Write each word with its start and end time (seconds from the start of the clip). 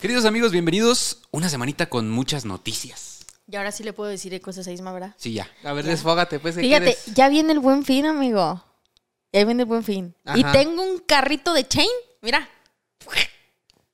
Queridos 0.00 0.24
amigos, 0.24 0.52
bienvenidos. 0.52 1.22
Una 1.30 1.48
semanita 1.48 1.86
con 1.88 2.10
muchas 2.10 2.44
noticias. 2.44 3.24
Y 3.50 3.56
ahora 3.56 3.72
sí 3.72 3.82
le 3.82 3.92
puedo 3.92 4.10
decir 4.10 4.38
cosas 4.40 4.66
a 4.66 4.72
Isma, 4.72 4.92
¿verdad? 4.92 5.14
Sí, 5.16 5.32
ya. 5.32 5.48
A 5.64 5.72
ver, 5.72 5.84
desfógate, 5.84 6.38
pues. 6.38 6.54
¿qué 6.56 6.62
Fíjate, 6.62 6.84
quieres? 6.84 7.14
ya 7.14 7.28
viene 7.28 7.52
el 7.52 7.60
buen 7.60 7.84
fin, 7.84 8.06
amigo. 8.06 8.62
Ya 9.32 9.44
viene 9.44 9.62
el 9.62 9.68
buen 9.68 9.84
fin. 9.84 10.14
Y 10.34 10.44
tengo 10.44 10.82
un 10.82 10.98
carrito 10.98 11.52
de 11.52 11.66
chain, 11.66 11.88
mira. 12.22 12.48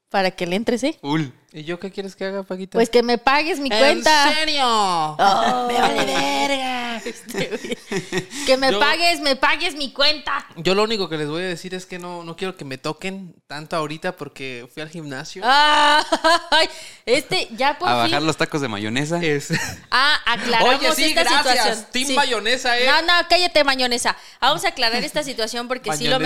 Para 0.09 0.30
que 0.30 0.46
le 0.46 0.57
entres, 0.57 0.82
¿eh? 0.85 0.99
Ul. 1.03 1.32
¿Y 1.55 1.64
yo 1.64 1.79
qué 1.79 1.91
quieres 1.91 2.16
que 2.16 2.25
haga, 2.25 2.43
Paquita? 2.45 2.79
Pues 2.79 2.89
que 2.89 3.03
me 3.03 3.18
pagues 3.18 3.61
mi 3.61 3.68
cuenta. 3.68 4.29
¿En 4.30 4.35
serio? 4.37 4.62
Oh, 4.64 5.67
¡Me 5.68 5.79
vale 5.80 6.05
verga! 6.07 7.03
que 8.46 8.57
me 8.57 8.71
Yo- 8.73 8.79
pagues, 8.80 9.21
me 9.21 9.36
pagues 9.36 9.75
mi 9.75 9.93
cuenta. 9.93 10.46
Yo 10.57 10.75
lo 10.75 10.82
único 10.82 11.11
que 11.11 11.18
les 11.18 11.29
voy 11.29 11.43
a 11.43 11.46
decir 11.46 11.75
es 11.75 11.85
que 11.85 11.99
no, 11.99 12.25
no 12.25 12.36
quiero 12.36 12.57
que 12.57 12.64
me 12.64 12.79
toquen 12.79 13.35
tanto 13.49 13.77
ahorita 13.77 14.17
porque 14.17 14.67
fui 14.72 14.82
al 14.82 14.89
gimnasio. 14.89 15.43
Ay, 15.44 16.68
este, 17.04 17.49
ya 17.50 17.79
por 17.79 17.89
A 17.89 17.93
fin. 18.05 18.13
bajar 18.13 18.22
los 18.22 18.36
tacos 18.39 18.63
de 18.63 18.69
mayonesa. 18.69 19.22
Es... 19.22 19.49
Ah, 19.91 20.21
aclaramos 20.25 20.77
Oye, 20.77 20.94
sí, 20.94 21.05
esta 21.05 21.22
gracias. 21.25 21.49
situación. 21.57 21.86
Team 21.93 22.07
Sí. 22.07 22.14
mayonesa, 22.14 22.79
¿eh? 22.79 22.86
No, 22.86 23.03
no, 23.03 23.13
cállate, 23.29 23.63
mañonesa. 23.64 24.16
Vamos 24.41 24.64
a 24.64 24.69
aclarar 24.69 25.05
esta 25.05 25.22
situación 25.22 25.69
porque 25.69 25.93
sí 25.94 26.07
lo... 26.08 26.19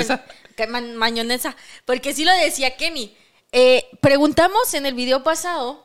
que 0.56 0.66
ma- 0.68 0.80
mañonesa. 0.80 1.56
Porque 1.84 2.14
sí 2.14 2.24
lo 2.24 2.32
decía 2.32 2.76
Kenny. 2.76 3.16
Eh, 3.58 3.88
preguntamos 4.02 4.74
en 4.74 4.84
el 4.84 4.92
video 4.92 5.22
pasado 5.22 5.82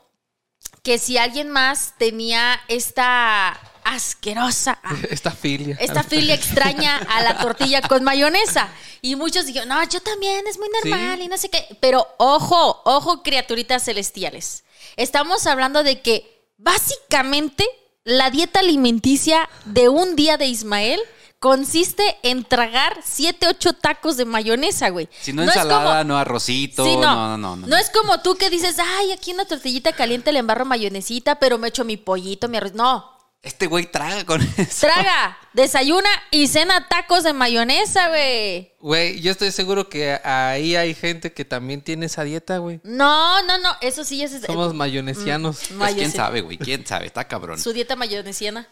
que 0.83 0.97
si 0.97 1.17
alguien 1.17 1.49
más 1.49 1.93
tenía 1.97 2.59
esta 2.67 3.57
asquerosa... 3.85 4.77
ah, 4.83 4.93
Esta 5.09 5.31
filia. 5.31 5.77
esta 5.79 6.03
filia 6.03 6.35
extraña 6.35 6.97
a 6.97 7.21
la 7.23 7.37
tortilla 7.37 7.81
con 7.81 8.03
mayonesa. 8.03 8.67
Y 9.01 9.15
muchos 9.15 9.45
dijeron, 9.45 9.69
no, 9.69 9.81
yo 9.85 10.01
también, 10.01 10.45
es 10.47 10.57
muy 10.57 10.67
normal 10.83 11.19
Sí. 11.19 11.23
y 11.23 11.27
no 11.29 11.37
sé 11.37 11.47
qué. 11.47 11.65
Pero 11.79 12.05
ojo, 12.17 12.81
ojo, 12.83 13.23
criaturitas 13.23 13.85
celestiales. 13.85 14.65
Estamos 14.97 15.47
hablando 15.47 15.81
de 15.83 16.01
que 16.01 16.29
básicamente 16.57 17.65
la 18.03 18.31
dieta 18.31 18.59
alimenticia 18.59 19.49
de 19.63 19.87
un 19.87 20.17
día 20.17 20.35
de 20.35 20.47
Ismael 20.47 20.99
consiste 21.41 22.03
en 22.21 22.43
tragar 22.43 22.99
7, 23.03 23.47
8 23.49 23.73
tacos 23.73 24.15
de 24.15 24.25
mayonesa, 24.25 24.89
güey. 24.89 25.09
Si 25.19 25.33
no, 25.33 25.41
ensalada, 25.41 25.97
como- 26.01 26.03
no 26.13 26.17
arrocito. 26.19 26.85
Sí, 26.85 26.95
no, 26.95 27.15
no, 27.15 27.37
no. 27.37 27.55
no. 27.55 27.67
No 27.67 27.77
es 27.77 27.89
como 27.89 28.21
tú 28.21 28.35
que 28.35 28.51
dices, 28.51 28.77
ay, 28.79 29.11
aquí 29.11 29.33
una 29.33 29.45
tortillita 29.45 29.91
caliente 29.91 30.31
le 30.31 30.37
embarro 30.39 30.65
mayonesita, 30.65 31.39
pero 31.39 31.57
me 31.57 31.69
echo 31.69 31.83
mi 31.83 31.97
pollito, 31.97 32.47
mi 32.47 32.57
arroz. 32.57 32.73
No, 32.75 33.09
Este 33.41 33.65
güey 33.65 33.91
traga 33.91 34.23
con 34.23 34.39
eso. 34.57 34.85
Traga, 34.85 35.35
desayuna 35.53 36.09
y 36.29 36.47
cena 36.47 36.87
tacos 36.87 37.23
de 37.23 37.33
mayonesa, 37.33 38.09
güey. 38.09 38.73
Güey, 38.79 39.19
yo 39.19 39.31
estoy 39.31 39.51
seguro 39.51 39.89
que 39.89 40.19
ahí 40.23 40.75
hay 40.75 40.93
gente 40.93 41.33
que 41.33 41.43
también 41.43 41.81
tiene 41.81 42.05
esa 42.05 42.23
dieta, 42.23 42.59
güey. 42.59 42.81
No, 42.83 43.41
no, 43.41 43.57
no, 43.57 43.75
eso 43.81 44.03
sí 44.03 44.21
es 44.21 44.41
Somos 44.45 44.75
mayonesianos. 44.75 45.57
Pues, 45.57 45.71
mayonesa. 45.71 45.95
quién 45.97 46.11
sabe, 46.11 46.41
güey. 46.41 46.59
Quién 46.59 46.85
sabe. 46.85 47.07
Está 47.07 47.27
cabrón. 47.27 47.57
su 47.59 47.73
dieta 47.73 47.95
mayonesiana. 47.95 48.67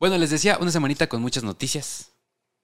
Bueno, 0.00 0.16
les 0.16 0.30
decía, 0.30 0.56
una 0.58 0.70
semanita 0.70 1.06
con 1.06 1.20
muchas 1.20 1.42
noticias. 1.44 2.08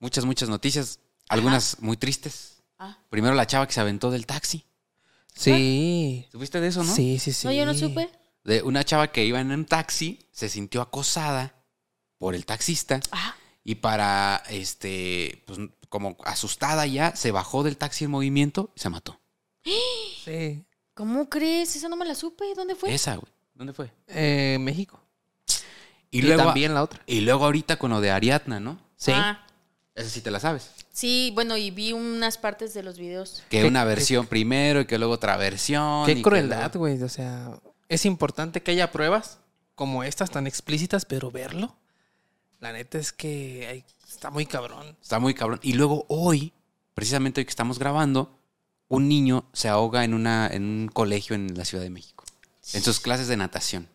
Muchas, 0.00 0.24
muchas 0.24 0.48
noticias. 0.48 0.98
Algunas 1.28 1.80
muy 1.80 1.96
tristes. 1.96 2.62
Ah. 2.78 2.98
Primero 3.10 3.34
la 3.34 3.46
chava 3.46 3.66
que 3.66 3.72
se 3.72 3.80
aventó 3.80 4.10
del 4.10 4.26
taxi. 4.26 4.64
Sí. 5.34 6.26
¿Supiste 6.32 6.60
de 6.60 6.68
eso, 6.68 6.82
no? 6.82 6.92
Sí, 6.92 7.18
sí, 7.18 7.32
sí. 7.32 7.46
No, 7.46 7.52
yo 7.52 7.64
no 7.64 7.74
supe. 7.74 8.10
De 8.42 8.62
una 8.62 8.84
chava 8.84 9.12
que 9.12 9.24
iba 9.24 9.38
en 9.40 9.52
un 9.52 9.64
taxi, 9.66 10.26
se 10.32 10.48
sintió 10.48 10.80
acosada 10.82 11.54
por 12.18 12.34
el 12.34 12.44
taxista. 12.46 13.00
Ah, 13.12 13.34
Y 13.62 13.76
para, 13.76 14.42
este, 14.48 15.42
pues 15.46 15.58
como 15.88 16.16
asustada 16.24 16.86
ya, 16.86 17.14
se 17.14 17.30
bajó 17.30 17.62
del 17.62 17.76
taxi 17.76 18.04
en 18.04 18.10
movimiento 18.10 18.72
y 18.74 18.80
se 18.80 18.88
mató. 18.90 19.20
Sí. 20.24 20.64
¿cómo 20.92 21.30
crees? 21.30 21.76
Esa 21.76 21.88
no 21.88 21.96
me 21.96 22.04
la 22.04 22.14
supe. 22.14 22.44
¿Dónde 22.54 22.74
fue? 22.74 22.92
Esa, 22.94 23.16
güey. 23.16 23.32
¿Dónde 23.54 23.72
fue? 23.72 23.90
Eh, 24.06 24.58
México. 24.60 25.02
Y, 26.10 26.18
Y, 26.18 26.22
luego, 26.22 26.44
también 26.44 26.74
la 26.74 26.82
otra. 26.82 27.02
y 27.06 27.20
luego 27.22 27.46
ahorita 27.46 27.78
con 27.78 27.90
lo 27.90 28.02
de 28.02 28.10
Ariadna, 28.10 28.60
¿no? 28.60 28.78
Sí. 28.96 29.12
Ah, 29.14 29.46
Esa 30.00 30.10
sí 30.10 30.20
te 30.20 30.30
la 30.30 30.40
sabes. 30.40 30.70
sí, 30.92 31.30
bueno, 31.34 31.56
y 31.56 31.70
vi 31.70 31.92
unas 31.92 32.38
partes 32.38 32.74
de 32.74 32.82
los 32.82 32.98
videos. 32.98 33.42
Que 33.48 33.64
una 33.64 33.84
versión 33.84 34.26
primero 34.26 34.80
y 34.80 34.86
que 34.86 34.98
luego 34.98 35.14
otra 35.14 35.36
versión. 35.36 36.06
Qué 36.06 36.20
crueldad, 36.22 36.58
luego- 36.74 36.78
güey. 36.80 37.02
O 37.02 37.08
sea, 37.08 37.50
es 37.88 38.04
importante 38.04 38.62
que 38.62 38.70
haya 38.72 38.90
pruebas 38.92 39.38
como 39.74 40.04
estas 40.04 40.30
tan 40.30 40.46
explícitas, 40.46 41.04
pero 41.04 41.30
verlo, 41.30 41.74
la 42.60 42.72
neta 42.72 42.98
es 42.98 43.12
que 43.12 43.66
ay, 43.70 43.84
está 44.06 44.30
muy 44.30 44.44
cabrón. 44.46 44.96
Está 45.00 45.18
muy 45.18 45.32
cabrón. 45.34 45.58
Y 45.62 45.72
luego 45.72 46.04
hoy, 46.08 46.52
precisamente 46.94 47.40
hoy 47.40 47.44
que 47.46 47.50
estamos 47.50 47.78
grabando, 47.78 48.36
un 48.88 49.08
niño 49.08 49.48
se 49.52 49.68
ahoga 49.68 50.04
en, 50.04 50.12
una, 50.14 50.48
en 50.52 50.62
un 50.64 50.88
colegio 50.88 51.34
en 51.36 51.56
la 51.56 51.64
Ciudad 51.64 51.82
de 51.84 51.90
México. 51.90 52.24
En 52.72 52.82
sus 52.82 53.00
clases 53.00 53.28
de 53.28 53.36
natación. 53.36 53.88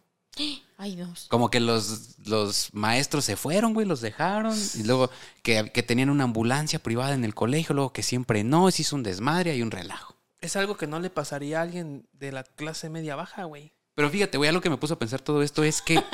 Ay, 0.78 0.96
Dios. 0.96 1.28
Como 1.30 1.50
que 1.50 1.60
los, 1.60 2.18
los 2.26 2.74
maestros 2.74 3.26
se 3.26 3.36
fueron, 3.36 3.74
güey, 3.74 3.88
los 3.88 4.02
dejaron. 4.02 4.58
Y 4.76 4.84
luego 4.84 5.10
que, 5.42 5.72
que 5.72 5.84
tenían 5.84 6.10
una 6.10 6.26
ambulancia 6.26 6.80
privada 6.80 7.14
en 7.14 7.24
el 7.24 7.34
colegio, 7.34 7.74
luego 7.76 7.94
que 7.94 8.04
siempre 8.04 8.44
no, 8.44 8.70
se 8.72 8.82
hizo 8.82 8.96
un 8.96 9.04
desmadre 9.04 9.56
y 9.56 9.62
un 9.62 9.72
relajo. 9.72 10.16
Es 10.42 10.56
algo 10.56 10.76
que 10.78 10.88
no 10.88 11.00
le 11.00 11.10
pasaría 11.10 11.60
a 11.60 11.62
alguien 11.62 12.08
de 12.14 12.32
la 12.32 12.44
clase 12.44 12.90
media 12.90 13.16
baja, 13.16 13.46
güey. 13.46 13.74
Pero 13.96 14.10
fíjate, 14.10 14.38
güey, 14.38 14.50
algo 14.50 14.62
que 14.62 14.70
me 14.70 14.78
puso 14.78 14.96
a 14.96 15.00
pensar 15.00 15.22
todo 15.22 15.42
esto 15.42 15.64
es 15.64 15.82
que. 15.82 16.04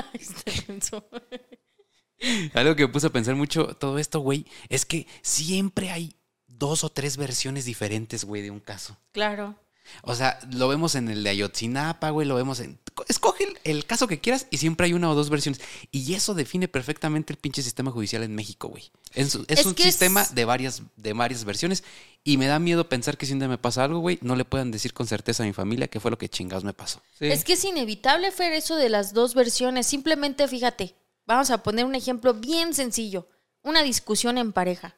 Algo 2.53 2.75
que 2.75 2.85
me 2.85 2.93
puso 2.93 3.07
a 3.07 3.11
pensar 3.11 3.35
mucho 3.35 3.75
todo 3.75 3.97
esto, 3.97 4.19
güey, 4.19 4.45
es 4.69 4.85
que 4.85 5.07
siempre 5.23 5.89
hay 5.89 6.15
dos 6.47 6.83
o 6.83 6.91
tres 6.91 7.17
versiones 7.17 7.65
diferentes, 7.65 8.23
güey, 8.25 8.41
de 8.41 8.51
un 8.51 8.59
caso. 8.59 8.97
claro. 9.11 9.55
O 10.03 10.15
sea, 10.15 10.39
lo 10.51 10.67
vemos 10.67 10.95
en 10.95 11.09
el 11.09 11.23
de 11.23 11.29
Ayotzinapa, 11.31 12.09
güey, 12.11 12.27
lo 12.27 12.35
vemos 12.35 12.59
en... 12.59 12.79
Escoge 13.07 13.45
el, 13.45 13.57
el 13.63 13.85
caso 13.85 14.07
que 14.07 14.19
quieras 14.19 14.47
y 14.51 14.57
siempre 14.57 14.85
hay 14.85 14.93
una 14.93 15.09
o 15.09 15.15
dos 15.15 15.29
versiones. 15.29 15.59
Y 15.91 16.13
eso 16.13 16.33
define 16.33 16.67
perfectamente 16.67 17.33
el 17.33 17.39
pinche 17.39 17.61
sistema 17.63 17.91
judicial 17.91 18.23
en 18.23 18.35
México, 18.35 18.67
güey. 18.67 18.91
Es, 19.13 19.35
es 19.47 19.59
Es 19.59 19.65
un 19.65 19.75
es- 19.77 19.83
sistema 19.83 20.25
de 20.25 20.45
varias, 20.45 20.83
de 20.97 21.13
varias 21.13 21.43
versiones 21.45 21.83
y 22.23 22.37
me 22.37 22.47
da 22.47 22.59
miedo 22.59 22.87
pensar 22.89 23.17
que 23.17 23.25
si 23.25 23.33
un 23.33 23.39
día 23.39 23.47
me 23.47 23.57
pasa 23.57 23.83
algo, 23.83 23.99
güey, 23.99 24.19
no 24.21 24.35
le 24.35 24.45
puedan 24.45 24.71
decir 24.71 24.93
con 24.93 25.07
certeza 25.07 25.43
a 25.43 25.45
mi 25.45 25.53
familia 25.53 25.87
qué 25.87 25.99
fue 25.99 26.11
lo 26.11 26.17
que 26.17 26.29
chingados 26.29 26.63
me 26.63 26.73
pasó. 26.73 27.01
Sí. 27.17 27.25
Es 27.25 27.43
que 27.43 27.53
es 27.53 27.63
inevitable, 27.65 28.31
Fer, 28.31 28.53
eso 28.53 28.75
de 28.75 28.89
las 28.89 29.13
dos 29.13 29.33
versiones. 29.33 29.87
Simplemente, 29.87 30.47
fíjate, 30.47 30.95
vamos 31.25 31.49
a 31.49 31.63
poner 31.63 31.85
un 31.85 31.95
ejemplo 31.95 32.33
bien 32.33 32.73
sencillo. 32.73 33.27
Una 33.63 33.83
discusión 33.83 34.37
en 34.37 34.53
pareja. 34.53 34.95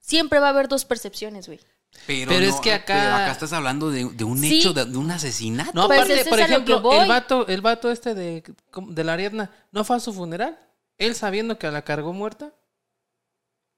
Siempre 0.00 0.38
va 0.40 0.46
a 0.48 0.50
haber 0.50 0.68
dos 0.68 0.84
percepciones, 0.84 1.46
güey. 1.46 1.60
Pero, 2.06 2.30
Pero 2.32 2.46
no, 2.48 2.54
es 2.54 2.60
que 2.60 2.72
acá- 2.72 2.94
pero 3.00 3.14
acá 3.14 3.30
estás 3.32 3.52
hablando 3.52 3.90
de, 3.90 4.04
de 4.06 4.24
un 4.24 4.38
Sí. 4.40 4.58
hecho, 4.60 4.72
de, 4.72 4.84
de 4.86 4.96
un 4.98 5.10
asesinato. 5.10 5.70
No, 5.74 5.86
Pues 5.86 6.00
aparte, 6.00 6.24
por 6.24 6.40
ejemplo, 6.40 7.00
el 7.02 7.08
vato, 7.08 7.46
el 7.46 7.60
vato 7.60 7.90
este 7.90 8.14
de, 8.14 8.42
de 8.88 9.04
la 9.04 9.12
Ariadna, 9.12 9.50
¿no 9.70 9.84
fue 9.84 9.96
a 9.96 10.00
su 10.00 10.12
funeral? 10.12 10.58
Él 10.98 11.14
sabiendo 11.14 11.58
que 11.58 11.70
la 11.70 11.82
cargó 11.82 12.12
muerta. 12.12 12.52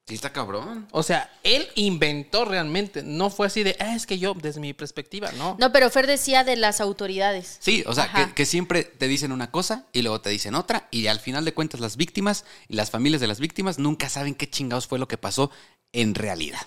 Sí, 0.07 0.15
está 0.15 0.33
cabrón. 0.33 0.87
O 0.91 1.03
sea, 1.03 1.31
él 1.43 1.67
inventó 1.77 2.45
realmente. 2.45 3.03
No 3.03 3.31
fue 3.31 3.47
así 3.47 3.63
de, 3.63 3.75
ah, 3.81 3.95
es 3.97 4.07
que 4.07 4.19
yo, 4.19 4.35
desde 4.35 4.61
mi 4.61 4.75
perspectiva, 4.75 5.33
no. 5.33 5.57
No, 5.59 5.73
pero 5.73 5.89
Fer 5.89 6.07
decía 6.07 6.45
de 6.45 6.57
las 6.57 6.83
autoridades. 6.83 7.57
Sí, 7.61 7.83
o 7.87 7.95
sea, 7.95 8.13
que, 8.13 8.35
que 8.35 8.45
siempre 8.45 8.85
te 8.85 9.09
dicen 9.09 9.33
una 9.33 9.51
cosa 9.51 9.87
y 9.95 10.03
luego 10.03 10.21
te 10.21 10.29
dicen 10.29 10.55
otra 10.57 10.89
y 10.91 11.07
al 11.07 11.21
final 11.21 11.47
de 11.47 11.55
cuentas 11.55 11.81
las 11.81 11.97
víctimas 11.97 12.45
y 12.69 12.75
las 12.75 12.91
familias 12.91 13.23
de 13.23 13.29
las 13.29 13.41
víctimas 13.41 13.79
nunca 13.79 14.11
saben 14.11 14.35
qué 14.35 14.49
chingados 14.49 14.87
fue 14.87 14.99
lo 14.99 15.09
que 15.09 15.17
pasó 15.17 15.51
en 15.93 16.15
realidad. 16.15 16.61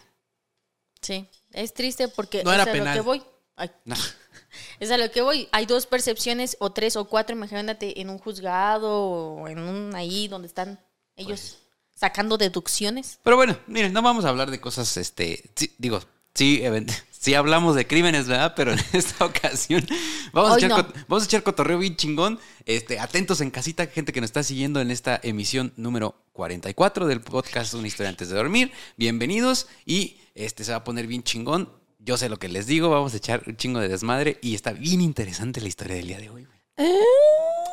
Sí, 1.00 1.30
es 1.58 1.74
triste 1.74 2.08
porque 2.08 2.44
No 2.44 2.54
era 2.54 2.64
es 2.64 2.70
a 2.70 2.74
lo 2.76 2.94
que 2.94 3.02
voy. 3.02 3.24
Ay, 3.56 3.72
No. 3.86 3.96
es 4.80 4.92
a 4.92 4.98
lo 4.98 5.12
que 5.12 5.22
voy. 5.22 5.50
Hay 5.52 5.66
dos 5.66 5.86
percepciones 5.88 6.56
o 6.60 6.72
tres 6.72 6.96
o 6.96 7.06
cuatro, 7.06 7.36
imagínate, 7.36 8.00
en 8.00 8.10
un 8.10 8.20
juzgado 8.20 9.02
o 9.02 9.48
en 9.48 9.60
un 9.60 9.96
ahí 9.96 10.28
donde 10.28 10.48
están 10.48 10.80
ellos 11.16 11.58
sacando 11.96 12.38
deducciones. 12.38 13.20
Pero 13.24 13.36
bueno, 13.36 13.58
miren, 13.68 13.92
no 13.92 14.02
vamos 14.02 14.26
a 14.26 14.30
hablar 14.30 14.52
de 14.52 14.62
cosas, 14.62 14.96
este, 14.98 15.52
digo, 15.78 16.00
sí, 16.38 16.62
sí 17.12 17.34
hablamos 17.34 17.76
de 17.76 17.88
crímenes, 17.88 18.28
¿verdad? 18.28 18.54
Pero 18.56 18.74
en 18.74 18.80
esta 18.94 19.26
ocasión 19.26 19.86
vamos 20.32 20.54
a, 20.54 20.58
echar, 20.58 20.70
no. 20.70 20.78
cot- 20.78 20.94
vamos 21.08 21.24
a 21.24 21.26
echar 21.26 21.44
cotorreo 21.44 21.80
bien 21.80 21.96
chingón. 21.96 22.40
Este, 22.66 23.00
atentos 23.00 23.42
en 23.42 23.52
casita, 23.52 23.88
gente 23.88 24.14
que 24.14 24.22
nos 24.22 24.30
está 24.30 24.44
siguiendo 24.44 24.80
en 24.82 24.92
esta 24.92 25.20
emisión 25.24 25.74
número 25.76 26.16
44 26.34 27.08
del 27.08 27.22
podcast 27.22 27.74
Una 27.74 27.88
historia 27.88 28.10
antes 28.10 28.30
de 28.30 28.36
dormir. 28.36 28.72
Bienvenidos 28.98 29.68
y 29.86 30.18
este 30.36 30.64
se 30.64 30.72
va 30.72 30.78
a 30.78 30.84
poner 30.84 31.08
bien 31.08 31.24
chingón. 31.24 31.72
Yo 32.00 32.16
sé 32.18 32.30
lo 32.30 32.38
que 32.38 32.48
les 32.48 32.68
digo, 32.68 32.90
vamos 32.90 33.14
a 33.14 33.18
echar 33.18 33.44
un 33.48 33.58
chingo 33.58 33.80
de 33.80 33.90
desmadre 33.90 34.38
y 34.42 34.56
está 34.56 34.72
bien 34.72 35.02
interesante 35.02 35.60
la 35.60 35.68
historia 35.68 35.96
del 35.96 36.08
día 36.08 36.20
de 36.20 36.30
hoy. 36.30 36.46
güey. 36.46 36.90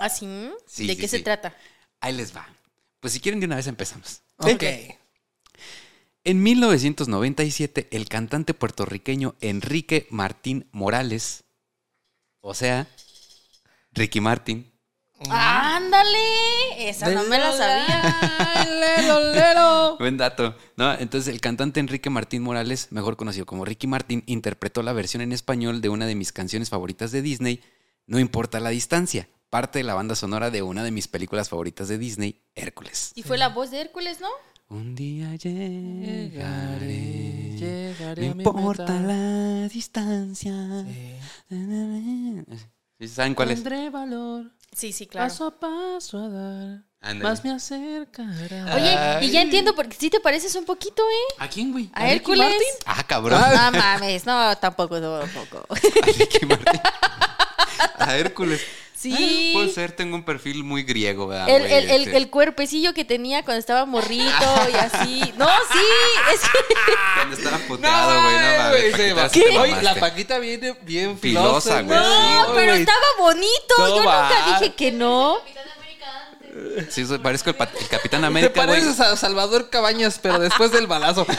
¿Así? 0.00 0.26
Sí, 0.66 0.86
¿De 0.86 0.94
sí, 0.94 1.00
qué 1.00 1.08
se 1.08 1.20
trata? 1.20 1.54
Ahí 2.00 2.14
les 2.14 2.34
va. 2.34 2.48
Pues 3.00 3.12
si 3.12 3.20
quieren 3.20 3.38
de 3.38 3.46
una 3.46 3.56
vez 3.56 3.66
empezamos. 3.66 4.22
Ok. 4.38 4.64
En 6.26 6.42
1997, 6.42 7.88
el 7.90 8.08
cantante 8.08 8.54
puertorriqueño 8.54 9.34
Enrique 9.42 10.06
Martín 10.08 10.66
Morales, 10.72 11.44
o 12.40 12.54
sea, 12.54 12.86
Ricky 13.92 14.22
Martin, 14.22 14.72
Ándale, 15.30 16.88
esa 16.88 17.10
no 17.10 17.24
me 17.24 17.38
la 17.38 17.52
sabía. 17.52 18.66
Lelo, 18.66 19.32
lelo. 19.32 19.96
Buen 20.00 20.16
dato. 20.16 20.56
¿no? 20.76 20.92
Entonces, 20.94 21.32
el 21.32 21.40
cantante 21.40 21.80
Enrique 21.80 22.10
Martín 22.10 22.42
Morales, 22.42 22.88
mejor 22.90 23.16
conocido 23.16 23.46
como 23.46 23.64
Ricky 23.64 23.86
Martín, 23.86 24.22
interpretó 24.26 24.82
la 24.82 24.92
versión 24.92 25.22
en 25.22 25.32
español 25.32 25.80
de 25.80 25.88
una 25.90 26.06
de 26.06 26.14
mis 26.14 26.32
canciones 26.32 26.70
favoritas 26.70 27.12
de 27.12 27.22
Disney, 27.22 27.62
No 28.06 28.18
importa 28.18 28.60
la 28.60 28.70
distancia, 28.70 29.28
parte 29.50 29.78
de 29.78 29.84
la 29.84 29.94
banda 29.94 30.14
sonora 30.14 30.50
de 30.50 30.62
una 30.62 30.84
de 30.84 30.90
mis 30.90 31.06
películas 31.06 31.48
favoritas 31.48 31.88
de 31.88 31.98
Disney, 31.98 32.42
Hércules. 32.54 33.12
Y 33.14 33.22
fue 33.22 33.38
la 33.38 33.48
voz 33.48 33.70
de 33.70 33.80
Hércules, 33.80 34.20
¿no? 34.20 34.28
Un 34.74 34.94
día 34.96 35.36
llegaré, 35.36 36.90
Llegaré 37.56 38.26
no 38.26 38.32
a 38.32 38.34
mi 38.34 38.42
importa 38.42 38.92
meta. 38.92 39.06
la 39.06 39.68
distancia. 39.68 40.52
Sí. 41.48 42.44
¿Sí 42.98 43.08
¿Saben 43.08 43.34
cuál 43.36 43.52
es? 43.52 43.62
Tendré 43.62 43.90
valor 43.90 44.50
Sí, 44.72 44.92
sí, 44.92 45.06
claro. 45.06 45.28
paso 45.28 45.46
a 45.46 45.60
paso 45.60 46.18
a 46.18 46.28
dar. 46.28 46.82
Más 47.22 47.44
me 47.44 47.52
acercará. 47.52 48.74
Oye, 48.74 49.26
y 49.26 49.30
ya 49.30 49.42
entiendo 49.42 49.76
porque 49.76 49.96
sí 49.96 50.10
te 50.10 50.18
pareces 50.18 50.56
un 50.56 50.64
poquito, 50.64 51.02
¿eh? 51.04 51.34
¿A 51.38 51.46
quién, 51.48 51.70
güey? 51.70 51.88
A 51.92 52.10
Hércules. 52.10 52.52
Ah, 52.84 53.04
cabrón. 53.06 53.40
No 53.40 53.70
mames, 53.78 54.26
no, 54.26 54.56
tampoco, 54.58 55.00
tampoco. 55.00 55.66
A 55.70 55.76
Ricky 56.18 56.46
Martin. 56.46 56.80
A 57.98 58.16
Hércules. 58.16 58.60
Sí. 59.10 59.50
Puede 59.54 59.68
ser, 59.70 59.92
tengo 59.92 60.16
un 60.16 60.22
perfil 60.24 60.64
muy 60.64 60.82
griego, 60.82 61.26
¿verdad? 61.26 61.48
El, 61.48 61.64
el, 61.64 61.90
el, 61.90 62.00
Este, 62.04 62.16
el 62.16 62.30
cuerpecillo 62.30 62.94
que 62.94 63.04
tenía 63.04 63.42
cuando 63.44 63.58
estaba 63.60 63.84
morrito 63.86 64.68
y 64.72 64.76
así. 64.76 65.34
No, 65.36 65.46
sí, 65.72 66.32
es 66.32 66.40
que 66.40 66.74
Cuando 67.16 67.36
estaba 67.36 67.58
puteado, 67.58 68.22
güey, 68.22 68.34
no 68.36 68.58
mames. 68.58 68.70
güey, 68.70 68.92
se 68.92 69.14
Paquita, 69.14 69.22
va. 69.22 69.28
sí 69.28 69.44
te 69.48 69.58
Oye, 69.58 69.82
la 69.82 69.94
Paquita 69.96 70.38
viene 70.38 70.76
bien 70.82 71.18
Filosa, 71.18 71.82
güey, 71.82 71.98
no, 71.98 72.04
sí, 72.04 72.50
pero 72.54 72.72
estaba 72.74 73.06
bonito. 73.18 73.74
No 73.78 73.88
Yo 73.88 73.96
nunca 73.96 74.58
dije 74.60 74.74
que 74.74 74.92
no. 74.92 75.38
Sí, 76.88 77.04
soy- 77.04 77.18
parezco 77.18 77.50
el, 77.50 77.56
el 77.80 77.88
Capitán 77.88 78.20
Te 78.20 78.26
América, 78.28 78.64
güey. 78.64 78.80
pareces 78.80 79.00
a 79.00 79.16
Salvador 79.16 79.70
Cabañas, 79.70 80.20
pero 80.22 80.38
después 80.38 80.70
del 80.70 80.86
balazo. 80.86 81.26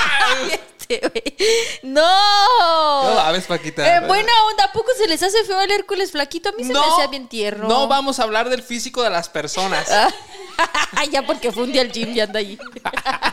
Este, 0.88 1.08
güey. 1.08 1.36
No. 1.82 2.00
No 2.02 3.14
mames, 3.16 3.46
Paquita. 3.46 3.96
Eh, 3.96 4.06
buena 4.06 4.32
onda, 4.50 4.64
¿a 4.64 4.72
poco 4.72 4.88
se 4.96 5.06
les 5.06 5.22
hace 5.22 5.44
feo 5.44 5.60
el 5.60 5.70
Hércules 5.70 6.12
flaquito? 6.12 6.48
A 6.48 6.52
mí 6.52 6.64
se 6.64 6.72
me 6.72 6.78
hacía 6.78 7.06
bien 7.08 7.28
tierno. 7.28 7.68
No 7.68 7.88
vamos 7.88 8.18
a 8.18 8.22
hablar 8.22 8.48
del 8.48 8.62
físico 8.62 9.02
de 9.02 9.10
las 9.10 9.28
personas. 9.28 9.88
ya 11.12 11.26
porque 11.26 11.52
fue 11.52 11.64
un 11.64 11.72
día 11.72 11.82
al 11.82 11.92
gym 11.92 12.14
y 12.14 12.20
anda 12.20 12.40
ahí. 12.40 12.58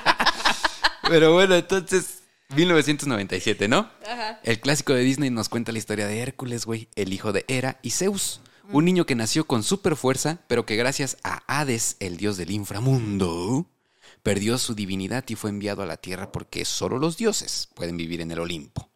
Pero 1.08 1.34
bueno, 1.34 1.56
entonces, 1.56 2.24
1997, 2.56 3.68
¿no? 3.68 3.90
Ajá. 4.06 4.40
El 4.44 4.60
clásico 4.60 4.94
de 4.94 5.02
Disney 5.02 5.30
nos 5.30 5.50
cuenta 5.50 5.72
la 5.72 5.78
historia 5.78 6.08
de 6.08 6.20
Hércules, 6.20 6.66
güey, 6.66 6.90
el 6.96 7.14
hijo 7.14 7.32
de 7.32 7.46
Hera 7.48 7.80
y 7.82 7.92
Zeus. 7.92 8.42
Un 8.72 8.86
niño 8.86 9.06
que 9.06 9.14
nació 9.14 9.46
con 9.46 9.62
super 9.62 9.96
fuerza, 9.96 10.40
pero 10.48 10.66
que 10.66 10.76
gracias 10.76 11.18
a 11.24 11.44
Hades, 11.46 11.98
el 12.00 12.18
dios 12.18 12.36
del 12.38 12.50
inframundo, 12.50 13.68
perdió 14.26 14.58
su 14.58 14.74
divinidad 14.74 15.24
y 15.28 15.36
fue 15.36 15.52
enviado 15.52 15.84
a 15.84 15.86
la 15.86 15.98
tierra 15.98 16.32
porque 16.32 16.66
solo 16.66 16.98
los 16.98 17.16
dioses 17.16 17.70
pueden 17.76 17.96
vivir 17.96 18.22
en 18.22 18.32
el 18.32 18.40
Olimpo. 18.40 18.90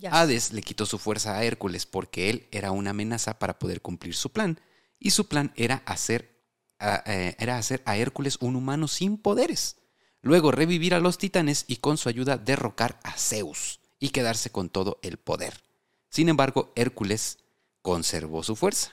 Ya. 0.00 0.10
Hades 0.10 0.52
le 0.52 0.62
quitó 0.62 0.84
su 0.84 0.98
fuerza 0.98 1.38
a 1.38 1.44
Hércules 1.44 1.86
porque 1.86 2.28
él 2.28 2.48
era 2.50 2.72
una 2.72 2.90
amenaza 2.90 3.38
para 3.38 3.56
poder 3.56 3.82
cumplir 3.82 4.16
su 4.16 4.32
plan. 4.32 4.58
Y 4.98 5.10
su 5.10 5.28
plan 5.28 5.52
era 5.54 5.84
hacer, 5.86 6.42
a, 6.80 7.04
eh, 7.06 7.36
era 7.38 7.56
hacer 7.56 7.82
a 7.86 7.96
Hércules 7.96 8.36
un 8.40 8.56
humano 8.56 8.88
sin 8.88 9.16
poderes. 9.16 9.76
Luego 10.22 10.50
revivir 10.50 10.94
a 10.94 11.00
los 11.00 11.18
titanes 11.18 11.66
y 11.68 11.76
con 11.76 11.96
su 11.96 12.08
ayuda 12.08 12.36
derrocar 12.36 12.98
a 13.04 13.12
Zeus 13.12 13.78
y 14.00 14.08
quedarse 14.08 14.50
con 14.50 14.70
todo 14.70 14.98
el 15.02 15.18
poder. 15.18 15.62
Sin 16.08 16.28
embargo, 16.28 16.72
Hércules 16.74 17.38
conservó 17.80 18.42
su 18.42 18.56
fuerza. 18.56 18.90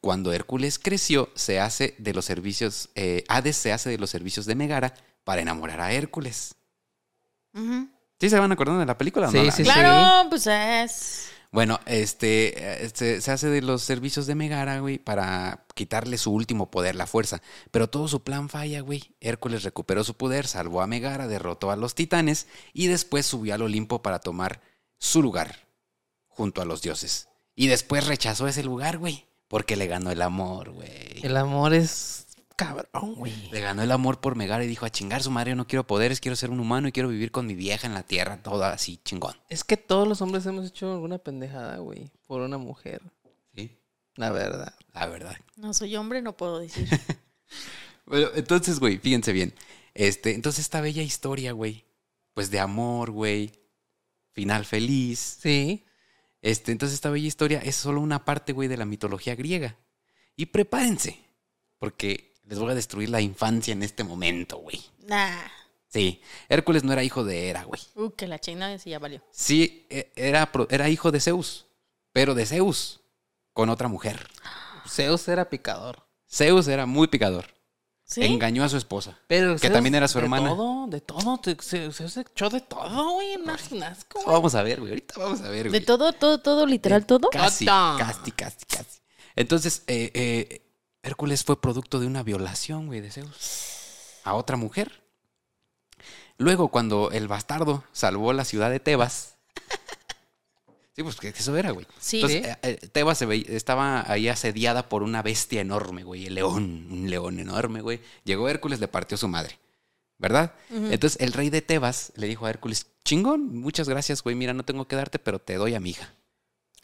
Cuando 0.00 0.32
Hércules 0.32 0.78
creció, 0.78 1.28
se 1.34 1.58
hace 1.58 1.96
de 1.98 2.14
los 2.14 2.24
servicios, 2.24 2.90
eh, 2.94 3.24
Hades 3.26 3.56
se 3.56 3.72
hace 3.72 3.90
de 3.90 3.98
los 3.98 4.10
servicios 4.10 4.46
de 4.46 4.54
Megara 4.54 4.94
para 5.28 5.42
enamorar 5.42 5.78
a 5.82 5.92
Hércules. 5.92 6.54
¿Sí 7.52 8.30
se 8.30 8.38
van 8.38 8.50
acordando 8.50 8.80
de 8.80 8.86
la 8.86 8.96
película 8.96 9.30
Sí, 9.30 9.36
no? 9.36 9.52
sí, 9.52 9.62
Claro, 9.62 10.30
pues 10.30 10.46
es. 10.46 11.28
Bueno, 11.52 11.78
este, 11.84 12.82
este, 12.82 13.20
se 13.20 13.30
hace 13.30 13.48
de 13.48 13.60
los 13.60 13.82
servicios 13.82 14.26
de 14.26 14.34
Megara, 14.34 14.80
güey, 14.80 14.96
para 14.96 15.66
quitarle 15.74 16.16
su 16.16 16.32
último 16.32 16.70
poder, 16.70 16.94
la 16.94 17.06
fuerza. 17.06 17.42
Pero 17.70 17.90
todo 17.90 18.08
su 18.08 18.22
plan 18.22 18.48
falla, 18.48 18.80
güey. 18.80 19.16
Hércules 19.20 19.64
recuperó 19.64 20.02
su 20.02 20.14
poder, 20.16 20.46
salvó 20.46 20.80
a 20.80 20.86
Megara, 20.86 21.28
derrotó 21.28 21.70
a 21.70 21.76
los 21.76 21.94
titanes 21.94 22.46
y 22.72 22.86
después 22.86 23.26
subió 23.26 23.54
al 23.54 23.60
Olimpo 23.60 24.00
para 24.00 24.20
tomar 24.20 24.62
su 24.96 25.20
lugar 25.20 25.68
junto 26.26 26.62
a 26.62 26.64
los 26.64 26.80
dioses. 26.80 27.28
Y 27.54 27.66
después 27.66 28.06
rechazó 28.06 28.48
ese 28.48 28.62
lugar, 28.62 28.96
güey, 28.96 29.26
porque 29.46 29.76
le 29.76 29.88
ganó 29.88 30.10
el 30.10 30.22
amor, 30.22 30.70
güey. 30.70 31.20
El 31.22 31.36
amor 31.36 31.74
es 31.74 32.27
cabrón, 32.58 33.14
güey. 33.14 33.32
Le 33.52 33.60
ganó 33.60 33.82
el 33.82 33.92
amor 33.92 34.20
por 34.20 34.34
Megara 34.34 34.64
y 34.64 34.66
dijo, 34.66 34.84
a 34.84 34.90
chingar 34.90 35.22
su 35.22 35.30
madre, 35.30 35.52
yo 35.52 35.56
no 35.56 35.68
quiero 35.68 35.86
poderes, 35.86 36.20
quiero 36.20 36.34
ser 36.34 36.50
un 36.50 36.58
humano 36.58 36.88
y 36.88 36.92
quiero 36.92 37.08
vivir 37.08 37.30
con 37.30 37.46
mi 37.46 37.54
vieja 37.54 37.86
en 37.86 37.94
la 37.94 38.02
tierra, 38.02 38.42
toda 38.42 38.72
así 38.72 38.98
chingón. 39.04 39.36
Es 39.48 39.62
que 39.62 39.76
todos 39.76 40.08
los 40.08 40.20
hombres 40.20 40.44
hemos 40.44 40.66
hecho 40.66 40.92
alguna 40.92 41.18
pendejada, 41.18 41.76
güey, 41.78 42.10
por 42.26 42.40
una 42.40 42.58
mujer. 42.58 43.00
Sí, 43.54 43.78
La 44.16 44.32
verdad. 44.32 44.74
la 44.92 45.06
verdad. 45.06 45.36
No 45.56 45.72
soy 45.72 45.94
hombre, 45.96 46.20
no 46.20 46.36
puedo 46.36 46.58
decir. 46.58 46.88
Bueno, 48.04 48.28
entonces, 48.34 48.80
güey, 48.80 48.96
fíjense 48.96 49.32
bien. 49.32 49.54
Este, 49.92 50.34
entonces 50.34 50.60
esta 50.64 50.80
bella 50.80 51.02
historia, 51.02 51.52
güey, 51.52 51.84
pues 52.32 52.50
de 52.50 52.58
amor, 52.58 53.10
güey, 53.10 53.52
final 54.32 54.64
feliz. 54.64 55.18
Sí. 55.42 55.84
Este, 56.40 56.72
entonces 56.72 56.94
esta 56.94 57.10
bella 57.10 57.26
historia 57.26 57.58
es 57.58 57.76
solo 57.76 58.00
una 58.00 58.24
parte, 58.24 58.54
güey, 58.54 58.66
de 58.66 58.78
la 58.78 58.86
mitología 58.86 59.34
griega. 59.34 59.76
Y 60.36 60.46
prepárense, 60.46 61.18
porque 61.78 62.27
les 62.48 62.58
voy 62.58 62.70
a 62.72 62.74
destruir 62.74 63.10
la 63.10 63.20
infancia 63.20 63.72
en 63.72 63.82
este 63.82 64.02
momento, 64.04 64.58
güey. 64.58 64.80
nah. 65.06 65.36
Sí, 65.90 66.20
Hércules 66.50 66.84
no 66.84 66.92
era 66.92 67.02
hijo 67.02 67.24
de 67.24 67.48
Hera, 67.48 67.64
güey. 67.64 67.80
Uh, 67.94 68.10
que 68.10 68.26
la 68.26 68.38
chingada 68.38 68.76
sí 68.78 68.90
ya 68.90 68.98
valió. 68.98 69.22
Sí, 69.30 69.86
e- 69.88 70.12
era, 70.16 70.52
pro- 70.52 70.66
era 70.70 70.90
hijo 70.90 71.10
de 71.10 71.18
Zeus, 71.18 71.64
pero 72.12 72.34
de 72.34 72.44
Zeus, 72.44 73.00
con 73.54 73.70
otra 73.70 73.88
mujer. 73.88 74.28
Zeus 74.86 75.26
era 75.28 75.48
picador. 75.48 76.06
Zeus 76.30 76.68
era 76.68 76.84
muy 76.84 77.08
picador. 77.08 77.46
¿Sí? 78.04 78.22
Engañó 78.22 78.64
a 78.64 78.68
su 78.68 78.76
esposa. 78.76 79.18
Pero 79.28 79.54
Que 79.54 79.60
Zeus 79.60 79.72
también 79.72 79.94
era 79.94 80.08
su 80.08 80.18
de 80.18 80.24
hermana. 80.24 80.50
todo, 80.50 80.86
de 80.88 81.00
todo. 81.00 81.38
te- 81.38 81.56
Se, 81.62 81.90
Zeus 81.90 82.12
se 82.12 82.20
echó 82.20 82.50
de 82.50 82.60
todo, 82.60 83.12
güey. 83.12 83.36
güey. 83.36 83.82
Vamos 84.26 84.54
a 84.54 84.62
ver, 84.62 84.80
güey. 84.80 84.92
Ahorita 84.92 85.14
vamos 85.18 85.40
a 85.40 85.48
ver, 85.48 85.64
De 85.64 85.68
güey. 85.70 85.84
todo, 85.86 86.12
todo, 86.12 86.38
todo, 86.38 86.66
literal, 86.66 87.06
todo. 87.06 87.30
Casi, 87.30 87.64
Todo. 87.64 87.96
casi, 87.96 88.30
casi, 88.32 88.66
casi. 88.66 89.00
Entonces, 89.36 89.84
eh, 89.86 90.10
eh, 90.14 90.67
Hércules 91.02 91.44
fue 91.44 91.60
producto 91.60 92.00
de 92.00 92.06
una 92.06 92.22
violación, 92.22 92.86
güey, 92.86 93.00
de 93.00 93.10
Zeus. 93.10 94.20
A 94.24 94.34
otra 94.34 94.56
mujer. 94.56 95.02
Luego, 96.36 96.68
cuando 96.68 97.10
el 97.10 97.28
bastardo 97.28 97.84
salvó 97.92 98.32
la 98.32 98.44
ciudad 98.44 98.70
de 98.70 98.80
Tebas. 98.80 99.36
Sí, 100.94 101.04
pues 101.04 101.14
que 101.14 101.28
eso 101.28 101.56
era, 101.56 101.70
güey. 101.70 101.86
Sí. 102.00 102.16
Entonces, 102.16 102.44
eh, 102.44 102.58
eh, 102.82 102.88
Tebas 102.88 103.16
se 103.18 103.24
veía- 103.24 103.46
estaba 103.50 104.10
ahí 104.10 104.26
asediada 104.26 104.88
por 104.88 105.04
una 105.04 105.22
bestia 105.22 105.60
enorme, 105.60 106.02
güey. 106.02 106.26
El 106.26 106.34
león, 106.34 106.88
un 106.90 107.08
león 107.08 107.38
enorme, 107.38 107.82
güey. 107.82 108.00
Llegó 108.24 108.48
Hércules, 108.48 108.80
le 108.80 108.88
partió 108.88 109.16
su 109.16 109.28
madre. 109.28 109.60
¿Verdad? 110.18 110.54
Entonces, 110.70 111.20
el 111.20 111.32
rey 111.34 111.50
de 111.50 111.62
Tebas 111.62 112.10
le 112.16 112.26
dijo 112.26 112.46
a 112.46 112.50
Hércules, 112.50 112.88
chingón, 113.04 113.60
muchas 113.60 113.88
gracias, 113.88 114.24
güey. 114.24 114.34
Mira, 114.34 114.54
no 114.54 114.64
tengo 114.64 114.88
que 114.88 114.96
darte, 114.96 115.20
pero 115.20 115.38
te 115.38 115.54
doy 115.54 115.76
a 115.76 115.78
mi 115.80 115.90
hija. 115.90 116.12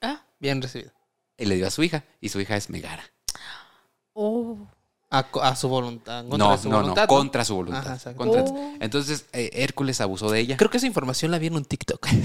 Ah. 0.01 0.25
Bien 0.39 0.63
recibido. 0.63 0.93
Y 1.37 1.47
le 1.47 1.57
dio 1.57 1.67
a 1.67 1.73
su 1.73 1.83
hija, 1.83 2.05
y 2.21 2.29
su 2.29 2.41
hija 2.41 2.57
es 2.57 2.71
Megara. 2.71 3.11
Oh. 4.15 4.57
A, 5.11 5.55
su 5.55 5.69
voluntad. 5.69 6.23
contra 6.27 6.39
No, 6.49 6.59
su 6.59 6.69
no, 6.69 6.77
voluntad, 6.79 7.03
no, 7.03 7.07
contra 7.09 7.45
su 7.45 7.55
voluntad. 7.55 7.83
Ajá, 7.87 7.95
exacto. 7.95 8.19
Contra- 8.19 8.43
Oh. 8.43 8.73
Entonces, 8.81 9.27
eh, 9.33 9.51
Hércules 9.53 10.01
abusó 10.01 10.29
de 10.29 10.41
ella. 10.41 10.57
Creo 10.57 10.71
que 10.71 10.79
esa 10.79 10.89
información 10.89 11.31
la 11.31 11.39
vi 11.39 11.47
en 11.49 11.55
un 11.57 11.65
TikTok. 11.65 12.09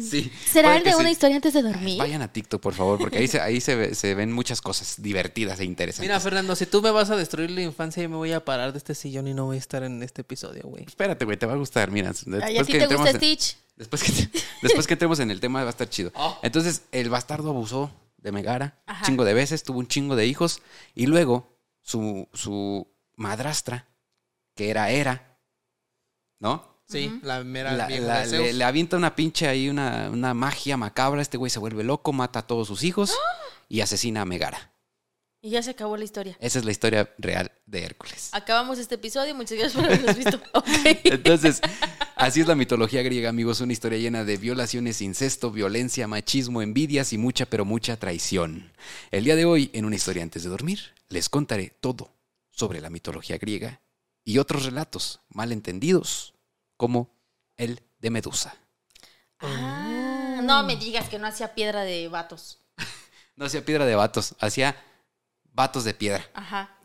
Sí. 0.00 0.32
¿Será 0.50 0.76
el 0.78 0.82
de 0.82 0.94
una 0.94 1.04
sí. 1.04 1.10
historia 1.12 1.36
antes 1.36 1.52
de 1.52 1.62
dormir? 1.62 1.98
Vayan 1.98 2.22
a 2.22 2.32
TikTok, 2.32 2.60
por 2.60 2.72
favor, 2.72 2.98
porque 2.98 3.18
ahí 3.18 3.28
se, 3.28 3.38
ahí 3.40 3.60
se, 3.60 3.94
se 3.94 4.14
ven 4.14 4.32
muchas 4.32 4.62
cosas 4.62 5.00
divertidas 5.02 5.60
e 5.60 5.64
interesantes. 5.66 6.08
Mira, 6.08 6.18
Fernando, 6.20 6.56
si 6.56 6.64
tú 6.64 6.80
me 6.80 6.90
vas 6.90 7.10
a 7.10 7.16
destruir 7.16 7.50
la 7.50 7.60
infancia, 7.60 8.02
yo 8.02 8.08
me 8.08 8.16
voy 8.16 8.32
a 8.32 8.42
parar 8.44 8.72
de 8.72 8.78
este 8.78 8.94
sillón 8.94 9.28
y 9.28 9.34
no 9.34 9.44
voy 9.44 9.56
a 9.56 9.60
estar 9.60 9.82
en 9.82 10.02
este 10.02 10.22
episodio, 10.22 10.62
güey. 10.64 10.84
Espérate, 10.84 11.26
güey, 11.26 11.36
te 11.36 11.44
va 11.44 11.52
a 11.52 11.56
gustar. 11.56 11.90
Mira, 11.90 12.08
después, 12.08 12.42
Ay, 12.42 12.56
¿A 12.58 12.64
ti 12.64 12.72
que 12.72 12.78
te 12.78 12.84
entremos 12.84 13.06
gusta 13.06 13.10
en- 13.10 13.36
Stitch? 13.36 13.58
después, 13.76 14.02
que, 14.02 14.12
después 14.62 14.86
que 14.86 14.94
entremos 14.94 15.20
en 15.20 15.30
el 15.30 15.38
tema 15.38 15.60
va 15.60 15.66
a 15.66 15.70
estar 15.70 15.88
chido. 15.88 16.12
Oh. 16.14 16.38
Entonces, 16.42 16.82
el 16.90 17.10
bastardo 17.10 17.50
abusó 17.50 17.90
de 18.18 18.32
Megara 18.32 18.82
Ajá. 18.86 19.04
chingo 19.06 19.24
de 19.24 19.32
veces, 19.34 19.62
tuvo 19.62 19.78
un 19.78 19.88
chingo 19.88 20.14
de 20.16 20.26
hijos, 20.26 20.60
y 20.94 21.06
luego 21.06 21.56
su, 21.82 22.28
su 22.34 22.86
madrastra, 23.16 23.88
que 24.54 24.70
era 24.70 24.90
Hera, 24.90 25.38
¿no? 26.40 26.78
Sí, 26.86 27.20
la 27.22 27.44
mera 27.44 27.72
La- 27.72 27.86
vieja 27.86 28.04
la- 28.06 28.18
de 28.20 28.26
Zeus. 28.26 28.42
le, 28.46 28.52
le 28.54 28.64
avienta 28.64 28.96
una 28.96 29.14
pinche 29.14 29.46
ahí, 29.46 29.68
una, 29.68 30.08
una 30.10 30.32
magia 30.32 30.76
macabra. 30.78 31.20
Este 31.20 31.36
güey 31.36 31.50
se 31.50 31.58
vuelve 31.58 31.84
loco, 31.84 32.12
mata 32.14 32.38
a 32.38 32.46
todos 32.46 32.66
sus 32.68 32.82
hijos 32.82 33.14
y 33.68 33.82
asesina 33.82 34.22
a 34.22 34.24
Megara. 34.24 34.72
Y 35.42 35.50
ya 35.50 35.62
se 35.62 35.70
acabó 35.72 35.96
la 35.98 36.04
historia. 36.04 36.36
Esa 36.40 36.58
es 36.58 36.64
la 36.64 36.70
historia 36.70 37.14
real 37.18 37.52
de 37.66 37.84
Hércules. 37.84 38.30
Acabamos 38.32 38.78
este 38.78 38.94
episodio. 38.94 39.34
Muchas 39.34 39.58
gracias 39.58 39.74
por 39.74 39.84
habernos 39.84 40.16
visto. 40.16 40.40
Ok. 40.54 40.66
Entonces, 41.04 41.60
Así 42.18 42.40
es 42.40 42.48
la 42.48 42.56
mitología 42.56 43.00
griega, 43.02 43.28
amigos, 43.28 43.60
una 43.60 43.72
historia 43.72 43.96
llena 43.96 44.24
de 44.24 44.36
violaciones, 44.38 45.00
incesto, 45.02 45.52
violencia, 45.52 46.08
machismo, 46.08 46.62
envidias 46.62 47.12
y 47.12 47.18
mucha, 47.18 47.46
pero 47.46 47.64
mucha 47.64 47.96
traición. 47.96 48.72
El 49.12 49.22
día 49.22 49.36
de 49.36 49.44
hoy, 49.44 49.70
en 49.72 49.84
una 49.84 49.94
historia 49.94 50.24
antes 50.24 50.42
de 50.42 50.48
dormir, 50.48 50.80
les 51.08 51.28
contaré 51.28 51.76
todo 51.80 52.10
sobre 52.50 52.80
la 52.80 52.90
mitología 52.90 53.38
griega 53.38 53.80
y 54.24 54.38
otros 54.38 54.64
relatos 54.64 55.20
malentendidos, 55.28 56.34
como 56.76 57.08
el 57.56 57.82
de 58.00 58.10
Medusa. 58.10 58.56
Ah, 59.38 60.40
no 60.42 60.64
me 60.64 60.74
digas 60.74 61.08
que 61.08 61.20
no 61.20 61.28
hacía 61.28 61.54
piedra 61.54 61.82
de 61.82 62.08
vatos. 62.08 62.58
No 63.36 63.44
hacía 63.44 63.64
piedra 63.64 63.86
de 63.86 63.94
vatos, 63.94 64.34
hacía 64.40 64.74
vatos 65.52 65.84
de 65.84 65.94
piedra. 65.94 66.28
Ajá. 66.34 66.76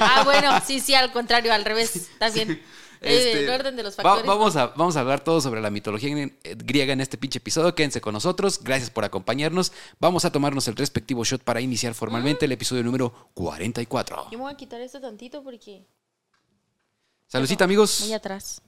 Ah, 0.00 0.22
bueno, 0.24 0.60
sí, 0.64 0.78
sí, 0.78 0.94
al 0.94 1.10
contrario, 1.10 1.52
al 1.52 1.64
revés. 1.64 1.96
Está 2.12 2.30
bien. 2.30 2.62
Este, 3.06 3.44
el 3.44 3.50
orden 3.50 3.76
de 3.76 3.82
los 3.82 3.92
va- 3.98 4.02
factores. 4.02 4.26
vamos, 4.26 4.56
a, 4.56 4.66
vamos 4.68 4.96
a 4.96 5.00
hablar 5.00 5.22
todo 5.24 5.40
sobre 5.40 5.60
la 5.60 5.70
mitología 5.70 6.10
grie- 6.10 6.34
griega 6.64 6.92
en 6.92 7.00
este 7.00 7.16
pinche 7.18 7.38
episodio. 7.38 7.74
Quédense 7.74 8.00
con 8.00 8.12
nosotros. 8.14 8.60
Gracias 8.62 8.90
por 8.90 9.04
acompañarnos. 9.04 9.72
Vamos 10.00 10.24
a 10.24 10.32
tomarnos 10.32 10.66
el 10.68 10.76
respectivo 10.76 11.24
shot 11.24 11.42
para 11.42 11.60
iniciar 11.60 11.94
formalmente 11.94 12.44
el 12.46 12.52
episodio 12.52 12.82
número 12.84 13.30
44. 13.34 14.28
Yo 14.30 14.38
me 14.38 14.44
voy 14.44 14.52
a 14.52 14.56
quitar 14.56 14.80
esto 14.80 15.00
tantito 15.00 15.42
porque. 15.42 15.84
Saludcita, 17.26 17.64
amigos. 17.64 18.00
Muy 18.02 18.12
atrás. 18.12 18.62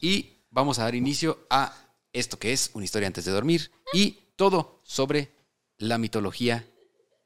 Y 0.00 0.30
vamos 0.50 0.78
a 0.78 0.84
dar 0.84 0.94
inicio 0.94 1.46
a 1.50 1.74
esto 2.12 2.38
que 2.38 2.52
es 2.52 2.70
una 2.74 2.84
historia 2.84 3.06
antes 3.06 3.24
de 3.24 3.30
dormir 3.32 3.70
y 3.92 4.18
todo 4.36 4.80
sobre 4.84 5.30
la 5.78 5.98
mitología. 5.98 6.66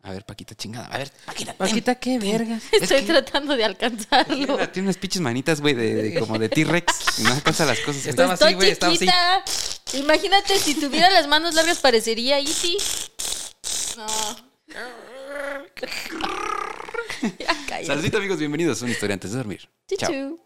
A 0.04 0.12
ver, 0.12 0.22
Paquita, 0.26 0.54
chingada. 0.54 0.86
A 0.88 0.98
ver, 0.98 1.10
Paquita. 1.24 1.54
Paquita, 1.54 1.94
qué 1.94 2.18
vergas. 2.18 2.62
Estoy 2.72 3.00
que- 3.00 3.06
tratando 3.06 3.56
de 3.56 3.64
alcanzarlo. 3.64 4.36
Tiene, 4.36 4.66
tiene 4.68 4.86
unas 4.88 4.98
pinches 4.98 5.22
manitas, 5.22 5.62
güey, 5.62 5.72
de, 5.74 5.94
de- 5.94 6.18
como 6.20 6.38
de 6.38 6.50
T-Rex. 6.50 7.20
No 7.20 7.32
alcanza 7.32 7.64
las 7.64 7.80
cosas. 7.80 8.04
Estaba 8.06 8.34
Estoy 8.34 8.48
así, 8.48 8.54
güey, 8.54 8.70
estaba 8.70 8.92
así. 8.92 9.08
Imagínate 9.94 10.58
si 10.58 10.74
tuviera 10.74 11.08
las 11.10 11.26
manos 11.26 11.54
largas 11.54 11.78
parecería 11.78 12.38
Easy. 12.38 12.76
No. 13.96 14.06
ya 17.82 17.94
amigos. 18.18 18.38
Bienvenidos 18.38 18.82
a 18.82 18.84
una 18.84 18.92
historia 18.92 19.14
antes 19.14 19.30
de 19.30 19.38
dormir. 19.38 19.70
Chao. 19.96 20.38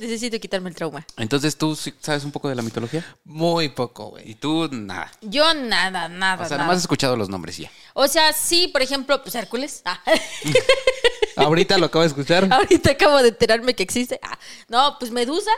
Necesito 0.00 0.38
quitarme 0.38 0.68
el 0.70 0.74
trauma. 0.74 1.06
Entonces, 1.16 1.56
¿tú 1.56 1.76
sabes 1.76 2.24
un 2.24 2.32
poco 2.32 2.48
de 2.48 2.54
la 2.54 2.62
mitología? 2.62 3.04
Muy 3.24 3.68
poco, 3.68 4.10
güey. 4.10 4.30
Y 4.30 4.34
tú, 4.34 4.68
nada. 4.70 5.10
Yo 5.22 5.54
nada, 5.54 6.08
nada, 6.08 6.44
O 6.44 6.48
sea, 6.48 6.56
nada. 6.56 6.64
nomás 6.64 6.76
has 6.78 6.82
escuchado 6.82 7.16
los 7.16 7.28
nombres 7.28 7.58
ya. 7.58 7.70
O 7.94 8.08
sea, 8.08 8.32
sí, 8.32 8.68
por 8.68 8.82
ejemplo, 8.82 9.22
pues 9.22 9.34
Hércules. 9.34 9.82
Ah. 9.84 10.00
Ahorita 11.36 11.78
lo 11.78 11.86
acabo 11.86 12.02
de 12.02 12.08
escuchar. 12.08 12.48
Ahorita 12.52 12.92
acabo 12.92 13.22
de 13.22 13.28
enterarme 13.28 13.74
que 13.74 13.82
existe. 13.82 14.18
Ah, 14.22 14.38
no, 14.68 14.96
pues 14.98 15.10
Medusa. 15.10 15.50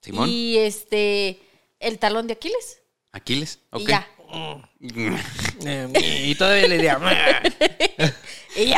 Simón. 0.00 0.28
Y 0.28 0.58
este, 0.58 1.40
el 1.80 1.98
talón 1.98 2.26
de 2.26 2.34
Aquiles. 2.34 2.80
Aquiles. 3.12 3.58
Ok. 3.70 3.82
Y 3.82 3.86
ya. 3.86 4.08
Eh, 5.66 6.24
y 6.26 6.34
todavía 6.34 6.68
le 6.68 6.76
diría. 6.76 6.98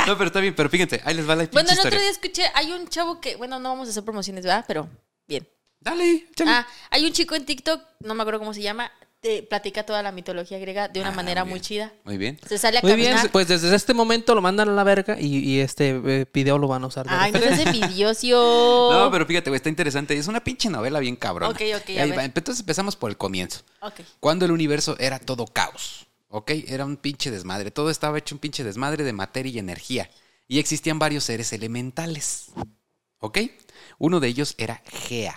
No, 0.06 0.16
pero 0.16 0.26
está 0.26 0.40
bien, 0.40 0.54
pero 0.54 0.68
fíjense, 0.68 1.00
ahí 1.04 1.14
les 1.14 1.28
va 1.28 1.34
la 1.34 1.46
bueno, 1.46 1.70
el 1.70 1.78
otro 1.80 1.98
día 1.98 2.10
escuché, 2.10 2.44
hay 2.54 2.70
un 2.72 2.88
chavo 2.88 3.20
que, 3.20 3.36
bueno, 3.36 3.58
no 3.58 3.70
vamos 3.70 3.88
a 3.88 3.90
hacer 3.90 4.04
promociones, 4.04 4.44
¿verdad? 4.44 4.64
Pero 4.68 4.88
bien. 5.26 5.48
Dale, 5.80 6.26
échale. 6.30 6.50
Ah, 6.50 6.66
hay 6.90 7.04
un 7.04 7.12
chico 7.12 7.34
en 7.34 7.44
TikTok, 7.46 7.80
no 8.00 8.14
me 8.14 8.22
acuerdo 8.22 8.40
cómo 8.40 8.52
se 8.54 8.60
llama, 8.62 8.90
te 9.20 9.42
platica 9.42 9.84
toda 9.84 10.02
la 10.02 10.10
mitología 10.12 10.58
griega 10.58 10.88
de 10.88 11.00
una 11.00 11.10
Ah, 11.10 11.14
manera 11.14 11.44
muy 11.44 11.60
chida. 11.60 11.92
Muy 12.04 12.16
bien. 12.16 12.38
Se 12.48 12.58
sale 12.58 12.78
a 12.78 12.82
Muy 12.82 12.94
bien, 12.96 13.16
pues 13.32 13.48
desde 13.48 13.74
este 13.74 13.94
momento 13.94 14.34
lo 14.34 14.40
mandan 14.42 14.68
a 14.68 14.72
la 14.72 14.84
verga 14.84 15.16
y, 15.20 15.38
y 15.38 15.60
este 15.60 16.00
eh, 16.04 16.26
video 16.32 16.58
lo 16.58 16.68
van 16.68 16.82
a 16.84 16.88
usar. 16.88 17.06
de 17.06 17.14
Ay, 17.14 17.32
no 17.32 17.38
seas 17.38 17.58
envidioso. 17.66 18.90
No, 18.92 19.10
pero 19.10 19.26
fíjate, 19.26 19.50
güey, 19.50 19.56
está 19.56 19.68
interesante. 19.68 20.16
Es 20.16 20.26
una 20.28 20.42
pinche 20.42 20.68
novela 20.70 20.98
bien 21.00 21.16
cabrona. 21.16 21.50
Ok, 21.52 21.60
ok, 21.76 21.90
a 21.98 22.02
ahí 22.02 22.10
ver. 22.10 22.18
va. 22.18 22.24
Entonces 22.24 22.60
empezamos 22.60 22.96
por 22.96 23.10
el 23.10 23.16
comienzo. 23.16 23.60
Ok. 23.80 24.00
Cuando 24.20 24.44
el 24.44 24.50
universo 24.52 24.96
era 24.98 25.18
todo 25.18 25.46
caos, 25.46 26.06
¿ok? 26.28 26.50
Era 26.66 26.84
un 26.84 26.96
pinche 26.96 27.30
desmadre. 27.30 27.70
Todo 27.70 27.90
estaba 27.90 28.18
hecho 28.18 28.34
un 28.34 28.40
pinche 28.40 28.64
desmadre 28.64 29.04
de 29.04 29.12
materia 29.12 29.52
y 29.52 29.58
energía. 29.58 30.10
Y 30.48 30.58
existían 30.58 30.98
varios 30.98 31.24
seres 31.24 31.52
elementales, 31.52 32.46
¿ok? 33.18 33.38
Uno 33.98 34.20
de 34.20 34.28
ellos 34.28 34.54
era 34.58 34.82
Gea. 34.86 35.36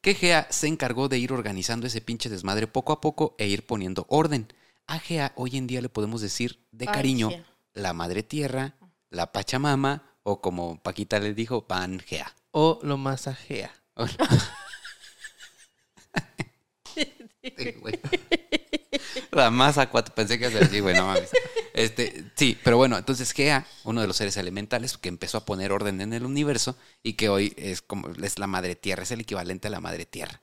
Que 0.00 0.14
Gea 0.14 0.48
se 0.50 0.66
encargó 0.66 1.08
de 1.08 1.18
ir 1.18 1.32
organizando 1.32 1.86
ese 1.86 2.00
pinche 2.00 2.28
desmadre 2.28 2.66
poco 2.66 2.92
a 2.92 3.00
poco 3.00 3.34
e 3.38 3.46
ir 3.46 3.66
poniendo 3.66 4.06
orden. 4.08 4.52
A 4.86 4.98
Gea 4.98 5.32
hoy 5.36 5.56
en 5.56 5.66
día 5.66 5.80
le 5.80 5.88
podemos 5.88 6.20
decir 6.20 6.66
de 6.72 6.86
cariño 6.86 7.30
la 7.72 7.92
madre 7.92 8.22
tierra, 8.22 8.74
la 9.10 9.32
Pachamama 9.32 10.16
o 10.22 10.40
como 10.40 10.82
Paquita 10.82 11.18
le 11.20 11.34
dijo, 11.34 11.66
Pangea. 11.66 12.34
O 12.50 12.80
lo 12.82 12.96
masajea. 12.96 13.72
Sí, 17.56 17.72
güey. 17.80 17.98
La 19.32 19.50
masa 19.50 19.88
cuatro, 19.88 20.14
pensé 20.14 20.38
que 20.38 20.44
iba 20.48 20.54
a 20.54 20.58
ser 20.58 20.68
así, 20.68 20.80
güey, 20.80 20.94
no 20.94 21.06
mames. 21.06 21.30
Este, 21.74 22.30
sí, 22.36 22.58
pero 22.62 22.76
bueno, 22.76 22.98
entonces 22.98 23.32
Gea, 23.32 23.66
uno 23.84 24.02
de 24.02 24.06
los 24.06 24.16
seres 24.16 24.36
elementales 24.36 24.98
que 24.98 25.08
empezó 25.08 25.38
a 25.38 25.44
poner 25.46 25.72
orden 25.72 26.02
en 26.02 26.12
el 26.12 26.26
universo 26.26 26.76
y 27.02 27.14
que 27.14 27.30
hoy 27.30 27.54
es 27.56 27.80
como 27.80 28.10
es 28.10 28.38
la 28.38 28.46
madre 28.46 28.76
tierra, 28.76 29.04
es 29.04 29.10
el 29.10 29.20
equivalente 29.22 29.68
a 29.68 29.70
la 29.70 29.80
madre 29.80 30.04
tierra. 30.04 30.42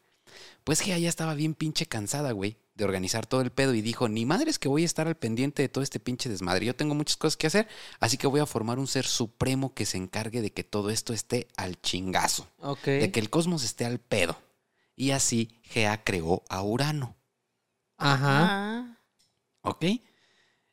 Pues 0.63 0.81
Gea 0.81 0.97
ya 0.97 1.07
estaba 1.07 1.35
bien 1.35 1.53
pinche 1.53 1.85
cansada, 1.85 2.31
güey, 2.31 2.57
de 2.73 2.83
organizar 2.83 3.27
todo 3.27 3.41
el 3.41 3.51
pedo 3.51 3.75
y 3.75 3.81
dijo, 3.81 4.09
ni 4.09 4.25
madre 4.25 4.49
es 4.49 4.57
que 4.57 4.67
voy 4.67 4.81
a 4.83 4.85
estar 4.85 5.07
al 5.07 5.15
pendiente 5.15 5.61
de 5.61 5.69
todo 5.69 5.83
este 5.83 5.99
pinche 5.99 6.27
desmadre. 6.29 6.65
Yo 6.65 6.75
tengo 6.75 6.95
muchas 6.95 7.17
cosas 7.17 7.37
que 7.37 7.45
hacer, 7.47 7.67
así 7.99 8.17
que 8.17 8.25
voy 8.27 8.39
a 8.39 8.45
formar 8.47 8.79
un 8.79 8.87
ser 8.87 9.05
supremo 9.05 9.73
que 9.75 9.85
se 9.85 9.97
encargue 9.97 10.41
de 10.41 10.51
que 10.51 10.63
todo 10.63 10.89
esto 10.89 11.13
esté 11.13 11.47
al 11.57 11.79
chingazo 11.79 12.47
Ok. 12.59 12.85
de 12.85 13.11
que 13.11 13.19
el 13.19 13.29
cosmos 13.29 13.63
esté 13.63 13.85
al 13.85 13.99
pedo. 13.99 14.35
Y 14.95 15.11
así 15.11 15.59
Gea 15.63 16.03
creó 16.03 16.43
a 16.49 16.61
Urano, 16.63 17.15
Ajá. 17.97 18.78
¿Ok? 19.61 19.85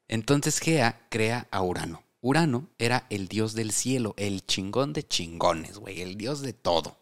Entonces 0.08 0.60
Gea 0.60 1.06
crea 1.10 1.48
a 1.50 1.62
Urano. 1.62 2.02
Urano 2.20 2.68
era 2.78 3.06
el 3.10 3.28
dios 3.28 3.54
del 3.54 3.72
cielo, 3.72 4.14
el 4.16 4.44
chingón 4.46 4.92
de 4.92 5.06
chingones, 5.06 5.78
güey, 5.78 6.00
el 6.02 6.16
dios 6.16 6.40
de 6.42 6.52
todo. 6.52 6.98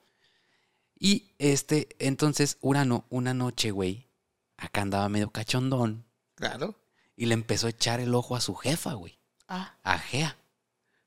Y 0.99 1.33
este, 1.39 1.89
entonces 1.99 2.59
Urano, 2.61 3.05
una 3.11 3.35
noche, 3.35 3.71
güey, 3.71 4.09
acá 4.57 4.83
andaba 4.83 5.09
medio 5.09 5.31
cachondón 5.31 6.05
Claro. 6.35 6.75
y 7.17 7.27
le 7.27 7.35
empezó 7.35 7.67
a 7.67 7.71
echar 7.71 8.01
el 8.01 8.15
ojo 8.15 8.37
a 8.37 8.41
su 8.41 8.55
jefa, 8.55 8.95
güey, 8.95 9.19
Ah. 9.49 9.77
a 9.83 9.99
Gea. 9.99 10.37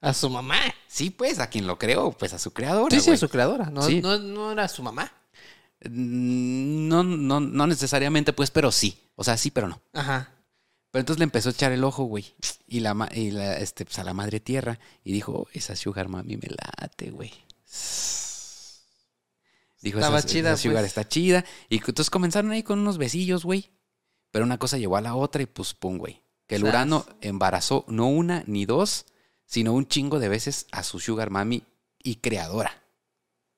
A 0.02 0.14
su 0.14 0.30
mamá. 0.30 0.60
Sí, 0.88 1.10
pues, 1.10 1.40
a 1.40 1.48
quien 1.50 1.66
lo 1.66 1.80
creó, 1.80 2.12
pues 2.12 2.32
a 2.34 2.40
su 2.40 2.54
creadora. 2.54 2.96
Sí, 2.96 3.02
sí, 3.02 3.12
a 3.12 3.18
su 3.18 3.30
creadora. 3.30 3.72
No, 3.72 3.82
Sí. 3.82 4.00
no, 4.02 4.20
no 4.20 4.52
era 4.52 4.68
su 4.68 4.84
mamá. 4.84 5.12
Mm, 5.84 6.88
No, 6.88 7.04
no, 7.04 7.40
no 7.40 7.68
necesariamente, 7.68 8.32
pues, 8.34 8.52
pero 8.52 8.72
sí. 8.72 9.10
O 9.16 9.24
sea, 9.24 9.38
sí, 9.38 9.50
pero 9.52 9.68
no. 9.68 9.82
Ajá. 9.94 10.34
Pero 10.98 11.04
entonces 11.04 11.20
le 11.20 11.26
empezó 11.26 11.50
a 11.50 11.52
echar 11.52 11.72
el 11.74 11.84
ojo, 11.84 12.06
güey. 12.06 12.34
Y, 12.66 12.80
la, 12.80 13.08
y 13.14 13.30
la, 13.30 13.58
este, 13.58 13.86
pues, 13.86 14.00
a 14.00 14.04
la 14.04 14.16
madre 14.16 14.40
tierra. 14.40 14.80
Y 15.04 15.12
dijo, 15.12 15.32
"Oh, 15.32 15.48
esa 15.54 15.76
sugar 15.76 16.10
mami 16.10 16.38
me 16.38 16.48
late, 16.48 17.12
güey. 17.12 17.32
Dijo, 19.80 20.00
Estaba 20.00 20.18
esa, 20.18 20.28
chida, 20.28 20.54
esa 20.54 20.64
sugar 20.64 20.78
pues. 20.78 20.88
está 20.88 21.08
chida. 21.08 21.46
Y 21.70 21.76
entonces 21.78 22.10
comenzaron 22.10 22.50
ahí 22.50 22.64
con 22.64 22.80
unos 22.80 22.98
besillos, 22.98 23.44
güey. 23.46 23.70
Pero 24.32 24.44
una 24.44 24.58
cosa 24.58 24.80
llevó 24.80 24.98
a 24.98 25.02
la 25.02 25.14
otra 25.14 25.44
y 25.44 25.46
pues 25.46 25.76
pum, 25.76 26.00
güey. 26.00 26.24
Que 26.48 26.56
el. 26.56 26.64
Urano 26.64 27.06
embarazó 27.22 27.86
no 27.88 28.08
una 28.08 28.44
ni 28.48 28.66
dos, 28.66 29.06
sino 29.46 29.74
un 29.74 29.88
chingo 29.88 30.18
de 30.18 30.30
veces 30.30 30.66
a 30.72 30.82
su 30.82 31.00
sugar 31.00 31.30
mami 31.30 31.62
y 32.02 32.16
creadora. 32.16 32.82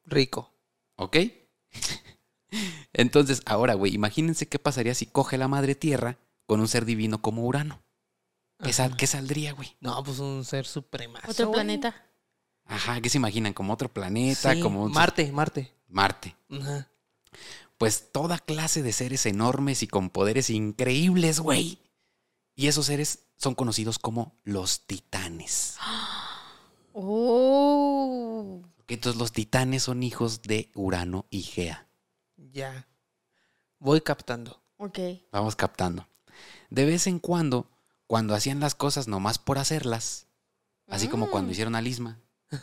Rico. 0.03 0.51
¿Ok? 0.97 1.15
Entonces, 2.91 3.43
ahora, 3.45 3.75
güey, 3.75 3.95
imagínense 3.95 4.49
qué 4.49 4.59
pasaría 4.59 4.93
si 4.93 5.05
coge 5.05 5.37
la 5.37 5.47
madre 5.47 5.73
tierra 5.73 6.17
con 6.49 6.59
un 6.61 6.67
ser 6.67 6.83
divino 6.83 7.21
como 7.21 7.45
Urano. 7.45 7.79
¿Qué, 8.63 8.73
sal- 8.73 8.87
Ajá. 8.89 8.97
qué 8.97 9.05
saldría, 9.05 9.53
güey? 9.53 9.77
No, 9.81 10.03
pues 10.03 10.17
un 10.17 10.43
ser 10.43 10.65
supremazo. 10.65 11.29
Otro 11.29 11.45
güey. 11.49 11.57
planeta. 11.57 11.95
Ajá, 12.65 12.99
¿qué 13.01 13.09
se 13.09 13.19
imaginan? 13.19 13.53
Como 13.53 13.71
otro 13.71 13.87
planeta, 13.93 14.53
Sí, 14.55 14.59
como 14.59 14.83
un- 14.85 14.91
Marte, 14.91 15.31
Marte. 15.31 15.71
Marte. 15.87 16.35
Ajá. 16.49 16.89
Pues 17.77 18.11
toda 18.11 18.39
clase 18.39 18.81
de 18.81 18.91
seres 18.93 19.27
enormes 19.27 19.83
y 19.83 19.87
con 19.87 20.09
poderes 20.09 20.49
increíbles, 20.49 21.39
güey. 21.39 21.77
Y 22.55 22.65
esos 22.67 22.87
seres 22.87 23.27
son 23.37 23.53
conocidos 23.53 23.99
como 23.99 24.35
los 24.43 24.87
titanes. 24.87 25.77
Oh. 26.91 28.61
Entonces 28.87 29.19
los 29.19 29.31
titanes 29.31 29.83
son 29.83 30.01
hijos 30.03 30.41
de 30.41 30.69
Urano 30.73 31.25
y 31.29 31.43
Gea. 31.43 31.87
Ya. 32.35 32.87
Voy 33.79 34.01
captando. 34.01 34.61
Ok. 34.77 34.99
Vamos 35.31 35.55
captando. 35.55 36.05
De 36.69 36.85
vez 36.85 37.07
en 37.07 37.19
cuando, 37.19 37.67
cuando 38.07 38.35
hacían 38.35 38.59
las 38.59 38.75
cosas 38.75 39.07
nomás 39.07 39.37
por 39.39 39.57
hacerlas, 39.59 40.27
así 40.87 41.07
como 41.07 41.29
cuando 41.29 41.49
Mm. 41.49 41.51
hicieron 41.51 41.75
a 41.75 41.81
Lisma. 41.81 42.19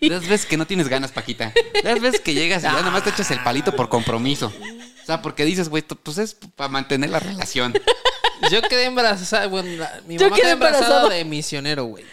Las 0.00 0.22
veces 0.28 0.44
que 0.46 0.56
no 0.56 0.66
tienes 0.66 0.88
ganas, 0.88 1.12
Paquita. 1.12 1.52
Las 1.82 2.00
veces 2.00 2.20
que 2.20 2.34
llegas 2.34 2.62
y 2.62 2.66
ya 2.66 2.82
nomás 2.82 3.04
te 3.04 3.10
echas 3.10 3.30
el 3.30 3.42
palito 3.42 3.74
por 3.74 3.88
compromiso. 3.88 4.52
O 5.02 5.06
sea, 5.06 5.22
porque 5.22 5.44
dices, 5.44 5.68
güey, 5.68 5.82
pues 5.82 6.18
es 6.18 6.34
para 6.34 6.68
mantener 6.68 7.10
la 7.10 7.20
relación. 7.20 7.72
Yo 8.50 8.60
quedé 8.62 8.84
embarazada, 8.86 9.46
bueno, 9.46 9.70
la- 9.76 10.02
mi 10.06 10.16
Yo 10.18 10.26
mamá 10.26 10.36
quedé 10.36 10.50
embarazada. 10.52 11.08
de 11.08 11.24
misionero, 11.24 11.84
güey. 11.84 12.04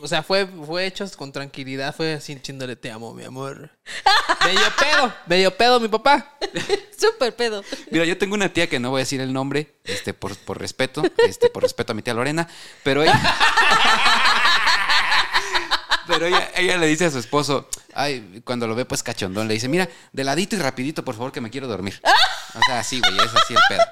O 0.00 0.08
sea, 0.08 0.22
fue, 0.22 0.46
fue 0.46 0.86
hecho 0.86 1.04
con 1.16 1.32
tranquilidad, 1.32 1.94
fue 1.94 2.14
así 2.14 2.34
te 2.36 2.90
amo, 2.90 3.14
mi 3.14 3.24
amor. 3.24 3.70
Medio 4.44 4.60
pedo, 4.78 5.14
medio 5.26 5.56
pedo 5.56 5.80
mi 5.80 5.88
papá. 5.88 6.38
Súper 6.98 7.34
pedo. 7.34 7.64
Mira, 7.90 8.04
yo 8.04 8.16
tengo 8.18 8.34
una 8.34 8.52
tía 8.52 8.68
que 8.68 8.78
no 8.78 8.90
voy 8.90 9.00
a 9.00 9.04
decir 9.04 9.20
el 9.20 9.32
nombre, 9.32 9.74
este, 9.84 10.14
por, 10.14 10.36
por 10.36 10.60
respeto, 10.60 11.02
este, 11.18 11.50
por 11.50 11.62
respeto 11.62 11.92
a 11.92 11.94
mi 11.94 12.02
tía 12.02 12.14
Lorena, 12.14 12.48
pero 12.82 13.02
ella. 13.02 13.20
Pero 16.04 16.26
ella, 16.26 16.50
ella 16.56 16.76
le 16.78 16.88
dice 16.88 17.04
a 17.04 17.10
su 17.10 17.18
esposo, 17.18 17.68
ay, 17.94 18.42
cuando 18.44 18.66
lo 18.66 18.74
ve 18.74 18.84
pues 18.84 19.04
cachondón, 19.04 19.46
le 19.46 19.54
dice, 19.54 19.68
mira, 19.68 19.88
de 20.12 20.24
ladito 20.24 20.56
y 20.56 20.58
rapidito, 20.58 21.04
por 21.04 21.14
favor, 21.14 21.30
que 21.30 21.40
me 21.40 21.48
quiero 21.48 21.68
dormir. 21.68 22.02
O 22.54 22.60
sea, 22.66 22.80
así, 22.80 23.00
güey, 23.00 23.16
es 23.16 23.34
así 23.34 23.54
el 23.54 23.60
pedo. 23.68 23.82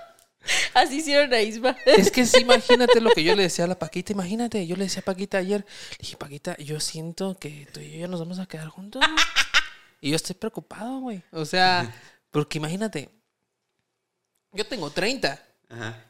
Así 0.74 0.98
hicieron 0.98 1.32
a 1.32 1.40
Isma. 1.40 1.76
Es 1.84 2.10
que 2.10 2.24
sí, 2.26 2.40
imagínate 2.40 3.00
lo 3.00 3.10
que 3.10 3.22
yo 3.22 3.34
le 3.34 3.42
decía 3.42 3.66
a 3.66 3.68
la 3.68 3.78
Paquita, 3.78 4.12
imagínate, 4.12 4.66
yo 4.66 4.76
le 4.76 4.84
decía 4.84 5.02
a 5.02 5.04
Paquita 5.04 5.38
ayer, 5.38 5.66
le 5.90 5.96
dije, 5.98 6.16
Paquita, 6.16 6.56
yo 6.58 6.80
siento 6.80 7.38
que 7.38 7.68
tú 7.72 7.80
y 7.80 7.92
yo 7.92 7.98
ya 8.00 8.08
nos 8.08 8.20
vamos 8.20 8.38
a 8.38 8.46
quedar 8.46 8.68
juntos. 8.68 9.02
güey". 9.06 9.18
Y 10.00 10.10
yo 10.10 10.16
estoy 10.16 10.34
preocupado, 10.34 11.00
güey. 11.00 11.22
O 11.30 11.44
sea, 11.44 11.94
porque 12.30 12.58
imagínate, 12.58 13.10
yo 14.52 14.66
tengo 14.66 14.90
30. 14.90 15.42
Ajá. 15.68 16.04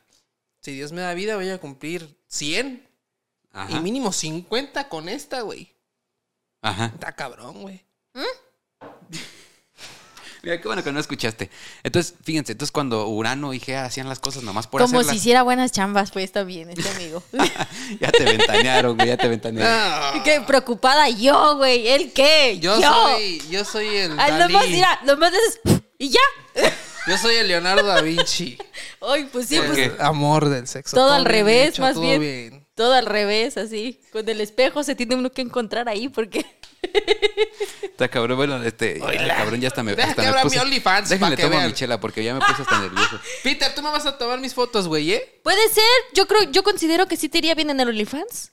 Si 0.60 0.72
Dios 0.72 0.92
me 0.92 1.00
da 1.00 1.14
vida, 1.14 1.37
voy 1.37 1.49
a 1.49 1.58
cumplir 1.58 2.16
100. 2.28 2.87
Ajá. 3.52 3.76
Y 3.76 3.80
mínimo 3.80 4.12
50 4.12 4.88
con 4.88 5.08
esta, 5.08 5.40
güey. 5.40 5.75
Ajá. 6.62 6.92
Está 6.94 7.12
cabrón, 7.12 7.62
güey. 7.62 7.84
Mira, 10.42 10.61
qué 10.61 10.66
bueno 10.66 10.82
que 10.82 10.92
no 10.92 11.00
escuchaste. 11.00 11.50
Entonces, 11.82 12.14
fíjense, 12.23 12.52
entonces 12.52 12.73
cuando 12.73 13.06
Urano 13.09 13.52
y 13.52 13.61
Gea 13.61 13.85
hacían 13.85 14.09
las 14.09 14.18
cosas 14.18 14.42
nomás 14.42 14.66
por 14.66 14.80
Como 14.80 15.02
si 15.02 15.16
hiciera 15.16 15.42
buenas 15.42 15.73
chambas, 15.73 16.11
pues 16.11 16.25
está 16.25 16.44
bien, 16.44 16.70
este 16.70 16.88
amigo. 16.88 17.23
ya 18.00 18.11
te 18.11 18.25
ventanearon, 18.25 18.97
güey, 18.97 19.09
ya 19.09 19.16
te 19.16 19.28
ventanearon. 19.28 20.23
Qué 20.23 20.40
preocupada 20.47 21.09
yo, 21.09 21.56
güey. 21.56 21.88
¿El 21.88 22.12
qué? 22.12 22.59
Yo, 22.61 22.80
soy, 22.80 23.42
yo 23.50 23.64
soy 23.64 23.88
el 23.88 24.18
Ay, 24.18 24.32
Dalí. 24.32 24.54
nomás, 24.54 24.68
mira, 24.68 25.00
nomás 25.04 25.32
dices, 25.32 25.80
y 25.99 26.09
ya. 26.09 26.20
Yo 27.06 27.16
soy 27.16 27.37
el 27.37 27.49
Leonardo 27.49 27.87
da 27.87 28.02
Vinci. 28.02 28.59
Ay, 29.00 29.28
pues 29.32 29.49
sí, 29.49 29.56
¿Por 29.56 29.68
pues? 29.68 29.92
Amor 30.00 30.49
del 30.49 30.66
sexo. 30.66 30.94
todo 30.94 31.12
al 31.12 31.25
bien 31.25 31.35
revés, 31.35 31.68
hecho, 31.70 31.82
más 31.82 31.94
todo 31.94 32.02
bien. 32.02 32.66
Todo 32.75 32.94
al 32.94 33.06
revés, 33.06 33.56
así. 33.56 34.00
Con 34.12 34.28
el 34.28 34.40
espejo 34.40 34.82
se 34.82 34.94
tiene 34.94 35.14
uno 35.14 35.30
que 35.30 35.42
encontrar 35.42 35.88
ahí 35.88 36.09
porque... 36.09 36.44
Está 37.82 38.08
cabrón, 38.08 38.37
bueno, 38.38 38.62
este, 38.62 39.00
ay, 39.06 39.28
cabrón, 39.28 39.60
ya 39.60 39.68
hasta 39.68 39.82
me, 39.82 39.92
hasta 39.92 40.14
que 40.14 40.30
me 40.32 40.42
puse- 40.42 40.56
mi 40.56 40.58
OnlyFans 40.62 41.08
Déjenle 41.10 41.32
pa' 41.32 41.37
que 41.37 41.42
tomo 41.42 41.56
vean. 41.56 41.68
mi 41.68 41.75
chela 41.75 42.00
porque 42.00 42.25
ya 42.25 42.34
me 42.34 42.40
puse 42.40 42.62
hasta 42.62 42.80
nervioso. 42.80 43.20
Peter, 43.44 43.75
tú 43.75 43.82
me 43.82 43.90
vas 43.90 44.06
a 44.06 44.16
tomar 44.16 44.40
mis 44.40 44.54
fotos, 44.54 44.88
güey, 44.88 45.12
¿eh? 45.12 45.40
Puede 45.44 45.68
ser, 45.68 45.84
yo 46.14 46.26
creo, 46.26 46.44
yo 46.50 46.62
considero 46.62 47.06
que 47.06 47.16
sí 47.16 47.28
te 47.28 47.38
iría 47.38 47.54
bien 47.54 47.70
en 47.70 47.80
el 47.80 47.88
OnlyFans. 47.88 48.52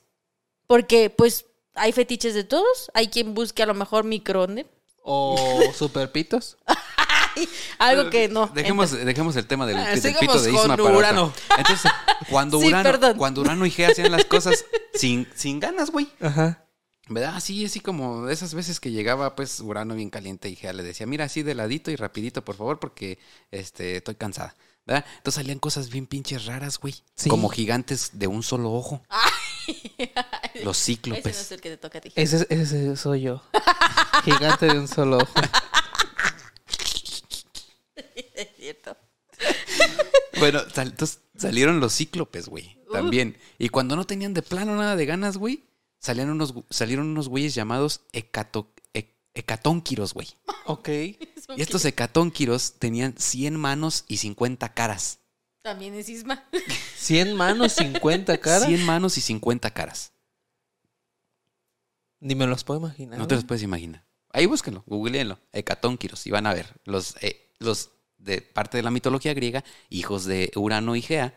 Porque, 0.67 1.09
pues, 1.09 1.45
hay 1.75 1.93
fetiches 1.93 2.33
de 2.33 2.43
todos. 2.43 2.91
Hay 2.93 3.07
quien 3.07 3.33
busque 3.33 3.63
a 3.63 3.65
lo 3.65 3.73
mejor 3.73 4.03
microondas. 4.03 4.65
O 5.01 5.61
superpitos. 5.73 6.57
Algo 7.77 8.09
que 8.09 8.27
no. 8.27 8.47
Dejemos, 8.47 8.91
dejemos 8.91 9.35
el 9.37 9.45
tema 9.47 9.65
del, 9.65 9.77
Ah, 9.77 9.89
del 9.91 10.01
sigamos 10.01 10.19
pito 10.19 10.41
de 10.41 10.51
con 10.51 10.59
Isma 10.61 10.75
para. 10.77 10.97
Urano. 10.97 11.33
Entonces, 11.57 11.89
cuando 12.29 12.59
Sí, 12.59 12.67
Urano, 12.67 12.83
perdón. 12.83 13.17
cuando 13.17 13.41
Urano 13.41 13.65
y 13.65 13.71
Gea 13.71 13.89
hacían 13.89 14.11
las 14.11 14.25
cosas 14.25 14.65
sin, 14.95 15.27
sin 15.35 15.59
ganas, 15.61 15.91
güey. 15.91 16.09
Ajá. 16.19 16.65
¿Verdad? 17.09 17.35
Así, 17.35 17.65
así 17.65 17.79
como 17.79 18.25
de 18.25 18.33
esas 18.33 18.53
veces 18.53 18.79
que 18.79 18.91
llegaba, 18.91 19.35
pues, 19.35 19.59
Urano 19.61 19.95
bien 19.95 20.09
caliente 20.09 20.49
y 20.49 20.55
Gea 20.55 20.73
le 20.73 20.83
decía, 20.83 21.05
mira, 21.07 21.25
así 21.25 21.41
de 21.43 21.55
ladito 21.55 21.89
y 21.91 21.95
rapidito, 21.95 22.43
por 22.43 22.55
favor, 22.55 22.79
porque 22.79 23.17
este, 23.51 23.97
estoy 23.97 24.15
cansada. 24.15 24.55
¿Verdad? 24.85 25.05
Entonces 25.17 25.41
salían 25.41 25.59
cosas 25.59 25.89
bien 25.89 26.07
pinches 26.07 26.45
raras, 26.45 26.79
güey. 26.79 26.95
Sí. 27.15 27.29
Como 27.29 27.49
gigantes 27.49 28.11
de 28.13 28.27
un 28.27 28.41
solo 28.41 28.71
ojo. 28.71 29.03
Los 29.97 29.97
Ese 30.55 30.63
no 30.63 30.73
cíclopes. 30.73 31.41
es 31.41 31.51
el 31.51 31.59
que 31.59 31.69
te 31.71 31.77
toca 31.77 31.97
a 31.97 32.01
ti. 32.01 32.11
Ese, 32.15 32.47
ese 32.49 32.95
soy 32.95 33.21
yo. 33.21 33.43
Gigante 34.23 34.67
de 34.67 34.79
un 34.79 34.87
solo 34.87 35.17
ojo. 35.17 35.33
Es 38.15 38.47
cierto. 38.57 38.95
Bueno, 40.39 40.61
sal- 40.73 40.89
entonces 40.89 41.19
salieron 41.37 41.79
los 41.79 41.93
cíclopes, 41.95 42.47
güey. 42.47 42.77
También. 42.91 43.37
Y 43.57 43.69
cuando 43.69 43.95
no 43.95 44.05
tenían 44.05 44.33
de 44.33 44.41
plano 44.41 44.75
nada 44.75 44.95
de 44.95 45.05
ganas, 45.05 45.37
güey, 45.37 45.65
salían 46.07 46.29
unos, 46.29 46.53
salieron 46.69 47.07
unos 47.07 47.29
güeyes 47.29 47.53
llamados 47.55 48.01
hecato, 48.11 48.73
he- 48.93 49.15
hecatónquiros, 49.33 50.13
güey. 50.13 50.27
Ok. 50.65 50.89
Y 51.55 51.61
estos 51.61 51.85
hecatónquiros 51.85 52.73
tenían 52.73 53.15
100 53.17 53.55
manos 53.55 54.03
y 54.09 54.17
50 54.17 54.73
caras. 54.73 55.19
También 55.61 55.93
es 55.95 56.09
Isma. 56.09 56.43
100 56.97 57.35
manos, 57.35 57.71
50 57.73 58.37
caras. 58.39 58.67
100 58.67 58.83
manos 58.85 59.17
y 59.17 59.21
50 59.21 59.71
caras. 59.71 60.11
Ni 62.19 62.35
me 62.35 62.47
los 62.47 62.63
puedo 62.65 62.79
imaginar. 62.81 63.17
No 63.17 63.27
te 63.27 63.35
los 63.35 63.45
puedes 63.45 63.63
imaginar. 63.63 64.03
Ahí 64.31 64.45
búsquenlo, 64.45 64.83
googleenlo. 64.87 65.39
Hecatónquiros. 65.53 66.27
Y 66.27 66.31
van 66.31 66.47
a 66.47 66.53
ver 66.53 66.67
los, 66.83 67.15
eh, 67.21 67.49
los 67.59 67.91
de 68.17 68.41
parte 68.41 68.75
de 68.77 68.83
la 68.83 68.91
mitología 68.91 69.33
griega, 69.33 69.63
hijos 69.89 70.25
de 70.25 70.51
Urano 70.55 70.95
y 70.97 71.01
Gea, 71.01 71.33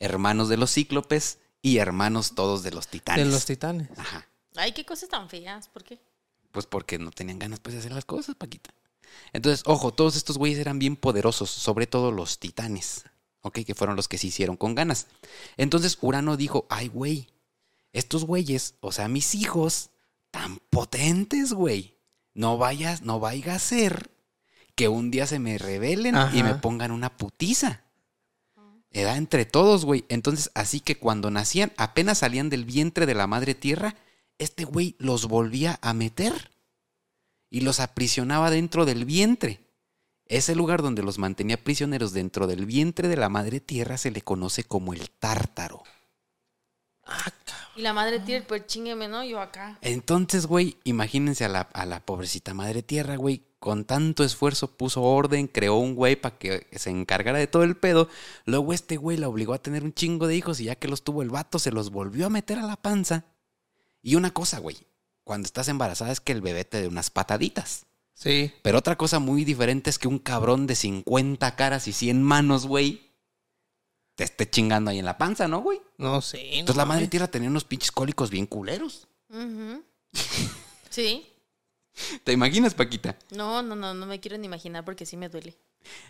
hermanos 0.00 0.48
de 0.50 0.58
los 0.58 0.70
cíclopes 0.72 1.38
y 1.62 1.78
hermanos 1.78 2.34
todos 2.34 2.62
de 2.62 2.70
los 2.70 2.88
titanes. 2.88 3.24
De 3.24 3.30
los 3.30 3.44
titanes. 3.44 3.88
Ajá. 3.98 4.26
Ay, 4.56 4.72
qué 4.72 4.84
cosas 4.84 5.08
tan 5.08 5.28
feas. 5.28 5.68
¿Por 5.68 5.84
qué? 5.84 6.00
Pues 6.52 6.66
porque 6.66 6.98
no 6.98 7.10
tenían 7.10 7.38
ganas 7.38 7.60
pues, 7.60 7.74
de 7.74 7.80
hacer 7.80 7.92
las 7.92 8.04
cosas, 8.04 8.34
Paquita. 8.34 8.70
Entonces, 9.32 9.62
ojo, 9.66 9.92
todos 9.92 10.16
estos 10.16 10.38
güeyes 10.38 10.58
eran 10.58 10.78
bien 10.78 10.96
poderosos, 10.96 11.50
sobre 11.50 11.86
todo 11.86 12.10
los 12.12 12.38
titanes, 12.38 13.04
¿ok? 13.42 13.60
Que 13.64 13.74
fueron 13.74 13.96
los 13.96 14.08
que 14.08 14.18
se 14.18 14.28
hicieron 14.28 14.56
con 14.56 14.74
ganas. 14.74 15.06
Entonces 15.56 15.98
Urano 16.00 16.36
dijo, 16.36 16.66
ay, 16.70 16.88
güey, 16.88 17.28
estos 17.92 18.24
güeyes, 18.24 18.74
o 18.80 18.92
sea, 18.92 19.08
mis 19.08 19.34
hijos, 19.34 19.90
tan 20.30 20.58
potentes, 20.70 21.52
güey. 21.52 21.96
No 22.34 22.58
vayas, 22.58 23.02
no 23.02 23.18
vaya 23.20 23.54
a 23.54 23.58
ser 23.58 24.10
que 24.74 24.88
un 24.88 25.10
día 25.10 25.26
se 25.26 25.38
me 25.38 25.56
rebelen 25.56 26.14
y 26.34 26.42
me 26.42 26.54
pongan 26.54 26.90
una 26.90 27.16
putiza. 27.16 27.85
Era 28.96 29.18
entre 29.18 29.44
todos, 29.44 29.84
güey. 29.84 30.06
Entonces, 30.08 30.50
así 30.54 30.80
que 30.80 30.96
cuando 30.96 31.30
nacían, 31.30 31.70
apenas 31.76 32.16
salían 32.16 32.48
del 32.48 32.64
vientre 32.64 33.04
de 33.04 33.12
la 33.12 33.26
madre 33.26 33.54
tierra, 33.54 33.94
este 34.38 34.64
güey 34.64 34.96
los 34.98 35.28
volvía 35.28 35.78
a 35.82 35.92
meter 35.92 36.50
y 37.50 37.60
los 37.60 37.78
aprisionaba 37.78 38.50
dentro 38.50 38.86
del 38.86 39.04
vientre. 39.04 39.60
Ese 40.24 40.54
lugar 40.54 40.80
donde 40.80 41.02
los 41.02 41.18
mantenía 41.18 41.62
prisioneros 41.62 42.14
dentro 42.14 42.46
del 42.46 42.64
vientre 42.64 43.08
de 43.08 43.18
la 43.18 43.28
madre 43.28 43.60
tierra 43.60 43.98
se 43.98 44.10
le 44.10 44.22
conoce 44.22 44.64
como 44.64 44.94
el 44.94 45.10
tártaro. 45.10 45.82
Ah. 47.04 47.30
Y 47.76 47.82
la 47.82 47.92
madre 47.92 48.18
tira, 48.20 48.42
pues 48.48 48.66
chingueme, 48.66 49.08
¿no? 49.08 49.22
Yo 49.24 49.42
acá. 49.42 49.76
Entonces, 49.82 50.46
güey, 50.46 50.78
imagínense 50.84 51.44
a 51.44 51.50
la, 51.50 51.60
a 51.60 51.84
la 51.84 52.00
pobrecita 52.00 52.54
madre 52.54 52.82
tierra, 52.82 53.16
güey, 53.16 53.42
con 53.66 53.84
tanto 53.84 54.22
esfuerzo 54.22 54.76
puso 54.76 55.02
orden, 55.02 55.48
creó 55.48 55.74
un 55.74 55.96
güey 55.96 56.14
para 56.14 56.38
que 56.38 56.68
se 56.76 56.88
encargara 56.90 57.36
de 57.36 57.48
todo 57.48 57.64
el 57.64 57.76
pedo. 57.76 58.08
Luego 58.44 58.72
este 58.72 58.96
güey 58.96 59.16
la 59.16 59.28
obligó 59.28 59.54
a 59.54 59.58
tener 59.58 59.82
un 59.82 59.92
chingo 59.92 60.28
de 60.28 60.36
hijos 60.36 60.60
y 60.60 60.66
ya 60.66 60.76
que 60.76 60.86
los 60.86 61.02
tuvo 61.02 61.20
el 61.20 61.30
vato, 61.30 61.58
se 61.58 61.72
los 61.72 61.90
volvió 61.90 62.26
a 62.26 62.30
meter 62.30 62.60
a 62.60 62.62
la 62.62 62.76
panza. 62.76 63.24
Y 64.02 64.14
una 64.14 64.32
cosa, 64.32 64.60
güey, 64.60 64.76
cuando 65.24 65.46
estás 65.46 65.66
embarazada 65.66 66.12
es 66.12 66.20
que 66.20 66.30
el 66.30 66.42
bebé 66.42 66.64
te 66.64 66.80
dé 66.80 66.86
unas 66.86 67.10
pataditas. 67.10 67.86
Sí. 68.14 68.52
Pero 68.62 68.78
otra 68.78 68.94
cosa 68.94 69.18
muy 69.18 69.42
diferente 69.42 69.90
es 69.90 69.98
que 69.98 70.06
un 70.06 70.20
cabrón 70.20 70.68
de 70.68 70.76
50 70.76 71.56
caras 71.56 71.88
y 71.88 71.92
100 71.92 72.22
manos, 72.22 72.68
güey, 72.68 73.10
te 74.14 74.22
esté 74.22 74.48
chingando 74.48 74.92
ahí 74.92 75.00
en 75.00 75.06
la 75.06 75.18
panza, 75.18 75.48
¿no, 75.48 75.58
güey? 75.58 75.80
No 75.98 76.22
sé. 76.22 76.58
Entonces 76.58 76.76
no 76.76 76.82
la 76.82 76.86
madre 76.86 77.08
tierra 77.08 77.26
tenía 77.26 77.50
unos 77.50 77.64
pinches 77.64 77.90
cólicos 77.90 78.30
bien 78.30 78.46
culeros. 78.46 79.08
Ujú. 79.28 79.82
Sí. 80.88 81.26
¿Te 82.24 82.32
imaginas, 82.32 82.74
Paquita? 82.74 83.16
No, 83.30 83.62
no, 83.62 83.74
no, 83.74 83.94
no 83.94 84.06
me 84.06 84.20
quiero 84.20 84.36
ni 84.38 84.46
imaginar 84.46 84.84
porque 84.84 85.06
sí 85.06 85.16
me 85.16 85.28
duele. 85.28 85.56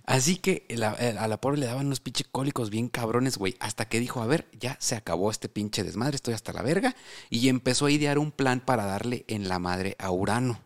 Así 0.05 0.37
que 0.39 0.67
la- 0.71 0.91
a 0.93 1.29
la 1.29 1.41
pobre 1.41 1.59
le 1.59 1.67
daban 1.67 1.87
unos 1.87 2.01
pinche 2.01 2.25
cólicos 2.25 2.71
bien 2.71 2.89
cabrones, 2.89 3.37
güey. 3.37 3.57
Hasta 3.61 3.89
que 3.89 4.01
dijo, 4.01 4.23
a 4.23 4.27
ver, 4.27 4.49
ya 4.59 4.77
se 4.81 4.97
acabó 4.97 5.31
este 5.31 5.49
pinche 5.49 5.85
desmadre, 5.85 6.17
estoy 6.17 6.35
hasta 6.35 6.53
la 6.53 6.63
verga. 6.63 6.97
Y 7.31 7.49
empezó 7.49 7.87
a 7.87 7.91
idear 7.91 8.19
un 8.19 8.33
plan 8.33 8.61
para 8.61 8.87
darle 8.87 9.25
en 9.29 9.49
la 9.49 9.59
madre 9.59 9.97
a 9.99 10.11
Urano. 10.11 10.61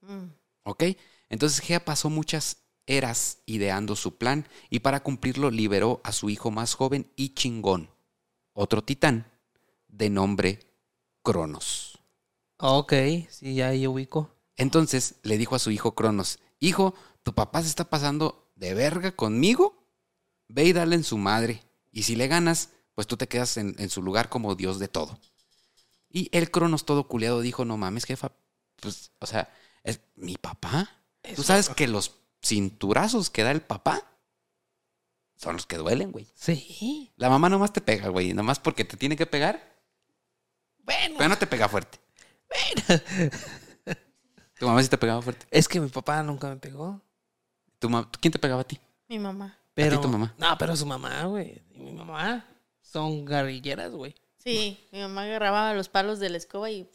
Mm. 0.00 0.28
¿Ok? 0.64 0.84
Entonces 1.28 1.60
Gea 1.60 1.84
pasó 1.84 2.10
muchas 2.10 2.58
eras 2.86 3.38
ideando 3.46 3.96
su 3.96 4.16
plan 4.18 4.46
y 4.70 4.80
para 4.80 5.02
cumplirlo 5.02 5.50
liberó 5.50 6.00
a 6.04 6.12
su 6.12 6.28
hijo 6.30 6.50
más 6.50 6.74
joven 6.74 7.10
y 7.16 7.30
chingón, 7.34 7.90
otro 8.52 8.82
titán, 8.84 9.26
de 9.88 10.10
nombre 10.10 10.60
Cronos. 11.22 11.98
Ok, 12.58 12.92
sí, 13.30 13.54
ya 13.54 13.68
ahí 13.68 13.86
ubico. 13.86 14.30
Entonces 14.56 15.16
le 15.22 15.38
dijo 15.38 15.54
a 15.54 15.58
su 15.58 15.70
hijo 15.70 15.94
Cronos, 15.94 16.38
hijo, 16.60 16.94
tu 17.22 17.34
papá 17.34 17.62
se 17.62 17.68
está 17.68 17.90
pasando 17.90 18.50
de 18.56 18.74
verga 18.74 19.12
conmigo, 19.12 19.86
ve 20.48 20.64
y 20.64 20.72
dale 20.72 20.96
en 20.96 21.04
su 21.04 21.18
madre, 21.18 21.62
y 21.90 22.04
si 22.04 22.16
le 22.16 22.28
ganas, 22.28 22.70
pues 22.94 23.06
tú 23.06 23.16
te 23.16 23.28
quedas 23.28 23.56
en, 23.56 23.74
en 23.78 23.90
su 23.90 24.02
lugar 24.02 24.28
como 24.28 24.54
dios 24.54 24.78
de 24.78 24.88
todo. 24.88 25.18
Y 26.08 26.28
el 26.32 26.50
Cronos 26.50 26.84
todo 26.84 27.08
culeado 27.08 27.40
dijo, 27.40 27.64
no 27.64 27.76
mames, 27.76 28.04
jefa, 28.04 28.32
pues, 28.80 29.10
o 29.18 29.26
sea, 29.26 29.52
es 29.82 30.00
mi 30.14 30.36
papá. 30.36 31.02
Tú 31.34 31.42
sabes 31.42 31.68
que 31.68 31.88
los 31.88 32.16
cinturazos 32.42 33.30
que 33.30 33.42
da 33.42 33.50
el 33.50 33.62
papá 33.62 34.02
son 35.36 35.56
los 35.56 35.66
que 35.66 35.76
duelen, 35.76 36.12
güey. 36.12 36.26
Sí. 36.34 37.12
La 37.16 37.28
mamá 37.28 37.48
nomás 37.48 37.72
te 37.72 37.80
pega, 37.80 38.08
güey, 38.08 38.32
nomás 38.32 38.58
porque 38.58 38.84
te 38.84 38.96
tiene 38.96 39.16
que 39.16 39.26
pegar, 39.26 39.76
Bueno, 40.78 41.16
pero 41.18 41.28
no 41.28 41.38
te 41.38 41.46
pega 41.46 41.68
fuerte. 41.68 41.98
Tu 44.58 44.66
mamá 44.66 44.82
sí 44.82 44.88
te 44.88 44.98
pegaba 44.98 45.20
fuerte. 45.22 45.46
es 45.50 45.66
que 45.68 45.80
mi 45.80 45.88
papá 45.88 46.22
nunca 46.22 46.48
me 46.48 46.56
pegó. 46.56 47.00
¿Tu 47.78 47.90
ma- 47.90 48.08
¿Quién 48.20 48.32
te 48.32 48.38
pegaba 48.38 48.60
a 48.62 48.64
ti? 48.64 48.78
Mi 49.08 49.18
mamá. 49.18 49.58
Pero, 49.74 50.00
tu 50.00 50.08
mamá? 50.08 50.34
No, 50.38 50.56
pero 50.56 50.76
su 50.76 50.86
mamá, 50.86 51.24
güey. 51.24 51.60
Y 51.74 51.80
mi 51.80 51.92
mamá 51.92 52.46
son 52.80 53.24
guerrilleras, 53.24 53.90
güey. 53.90 54.14
Sí, 54.38 54.78
mi 54.92 55.00
mamá 55.00 55.22
agarraba 55.22 55.74
los 55.74 55.88
palos 55.88 56.20
de 56.20 56.30
la 56.30 56.36
escoba 56.36 56.70
y... 56.70 56.88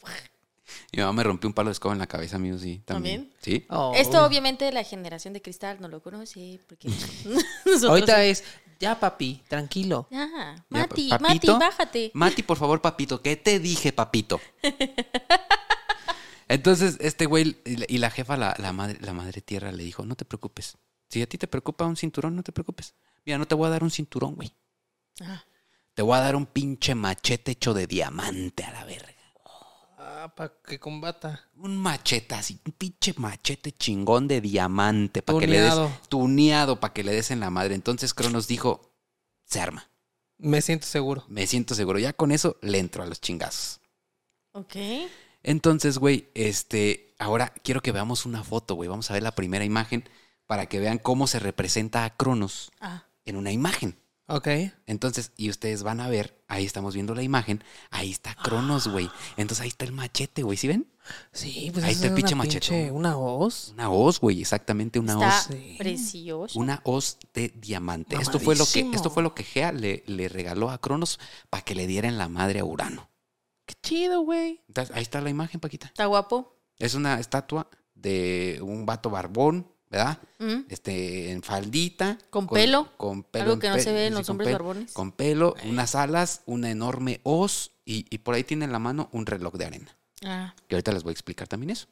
Mi 0.92 1.00
mamá 1.00 1.12
me 1.12 1.22
rompió 1.24 1.48
un 1.48 1.52
palo 1.52 1.68
de 1.68 1.72
escoba 1.72 1.92
en 1.94 1.98
la 1.98 2.06
cabeza, 2.06 2.38
mío, 2.38 2.56
sí. 2.58 2.80
También. 2.84 3.24
¿También? 3.28 3.34
Sí. 3.42 3.66
Oh. 3.70 3.92
Esto 3.94 4.24
obviamente 4.24 4.70
la 4.72 4.84
generación 4.84 5.34
de 5.34 5.42
cristal 5.42 5.78
no 5.80 5.88
lo 5.88 6.00
conoce 6.00 6.60
porque. 6.68 6.88
Ahorita 7.88 8.24
es, 8.24 8.44
ya 8.78 8.98
papi, 8.98 9.42
tranquilo. 9.48 10.06
Ya, 10.10 10.64
Mati, 10.68 11.10
Mati, 11.20 11.46
bájate. 11.48 12.10
Mati, 12.14 12.42
por 12.44 12.56
favor, 12.56 12.80
papito, 12.80 13.20
¿qué 13.20 13.36
te 13.36 13.58
dije, 13.58 13.92
papito? 13.92 14.40
Entonces, 16.50 16.96
este 17.00 17.26
güey 17.26 17.56
y 17.64 17.98
la- 17.98 18.10
jefa, 18.10 18.36
la, 18.36 18.54
la 18.58 18.72
madre, 18.72 18.98
la 19.00 19.12
madre 19.12 19.40
tierra, 19.40 19.70
le 19.72 19.84
dijo, 19.84 20.04
no 20.04 20.16
te 20.16 20.24
preocupes. 20.24 20.76
Si 21.08 21.22
a 21.22 21.26
ti 21.28 21.38
te 21.38 21.46
preocupa 21.46 21.84
un 21.86 21.96
cinturón, 21.96 22.34
no 22.36 22.42
te 22.42 22.52
preocupes. 22.52 22.94
Mira, 23.24 23.38
no 23.38 23.46
te 23.46 23.54
voy 23.54 23.66
a 23.66 23.70
dar 23.70 23.82
un 23.84 23.90
cinturón, 23.90 24.34
güey. 24.34 24.52
Ah, 25.20 25.44
Te 25.94 26.02
voy 26.02 26.16
a 26.16 26.20
dar 26.20 26.34
un 26.36 26.46
pinche 26.46 26.94
machete 26.94 27.52
hecho 27.52 27.74
de 27.74 27.86
diamante 27.86 28.64
a 28.64 28.72
la 28.72 28.84
verga. 28.84 29.14
Ah, 29.98 30.32
para 30.36 30.52
que 30.66 30.78
combata. 30.80 31.48
Un 31.56 31.76
machete 31.76 32.34
así, 32.34 32.58
un 32.66 32.72
pinche 32.72 33.14
machete 33.16 33.72
chingón 33.72 34.26
de 34.28 34.40
diamante 34.40 35.22
para 35.22 35.38
que 35.38 35.46
le 35.46 35.60
des 35.60 35.70
Tuneado. 35.70 35.92
tuneado 36.08 36.80
para 36.80 36.92
que 36.94 37.04
le 37.04 37.12
des 37.12 37.30
en 37.30 37.40
la 37.40 37.50
madre. 37.50 37.74
Entonces 37.74 38.12
Cronos 38.14 38.48
dijo, 38.48 38.92
se 39.44 39.60
arma. 39.60 39.88
Me 40.38 40.62
siento 40.62 40.86
seguro. 40.86 41.24
Me 41.28 41.46
siento 41.46 41.74
seguro. 41.74 41.98
Ya 41.98 42.12
con 42.12 42.32
eso 42.32 42.56
le 42.62 42.78
entro 42.78 43.02
a 43.02 43.06
los 43.06 43.20
chingazos. 43.20 43.80
ok. 44.52 44.76
Entonces, 45.42 45.98
güey, 45.98 46.28
este, 46.34 47.14
ahora 47.18 47.52
quiero 47.62 47.80
que 47.80 47.92
veamos 47.92 48.26
una 48.26 48.44
foto, 48.44 48.74
güey. 48.74 48.88
Vamos 48.88 49.10
a 49.10 49.14
ver 49.14 49.22
la 49.22 49.34
primera 49.34 49.64
imagen 49.64 50.08
para 50.46 50.66
que 50.66 50.80
vean 50.80 50.98
cómo 50.98 51.26
se 51.26 51.38
representa 51.38 52.04
a 52.04 52.16
Cronos 52.16 52.70
Ah, 52.80 53.04
en 53.24 53.36
una 53.36 53.52
imagen. 53.52 53.96
Ok. 54.26 54.46
Entonces, 54.86 55.32
y 55.36 55.50
ustedes 55.50 55.82
van 55.82 56.00
a 56.00 56.08
ver, 56.08 56.40
ahí 56.46 56.64
estamos 56.64 56.94
viendo 56.94 57.16
la 57.16 57.22
imagen, 57.24 57.64
ahí 57.90 58.12
está 58.12 58.34
Cronos, 58.36 58.86
güey. 58.86 59.06
Ah. 59.06 59.14
Entonces 59.36 59.62
ahí 59.62 59.68
está 59.68 59.84
el 59.84 59.92
machete, 59.92 60.42
güey, 60.44 60.56
¿sí 60.56 60.68
ven? 60.68 60.86
Sí, 61.32 61.70
pues 61.72 61.84
Ahí 61.84 61.92
está 61.92 62.06
el 62.06 62.12
es 62.12 62.16
pinche 62.16 62.34
una 62.34 62.44
machete. 62.44 62.90
Una 62.92 63.16
hoz. 63.16 63.70
Una 63.72 63.90
hoz, 63.90 64.20
güey, 64.20 64.40
exactamente 64.40 65.00
una 65.00 65.14
está 65.14 65.28
hoz. 65.28 65.46
sí. 65.50 65.74
precioso. 65.78 66.56
Una 66.58 66.80
hoz 66.84 67.18
de 67.34 67.48
diamante. 67.56 68.16
Esto 68.20 68.38
fue 68.38 68.54
lo 68.54 68.64
que, 68.66 68.88
esto 68.92 69.10
fue 69.10 69.24
lo 69.24 69.34
que 69.34 69.42
Gea 69.42 69.72
le, 69.72 70.04
le 70.06 70.28
regaló 70.28 70.70
a 70.70 70.78
Cronos 70.78 71.18
para 71.48 71.64
que 71.64 71.74
le 71.74 71.88
diera 71.88 72.06
en 72.06 72.16
la 72.16 72.28
madre 72.28 72.60
a 72.60 72.64
Urano. 72.64 73.09
Qué 73.70 73.88
chido, 73.88 74.20
güey. 74.22 74.60
Ahí 74.92 75.02
está 75.02 75.20
la 75.20 75.30
imagen, 75.30 75.60
Paquita. 75.60 75.86
Está 75.86 76.06
guapo. 76.06 76.56
Es 76.78 76.94
una 76.94 77.20
estatua 77.20 77.68
de 77.94 78.58
un 78.62 78.86
vato 78.86 79.10
barbón, 79.10 79.66
¿verdad? 79.90 80.18
Mm. 80.38 80.60
Este, 80.68 81.30
en 81.30 81.42
faldita. 81.42 82.18
Con 82.30 82.46
pelo. 82.46 82.88
Con 82.96 83.22
pelo. 83.22 83.44
Algo 83.44 83.58
que 83.58 83.68
no 83.68 83.74
pe- 83.76 83.82
se 83.82 83.92
ve 83.92 84.06
en 84.06 84.14
los 84.14 84.28
hombres 84.28 84.48
pelo- 84.48 84.52
barbones. 84.58 84.92
Con 84.92 85.12
pelo, 85.12 85.54
unas 85.64 85.94
alas, 85.94 86.42
una 86.46 86.70
enorme 86.70 87.20
hoz 87.22 87.72
y, 87.84 88.06
y 88.10 88.18
por 88.18 88.34
ahí 88.34 88.44
tiene 88.44 88.64
en 88.64 88.72
la 88.72 88.78
mano 88.78 89.08
un 89.12 89.26
reloj 89.26 89.54
de 89.54 89.64
arena. 89.66 89.96
Ah, 90.24 90.54
Que 90.68 90.74
ahorita 90.76 90.92
les 90.92 91.02
voy 91.02 91.10
a 91.10 91.12
explicar 91.12 91.48
también 91.48 91.70
eso. 91.70 91.86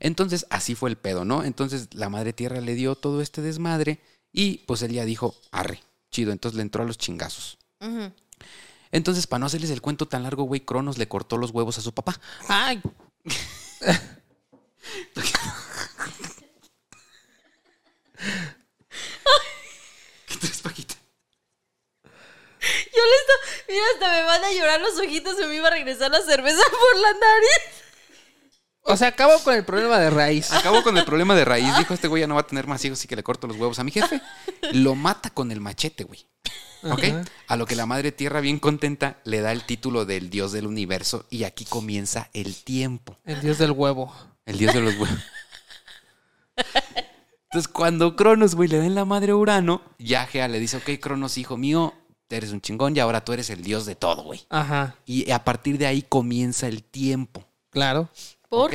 Entonces, 0.00 0.46
así 0.50 0.74
fue 0.74 0.90
el 0.90 0.96
pedo, 0.96 1.24
¿no? 1.24 1.44
Entonces, 1.44 1.88
la 1.94 2.08
madre 2.08 2.32
tierra 2.32 2.60
le 2.60 2.74
dio 2.74 2.94
todo 2.96 3.22
este 3.22 3.42
desmadre 3.42 4.00
y 4.32 4.58
pues 4.66 4.82
él 4.82 4.92
ya 4.92 5.04
dijo, 5.04 5.34
arre, 5.50 5.80
chido. 6.10 6.32
Entonces 6.32 6.56
le 6.56 6.62
entró 6.62 6.82
a 6.82 6.86
los 6.86 6.98
chingazos. 6.98 7.58
ujú. 7.80 8.12
Entonces, 8.92 9.26
para 9.26 9.40
no 9.40 9.46
hacerles 9.46 9.70
el 9.70 9.80
cuento 9.80 10.06
tan 10.06 10.22
largo, 10.22 10.44
güey, 10.44 10.60
Cronos 10.60 10.98
le 10.98 11.08
cortó 11.08 11.38
los 11.38 11.50
huevos 11.50 11.78
a 11.78 11.80
su 11.80 11.92
papá. 11.92 12.20
Ay, 12.46 12.80
¿Qué 20.26 20.36
traes, 20.38 20.60
Paquita? 20.62 20.94
Yo 22.62 23.02
le 23.02 23.16
estoy... 23.20 23.36
Mira, 23.68 23.84
hasta 23.94 24.12
me 24.12 24.22
van 24.24 24.44
a 24.44 24.52
llorar 24.52 24.80
los 24.80 24.98
ojitos 24.98 25.34
y 25.40 25.46
me 25.46 25.56
iba 25.56 25.68
a 25.68 25.70
regresar 25.70 26.10
la 26.10 26.20
cerveza 26.22 26.62
por 26.70 27.00
la 27.00 27.12
nariz. 27.12 27.60
o 28.82 28.96
sea, 28.96 29.08
acabo 29.08 29.38
con 29.42 29.54
el 29.54 29.64
problema 29.64 29.98
de 29.98 30.10
raíz. 30.10 30.52
Acabó 30.52 30.82
con 30.82 30.96
el 30.98 31.04
problema 31.04 31.34
de 31.34 31.44
raíz. 31.44 31.76
Dijo, 31.78 31.94
este 31.94 32.08
güey 32.08 32.20
ya 32.20 32.26
no 32.26 32.34
va 32.34 32.42
a 32.42 32.46
tener 32.46 32.66
más 32.66 32.84
hijos, 32.84 32.98
así 32.98 33.08
que 33.08 33.16
le 33.16 33.22
corto 33.22 33.46
los 33.46 33.56
huevos 33.56 33.78
a 33.78 33.84
mi 33.84 33.90
jefe. 33.90 34.20
Lo 34.72 34.94
mata 34.94 35.30
con 35.30 35.50
el 35.50 35.60
machete, 35.60 36.04
güey. 36.04 36.26
¿Ok? 36.84 37.04
Ajá. 37.04 37.24
A 37.48 37.56
lo 37.56 37.66
que 37.66 37.76
la 37.76 37.86
madre 37.86 38.12
tierra, 38.12 38.40
bien 38.40 38.58
contenta, 38.58 39.20
le 39.24 39.40
da 39.40 39.52
el 39.52 39.64
título 39.64 40.04
del 40.04 40.30
dios 40.30 40.52
del 40.52 40.66
universo 40.66 41.26
y 41.30 41.44
aquí 41.44 41.64
comienza 41.64 42.30
el 42.32 42.56
tiempo. 42.62 43.16
El 43.24 43.40
dios 43.40 43.58
del 43.58 43.70
huevo. 43.72 44.12
El 44.46 44.58
dios 44.58 44.74
de 44.74 44.80
los 44.80 44.94
huevos. 44.94 45.18
Entonces, 47.44 47.68
cuando 47.72 48.16
Cronos, 48.16 48.54
güey, 48.54 48.68
le 48.68 48.78
da 48.78 48.86
en 48.86 48.94
la 48.94 49.04
madre 49.04 49.32
a 49.32 49.36
Urano, 49.36 49.82
ya 49.98 50.26
Gea 50.26 50.48
le 50.48 50.58
dice, 50.58 50.78
ok, 50.78 50.98
Cronos, 51.00 51.36
hijo 51.36 51.56
mío, 51.56 51.92
eres 52.30 52.50
un 52.52 52.60
chingón 52.60 52.96
y 52.96 53.00
ahora 53.00 53.24
tú 53.24 53.32
eres 53.32 53.50
el 53.50 53.62
dios 53.62 53.84
de 53.86 53.94
todo, 53.94 54.22
güey. 54.22 54.40
Ajá, 54.48 54.96
Y 55.04 55.30
a 55.30 55.44
partir 55.44 55.78
de 55.78 55.86
ahí 55.86 56.02
comienza 56.02 56.66
el 56.66 56.82
tiempo. 56.82 57.44
claro. 57.70 58.08
¿Por? 58.48 58.68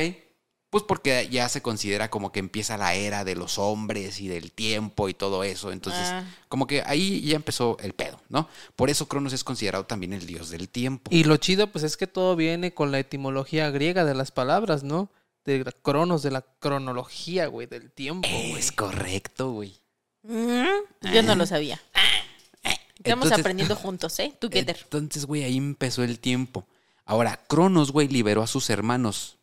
Pues 0.70 0.84
porque 0.84 1.28
ya 1.30 1.48
se 1.48 1.62
considera 1.62 2.10
como 2.10 2.30
que 2.30 2.40
empieza 2.40 2.76
la 2.76 2.94
era 2.94 3.24
de 3.24 3.34
los 3.34 3.58
hombres 3.58 4.20
y 4.20 4.28
del 4.28 4.52
tiempo 4.52 5.08
y 5.08 5.14
todo 5.14 5.42
eso. 5.42 5.72
Entonces, 5.72 6.08
Ah. 6.12 6.24
como 6.48 6.66
que 6.66 6.82
ahí 6.84 7.22
ya 7.22 7.36
empezó 7.36 7.78
el 7.80 7.94
pedo, 7.94 8.20
¿no? 8.28 8.48
Por 8.76 8.90
eso 8.90 9.08
Cronos 9.08 9.32
es 9.32 9.44
considerado 9.44 9.86
también 9.86 10.12
el 10.12 10.26
dios 10.26 10.50
del 10.50 10.68
tiempo. 10.68 11.10
Y 11.12 11.24
lo 11.24 11.38
chido, 11.38 11.68
pues 11.72 11.84
es 11.84 11.96
que 11.96 12.06
todo 12.06 12.36
viene 12.36 12.74
con 12.74 12.92
la 12.92 12.98
etimología 12.98 13.70
griega 13.70 14.04
de 14.04 14.14
las 14.14 14.30
palabras, 14.30 14.82
¿no? 14.82 15.10
De 15.46 15.64
cronos, 15.82 16.22
de 16.22 16.32
la 16.32 16.42
cronología, 16.42 17.46
güey, 17.46 17.66
del 17.66 17.90
tiempo, 17.90 18.28
güey. 18.28 18.52
Es 18.58 18.70
correcto, 18.70 19.52
güey. 19.52 19.74
Mm, 20.24 20.64
Yo 21.14 21.22
no 21.22 21.34
lo 21.34 21.46
sabía. 21.46 21.80
Estamos 22.98 23.24
Entonces- 23.26 23.38
aprendiendo 23.38 23.74
juntos, 23.76 24.18
¿eh? 24.18 24.34
Together. 24.38 24.76
Entonces, 24.82 25.24
güey, 25.24 25.44
ahí 25.44 25.56
empezó 25.56 26.02
el 26.04 26.18
tiempo. 26.18 26.66
Ahora, 27.06 27.40
Cronos, 27.48 27.90
güey, 27.92 28.08
liberó 28.08 28.42
a 28.42 28.46
sus 28.46 28.68
hermanos 28.68 29.37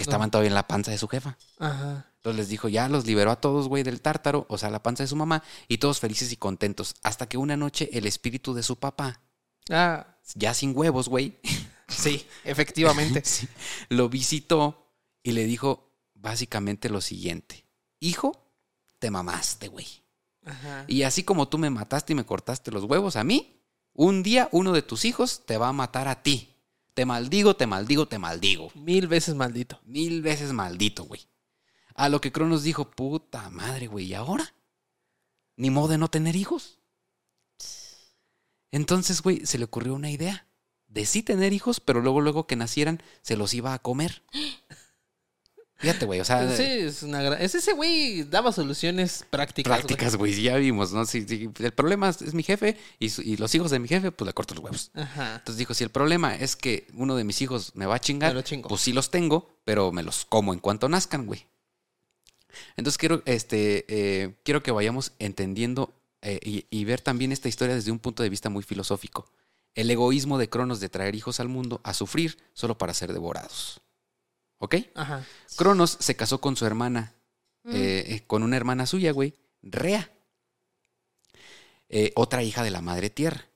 que 0.00 0.04
estaban 0.04 0.30
todavía 0.30 0.48
en 0.48 0.54
la 0.54 0.66
panza 0.66 0.90
de 0.90 0.96
su 0.96 1.08
jefa. 1.08 1.36
Ajá. 1.58 2.06
Entonces 2.16 2.38
les 2.38 2.48
dijo, 2.48 2.70
ya 2.70 2.88
los 2.88 3.06
liberó 3.06 3.30
a 3.30 3.36
todos, 3.36 3.68
güey, 3.68 3.82
del 3.82 4.00
tártaro, 4.00 4.46
o 4.48 4.56
sea, 4.56 4.70
la 4.70 4.82
panza 4.82 5.02
de 5.02 5.08
su 5.08 5.16
mamá, 5.16 5.42
y 5.68 5.76
todos 5.76 6.00
felices 6.00 6.32
y 6.32 6.36
contentos. 6.36 6.94
Hasta 7.02 7.28
que 7.28 7.36
una 7.36 7.58
noche 7.58 7.90
el 7.92 8.06
espíritu 8.06 8.54
de 8.54 8.62
su 8.62 8.76
papá, 8.76 9.20
Ah, 9.68 10.16
ya 10.34 10.54
sin 10.54 10.76
huevos, 10.76 11.08
güey, 11.08 11.38
sí, 11.88 12.26
efectivamente. 12.44 13.20
sí, 13.24 13.46
lo 13.90 14.08
visitó 14.08 14.94
y 15.22 15.32
le 15.32 15.44
dijo 15.44 15.92
básicamente 16.14 16.88
lo 16.88 17.02
siguiente. 17.02 17.66
Hijo, 18.00 18.50
te 18.98 19.10
mamaste, 19.10 19.68
güey. 19.68 19.86
Ajá. 20.46 20.86
Y 20.88 21.02
así 21.02 21.24
como 21.24 21.48
tú 21.48 21.58
me 21.58 21.68
mataste 21.68 22.14
y 22.14 22.16
me 22.16 22.24
cortaste 22.24 22.70
los 22.70 22.84
huevos 22.84 23.16
a 23.16 23.24
mí, 23.24 23.62
un 23.92 24.22
día 24.22 24.48
uno 24.50 24.72
de 24.72 24.80
tus 24.80 25.04
hijos 25.04 25.44
te 25.44 25.58
va 25.58 25.68
a 25.68 25.74
matar 25.74 26.08
a 26.08 26.22
ti. 26.22 26.56
Te 26.94 27.04
maldigo, 27.04 27.56
te 27.56 27.66
maldigo, 27.66 28.06
te 28.06 28.18
maldigo. 28.18 28.70
Mil 28.74 29.06
veces 29.06 29.34
maldito. 29.34 29.80
Mil 29.84 30.22
veces 30.22 30.52
maldito, 30.52 31.04
güey. 31.04 31.26
A 31.94 32.08
lo 32.08 32.20
que 32.20 32.32
Cronos 32.32 32.62
dijo, 32.62 32.90
puta 32.90 33.50
madre, 33.50 33.86
güey, 33.86 34.06
¿y 34.06 34.14
ahora? 34.14 34.54
Ni 35.56 35.70
modo 35.70 35.88
de 35.88 35.98
no 35.98 36.08
tener 36.08 36.36
hijos. 36.36 36.78
Entonces, 38.72 39.22
güey, 39.22 39.46
se 39.46 39.58
le 39.58 39.64
ocurrió 39.64 39.94
una 39.94 40.10
idea. 40.10 40.46
De 40.86 41.06
sí 41.06 41.22
tener 41.22 41.52
hijos, 41.52 41.80
pero 41.80 42.00
luego, 42.00 42.20
luego 42.20 42.46
que 42.46 42.56
nacieran, 42.56 43.02
se 43.22 43.36
los 43.36 43.54
iba 43.54 43.74
a 43.74 43.78
comer. 43.78 44.22
Fíjate, 45.80 46.04
güey, 46.06 46.20
o 46.20 46.24
sea, 46.24 46.54
Sí, 46.56 46.62
es 46.62 47.02
una 47.02 47.22
gran... 47.22 47.40
Es 47.42 47.54
ese 47.54 47.72
güey 47.72 48.22
daba 48.24 48.52
soluciones 48.52 49.24
prácticas. 49.30 49.78
prácticas, 49.78 50.14
güey, 50.16 50.40
ya 50.42 50.56
vimos, 50.56 50.92
¿no? 50.92 51.06
Si, 51.06 51.26
si 51.26 51.50
el 51.58 51.72
problema 51.72 52.10
es, 52.10 52.20
es 52.22 52.34
mi 52.34 52.42
jefe 52.42 52.76
y, 52.98 53.08
su- 53.08 53.22
y 53.22 53.36
los 53.38 53.54
hijos 53.54 53.70
de 53.70 53.78
mi 53.78 53.88
jefe, 53.88 54.12
pues 54.12 54.26
le 54.26 54.32
corto 54.34 54.54
los 54.54 54.62
huevos. 54.62 54.90
Ajá. 54.94 55.36
Entonces 55.36 55.56
dijo, 55.56 55.72
si 55.74 55.82
el 55.82 55.90
problema 55.90 56.36
es 56.36 56.54
que 56.54 56.86
uno 56.94 57.16
de 57.16 57.24
mis 57.24 57.40
hijos 57.40 57.72
me 57.74 57.86
va 57.86 57.94
a 57.94 57.98
chingar, 58.00 58.34
lo 58.34 58.42
chingo. 58.42 58.68
pues 58.68 58.82
sí 58.82 58.92
los 58.92 59.10
tengo, 59.10 59.58
pero 59.64 59.90
me 59.90 60.02
los 60.02 60.26
como 60.26 60.52
en 60.52 60.60
cuanto 60.60 60.88
nazcan, 60.88 61.24
güey. 61.26 61.46
Entonces 62.76 62.98
quiero, 62.98 63.22
este, 63.26 63.84
eh, 63.88 64.34
quiero 64.44 64.62
que 64.62 64.72
vayamos 64.72 65.12
entendiendo 65.18 65.94
eh, 66.22 66.40
y, 66.42 66.66
y 66.70 66.84
ver 66.84 67.00
también 67.00 67.32
esta 67.32 67.48
historia 67.48 67.74
desde 67.74 67.90
un 67.92 67.98
punto 68.00 68.22
de 68.22 68.28
vista 68.28 68.50
muy 68.50 68.62
filosófico. 68.62 69.30
El 69.74 69.90
egoísmo 69.90 70.36
de 70.36 70.48
Cronos 70.50 70.80
de 70.80 70.88
traer 70.88 71.14
hijos 71.14 71.38
al 71.40 71.48
mundo 71.48 71.80
a 71.84 71.94
sufrir 71.94 72.36
solo 72.52 72.76
para 72.76 72.92
ser 72.92 73.12
devorados. 73.12 73.80
¿Ok? 74.62 74.76
Ajá. 74.94 75.24
Cronos 75.56 75.96
se 76.00 76.14
casó 76.16 76.40
con 76.40 76.54
su 76.54 76.66
hermana, 76.66 77.14
Mm. 77.64 77.70
eh, 77.74 78.04
eh, 78.14 78.24
con 78.26 78.42
una 78.42 78.56
hermana 78.56 78.86
suya, 78.86 79.10
güey, 79.12 79.34
Rea. 79.62 80.10
Eh, 81.88 82.12
otra 82.14 82.42
hija 82.42 82.62
de 82.62 82.70
la 82.70 82.80
madre 82.80 83.10
tierra. 83.10 83.46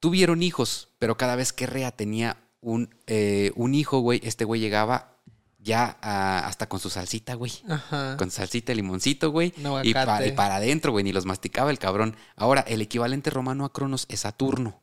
Tuvieron 0.00 0.42
hijos, 0.42 0.88
pero 0.98 1.16
cada 1.16 1.36
vez 1.36 1.52
que 1.52 1.66
Rea 1.66 1.90
tenía 1.92 2.36
un, 2.60 2.94
eh, 3.06 3.52
un 3.56 3.74
hijo, 3.74 3.98
güey, 4.00 4.20
este 4.24 4.44
güey 4.44 4.60
llegaba 4.60 5.18
ya 5.58 5.98
a- 6.02 6.46
hasta 6.46 6.68
con 6.68 6.80
su 6.80 6.90
salsita, 6.90 7.34
güey. 7.34 7.52
Ajá. 7.68 8.16
Con 8.16 8.30
salsita, 8.30 8.74
limoncito, 8.74 9.30
güey. 9.30 9.52
Un 9.58 9.84
Y, 9.84 9.94
pa- 9.94 10.24
y 10.26 10.32
para 10.32 10.56
adentro, 10.56 10.92
güey, 10.92 11.04
ni 11.04 11.12
los 11.12 11.24
masticaba 11.24 11.70
el 11.70 11.78
cabrón. 11.78 12.16
Ahora, 12.36 12.62
el 12.62 12.80
equivalente 12.82 13.30
romano 13.30 13.64
a 13.64 13.72
Cronos 13.72 14.06
es 14.08 14.20
Saturno. 14.20 14.82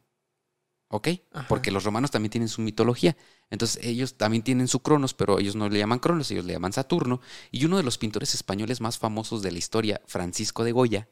¿Ok? 0.89 1.09
Ajá. 1.33 1.47
Porque 1.47 1.69
los 1.71 1.83
romanos 1.83 2.11
también 2.11 2.31
tienen 2.31 2.47
su 2.47 2.61
mitología. 2.61 3.15
Entonces, 3.51 3.83
ellos 3.83 4.15
también 4.15 4.43
tienen 4.43 4.67
su 4.67 4.79
Cronos, 4.81 5.13
pero 5.13 5.39
ellos 5.39 5.55
no 5.55 5.69
le 5.69 5.79
llaman 5.79 5.99
Cronos, 5.99 6.29
ellos 6.31 6.45
le 6.45 6.53
llaman 6.53 6.71
Saturno. 6.73 7.19
Y 7.51 7.65
uno 7.65 7.77
de 7.77 7.83
los 7.83 7.97
pintores 7.97 8.35
españoles 8.35 8.79
más 8.79 8.97
famosos 8.99 9.41
de 9.41 9.51
la 9.51 9.57
historia, 9.57 10.01
Francisco 10.05 10.63
de 10.63 10.71
Goya, 10.71 11.07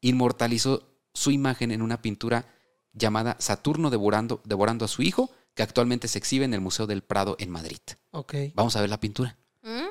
inmortalizó 0.00 0.88
su 1.14 1.30
imagen 1.30 1.70
en 1.70 1.82
una 1.82 2.00
pintura 2.02 2.46
llamada 2.92 3.36
Saturno 3.40 3.90
devorando, 3.90 4.40
devorando 4.44 4.84
a 4.84 4.88
su 4.88 5.02
hijo, 5.02 5.30
que 5.54 5.62
actualmente 5.62 6.08
se 6.08 6.18
exhibe 6.18 6.44
en 6.44 6.54
el 6.54 6.60
Museo 6.60 6.86
del 6.86 7.02
Prado 7.02 7.36
en 7.38 7.50
Madrid. 7.50 7.78
Ok. 8.12 8.34
Vamos 8.54 8.76
a 8.76 8.80
ver 8.80 8.90
la 8.90 9.00
pintura 9.00 9.36
¿Mm? 9.62 9.88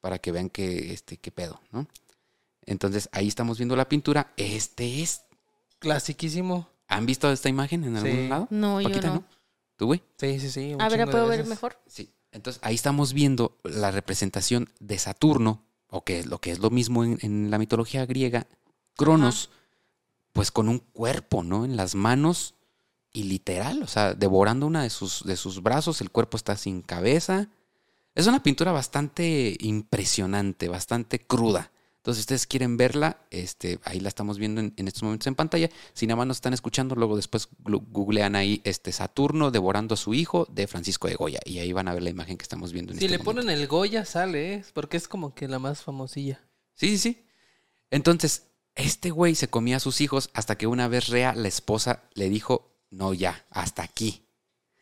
para 0.00 0.18
que 0.18 0.32
vean 0.32 0.50
qué, 0.50 0.92
este, 0.92 1.16
qué 1.16 1.30
pedo, 1.32 1.60
¿no? 1.72 1.86
Entonces, 2.66 3.08
ahí 3.12 3.26
estamos 3.26 3.58
viendo 3.58 3.74
la 3.74 3.88
pintura. 3.88 4.32
Este 4.36 5.02
es. 5.02 5.22
Clasiquísimo. 5.78 6.68
¿Han 6.88 7.06
visto 7.06 7.30
esta 7.32 7.48
imagen 7.48 7.84
en 7.84 7.96
algún 7.96 8.12
Sí. 8.12 8.28
lado? 8.28 8.46
No, 8.50 8.80
yo 8.80 8.88
Paquita, 8.88 9.08
no. 9.14 9.24
¿Tú, 9.80 9.86
güey? 9.86 10.02
Sí, 10.18 10.38
sí, 10.38 10.50
sí. 10.50 10.76
A 10.78 10.90
ver, 10.90 10.98
¿la 10.98 11.06
chingo 11.06 11.06
de 11.06 11.10
puedo 11.10 11.26
ver 11.26 11.46
mejor? 11.46 11.78
Sí. 11.86 12.10
Entonces, 12.32 12.60
ahí 12.62 12.74
estamos 12.74 13.14
viendo 13.14 13.56
la 13.64 13.90
representación 13.90 14.68
de 14.78 14.98
Saturno, 14.98 15.64
o 15.88 16.04
que 16.04 16.22
lo 16.22 16.38
que 16.38 16.50
es 16.50 16.58
lo 16.58 16.68
mismo 16.68 17.02
en, 17.02 17.18
en 17.22 17.50
la 17.50 17.56
mitología 17.56 18.04
griega, 18.04 18.46
Cronos, 18.94 19.48
pues 20.34 20.50
con 20.50 20.68
un 20.68 20.80
cuerpo, 20.80 21.42
¿no? 21.42 21.64
En 21.64 21.78
las 21.78 21.94
manos 21.94 22.56
y 23.10 23.22
literal, 23.22 23.82
o 23.82 23.86
sea, 23.86 24.12
devorando 24.12 24.66
una 24.66 24.82
de 24.82 24.90
sus, 24.90 25.24
de 25.24 25.36
sus 25.36 25.62
brazos, 25.62 26.02
el 26.02 26.10
cuerpo 26.10 26.36
está 26.36 26.58
sin 26.58 26.82
cabeza. 26.82 27.48
Es 28.14 28.26
una 28.26 28.42
pintura 28.42 28.72
bastante 28.72 29.56
impresionante, 29.60 30.68
bastante 30.68 31.20
cruda. 31.20 31.72
Entonces, 32.00 32.20
si 32.20 32.22
ustedes 32.22 32.46
quieren 32.46 32.78
verla, 32.78 33.18
este, 33.30 33.78
ahí 33.84 34.00
la 34.00 34.08
estamos 34.08 34.38
viendo 34.38 34.62
en, 34.62 34.72
en 34.78 34.88
estos 34.88 35.02
momentos 35.02 35.26
en 35.26 35.34
pantalla. 35.34 35.68
Si 35.92 36.06
nada 36.06 36.16
más 36.16 36.26
nos 36.28 36.38
están 36.38 36.54
escuchando, 36.54 36.94
luego 36.94 37.14
después 37.14 37.48
googlean 37.58 38.36
ahí 38.36 38.62
este 38.64 38.90
Saturno 38.90 39.50
devorando 39.50 39.92
a 39.92 39.96
su 39.98 40.14
hijo 40.14 40.46
de 40.50 40.66
Francisco 40.66 41.08
de 41.08 41.16
Goya. 41.16 41.40
Y 41.44 41.58
ahí 41.58 41.74
van 41.74 41.88
a 41.88 41.92
ver 41.92 42.02
la 42.02 42.08
imagen 42.08 42.38
que 42.38 42.42
estamos 42.42 42.72
viendo 42.72 42.92
en 42.92 42.98
Si 42.98 43.04
este 43.04 43.18
le 43.18 43.22
momento. 43.22 43.42
ponen 43.42 43.60
el 43.60 43.66
Goya, 43.66 44.06
sale, 44.06 44.54
¿eh? 44.54 44.64
Porque 44.72 44.96
es 44.96 45.08
como 45.08 45.34
que 45.34 45.46
la 45.46 45.58
más 45.58 45.82
famosilla. 45.82 46.40
Sí, 46.74 46.88
sí, 46.88 46.98
sí. 46.98 47.26
Entonces, 47.90 48.44
este 48.76 49.10
güey 49.10 49.34
se 49.34 49.48
comía 49.48 49.76
a 49.76 49.80
sus 49.80 50.00
hijos 50.00 50.30
hasta 50.32 50.56
que 50.56 50.66
una 50.66 50.88
vez 50.88 51.08
Rea, 51.08 51.34
la 51.34 51.48
esposa, 51.48 52.04
le 52.14 52.30
dijo, 52.30 52.78
no, 52.88 53.12
ya, 53.12 53.44
hasta 53.50 53.82
aquí. 53.82 54.22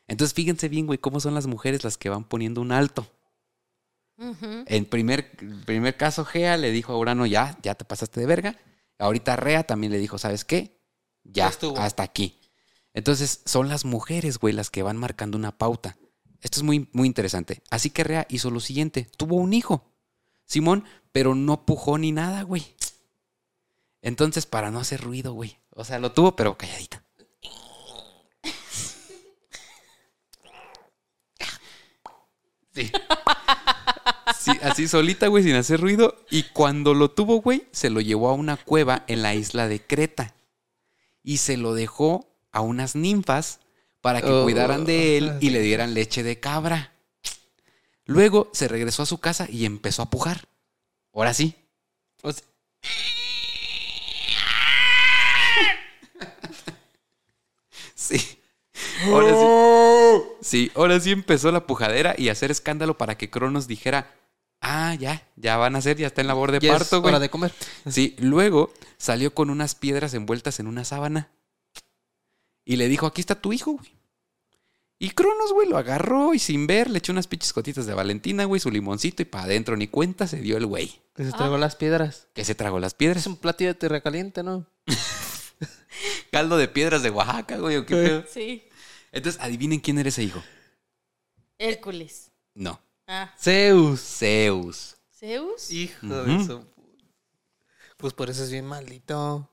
Entonces, 0.07 0.35
fíjense 0.35 0.69
bien, 0.69 0.87
güey, 0.87 0.99
cómo 1.01 1.19
son 1.19 1.35
las 1.35 1.49
mujeres 1.49 1.83
las 1.83 1.99
que 1.99 2.11
van 2.11 2.23
poniendo 2.23 2.61
un 2.61 2.71
alto. 2.71 3.09
En 4.19 4.85
primer, 4.87 5.37
primer 5.65 5.97
caso, 5.97 6.25
Gea 6.25 6.57
le 6.57 6.73
dijo 6.73 6.93
a 6.93 6.99
Urano, 6.99 7.25
ya, 7.27 7.57
ya 7.63 7.75
te 7.75 7.85
pasaste 7.85 8.21
de 8.21 8.27
verga. 8.27 8.57
Ahorita 8.99 9.37
Rea 9.37 9.63
también 9.65 9.93
le 9.93 9.99
dijo, 9.99 10.19
¿sabes 10.19 10.45
qué? 10.45 10.81
Ya, 11.23 11.45
Ya 11.45 11.49
estuvo. 11.51 11.79
hasta 11.79 12.03
aquí. 12.03 12.41
Entonces, 12.95 13.43
son 13.45 13.69
las 13.69 13.85
mujeres, 13.85 14.39
güey, 14.39 14.53
las 14.55 14.71
que 14.71 14.83
van 14.83 14.97
marcando 14.97 15.39
una 15.39 15.57
pauta. 15.57 15.97
Esto 16.41 16.59
es 16.59 16.63
muy, 16.65 16.89
muy 16.93 17.07
interesante. 17.07 17.63
Así 17.71 17.91
que 17.91 18.03
Rea 18.03 18.27
hizo 18.29 18.51
lo 18.51 18.59
siguiente, 18.61 19.09
tuvo 19.17 19.37
un 19.37 19.53
hijo, 19.53 19.93
Simón, 20.47 20.85
pero 21.13 21.35
no 21.37 21.65
pujó 21.65 21.97
ni 21.99 22.11
nada, 22.11 22.43
güey. 22.43 22.75
Entonces, 24.03 24.47
para 24.47 24.71
no 24.73 24.81
hacer 24.81 25.01
ruido, 25.01 25.33
güey. 25.33 25.59
O 25.71 25.85
sea, 25.85 25.99
lo 26.01 26.11
tuvo, 26.13 26.35
pero 26.35 26.59
calladita. 26.59 27.05
Sí. 32.75 32.93
Sí, 34.39 34.53
así 34.63 34.89
solita, 34.89 35.27
güey, 35.29 35.45
sin 35.45 35.55
hacer 35.55 35.81
ruido. 35.81 36.17
Y 36.31 36.45
cuando 36.45 36.95
lo 36.95 37.11
tuvo, 37.11 37.41
güey, 37.41 37.67
se 37.73 37.91
lo 37.91 38.01
llevó 38.01 38.31
a 38.31 38.35
una 38.35 38.57
cueva 38.57 39.05
en 39.07 39.23
la 39.23 39.35
isla 39.35 39.69
de 39.69 39.81
Creta. 39.85 40.35
Y 41.23 41.39
se 41.39 41.57
lo 41.57 41.75
dejó 41.75 42.29
a 42.53 42.61
unas 42.61 42.95
ninfas 42.95 43.61
para 44.01 44.23
que 44.23 44.31
Oh, 44.31 44.45
cuidaran 44.45 44.85
de 44.85 45.19
él 45.19 45.33
y 45.41 45.51
le 45.51 45.61
dieran 45.61 45.95
leche 45.95 46.23
de 46.23 46.39
cabra. 46.41 46.93
Luego 48.05 48.49
se 48.55 48.69
regresó 48.69 49.03
a 49.03 49.07
su 49.07 49.19
casa 49.19 49.47
y 49.51 49.67
empezó 49.67 50.03
a 50.03 50.11
pujar. 50.11 50.49
Ahora 51.13 51.35
sí. 51.35 51.55
O 52.23 52.33
sea, 52.33 52.45
Sí. 57.95 58.39
Ahora 59.07 59.29
sí. 59.31 60.29
Sí, 60.41 60.73
ahora 60.75 61.01
sí 61.01 61.11
empezó 61.11 61.51
la 61.53 61.67
pujadera 61.67 62.15
y 62.17 62.29
hacer 62.29 62.51
escándalo 62.51 62.97
para 62.97 63.17
que 63.19 63.31
Cronos 63.31 63.67
dijera, 63.67 64.11
ah, 64.69 64.95
ya, 64.95 65.27
ya 65.37 65.57
van 65.57 65.75
a 65.75 65.79
hacer, 65.79 65.97
ya 65.97 66.07
está 66.07 66.21
en 66.21 66.27
labor 66.27 66.53
de 66.53 66.61
ya 66.61 66.73
es 66.73 66.79
parto, 66.79 67.01
güey. 67.01 67.13
hora 67.13 67.21
de 67.21 67.31
comer. 67.31 67.53
Sí, 67.89 68.15
luego 68.19 68.73
salió 68.97 69.35
con 69.35 69.51
unas 69.51 69.75
piedras 69.75 70.15
envueltas 70.15 70.61
en 70.61 70.67
una 70.67 70.85
sábana 70.85 71.31
y 72.65 72.77
le 72.77 72.89
dijo, 72.89 73.07
aquí 73.07 73.21
está 73.21 73.35
tu 73.41 73.53
hijo, 73.53 73.73
güey. 73.73 73.97
Y 75.01 75.11
Cronos, 75.11 75.53
güey, 75.53 75.69
lo 75.69 75.79
agarró 75.79 76.35
y 76.35 76.41
sin 76.41 76.67
ver 76.67 76.91
le 76.91 76.99
echó 76.99 77.13
unas 77.13 77.29
pinches 77.29 77.55
gotitas 77.55 77.87
de 77.87 77.95
Valentina, 77.95 78.45
güey, 78.45 78.61
su 78.61 78.69
limoncito 78.71 79.23
y 79.23 79.27
para 79.27 79.45
adentro, 79.45 79.77
ni 79.77 79.87
cuenta 79.87 80.27
se 80.27 80.41
dio 80.41 80.57
el 80.57 80.67
güey. 80.67 81.01
Que 81.15 81.25
se 81.25 81.31
tragó 81.33 81.57
las 81.57 81.77
piedras. 81.77 82.27
Que 82.35 82.45
se 82.45 82.57
tragó 82.57 82.81
las 82.81 82.93
Es 82.93 82.97
piedras. 82.97 83.27
un 83.29 83.37
platillo 83.37 83.71
de 83.71 83.75
tierra 83.75 84.01
caliente, 84.01 84.43
¿no? 84.43 84.67
Caldo 86.33 86.57
de 86.57 86.69
piedras 86.69 87.03
de 87.03 87.11
Oaxaca, 87.11 87.59
güey, 87.59 87.77
¿o 87.77 87.87
qué 87.87 87.95
pedo? 87.95 88.25
Sí. 88.29 88.65
Entonces, 89.13 89.41
adivinen 89.41 89.81
quién 89.81 89.99
era 89.99 90.09
ese 90.09 90.25
hijo. 90.25 90.43
Hércules. 91.59 92.31
No, 92.55 92.81
Ah, 93.11 93.33
Zeus. 93.39 94.01
Zeus. 94.01 94.97
Zeus. 95.19 95.71
Hijo 95.71 96.07
de 96.07 96.45
su... 96.45 96.63
Pues 97.97 98.13
por 98.13 98.29
eso 98.29 98.45
es 98.45 98.51
bien 98.51 98.67
maldito. 98.67 99.51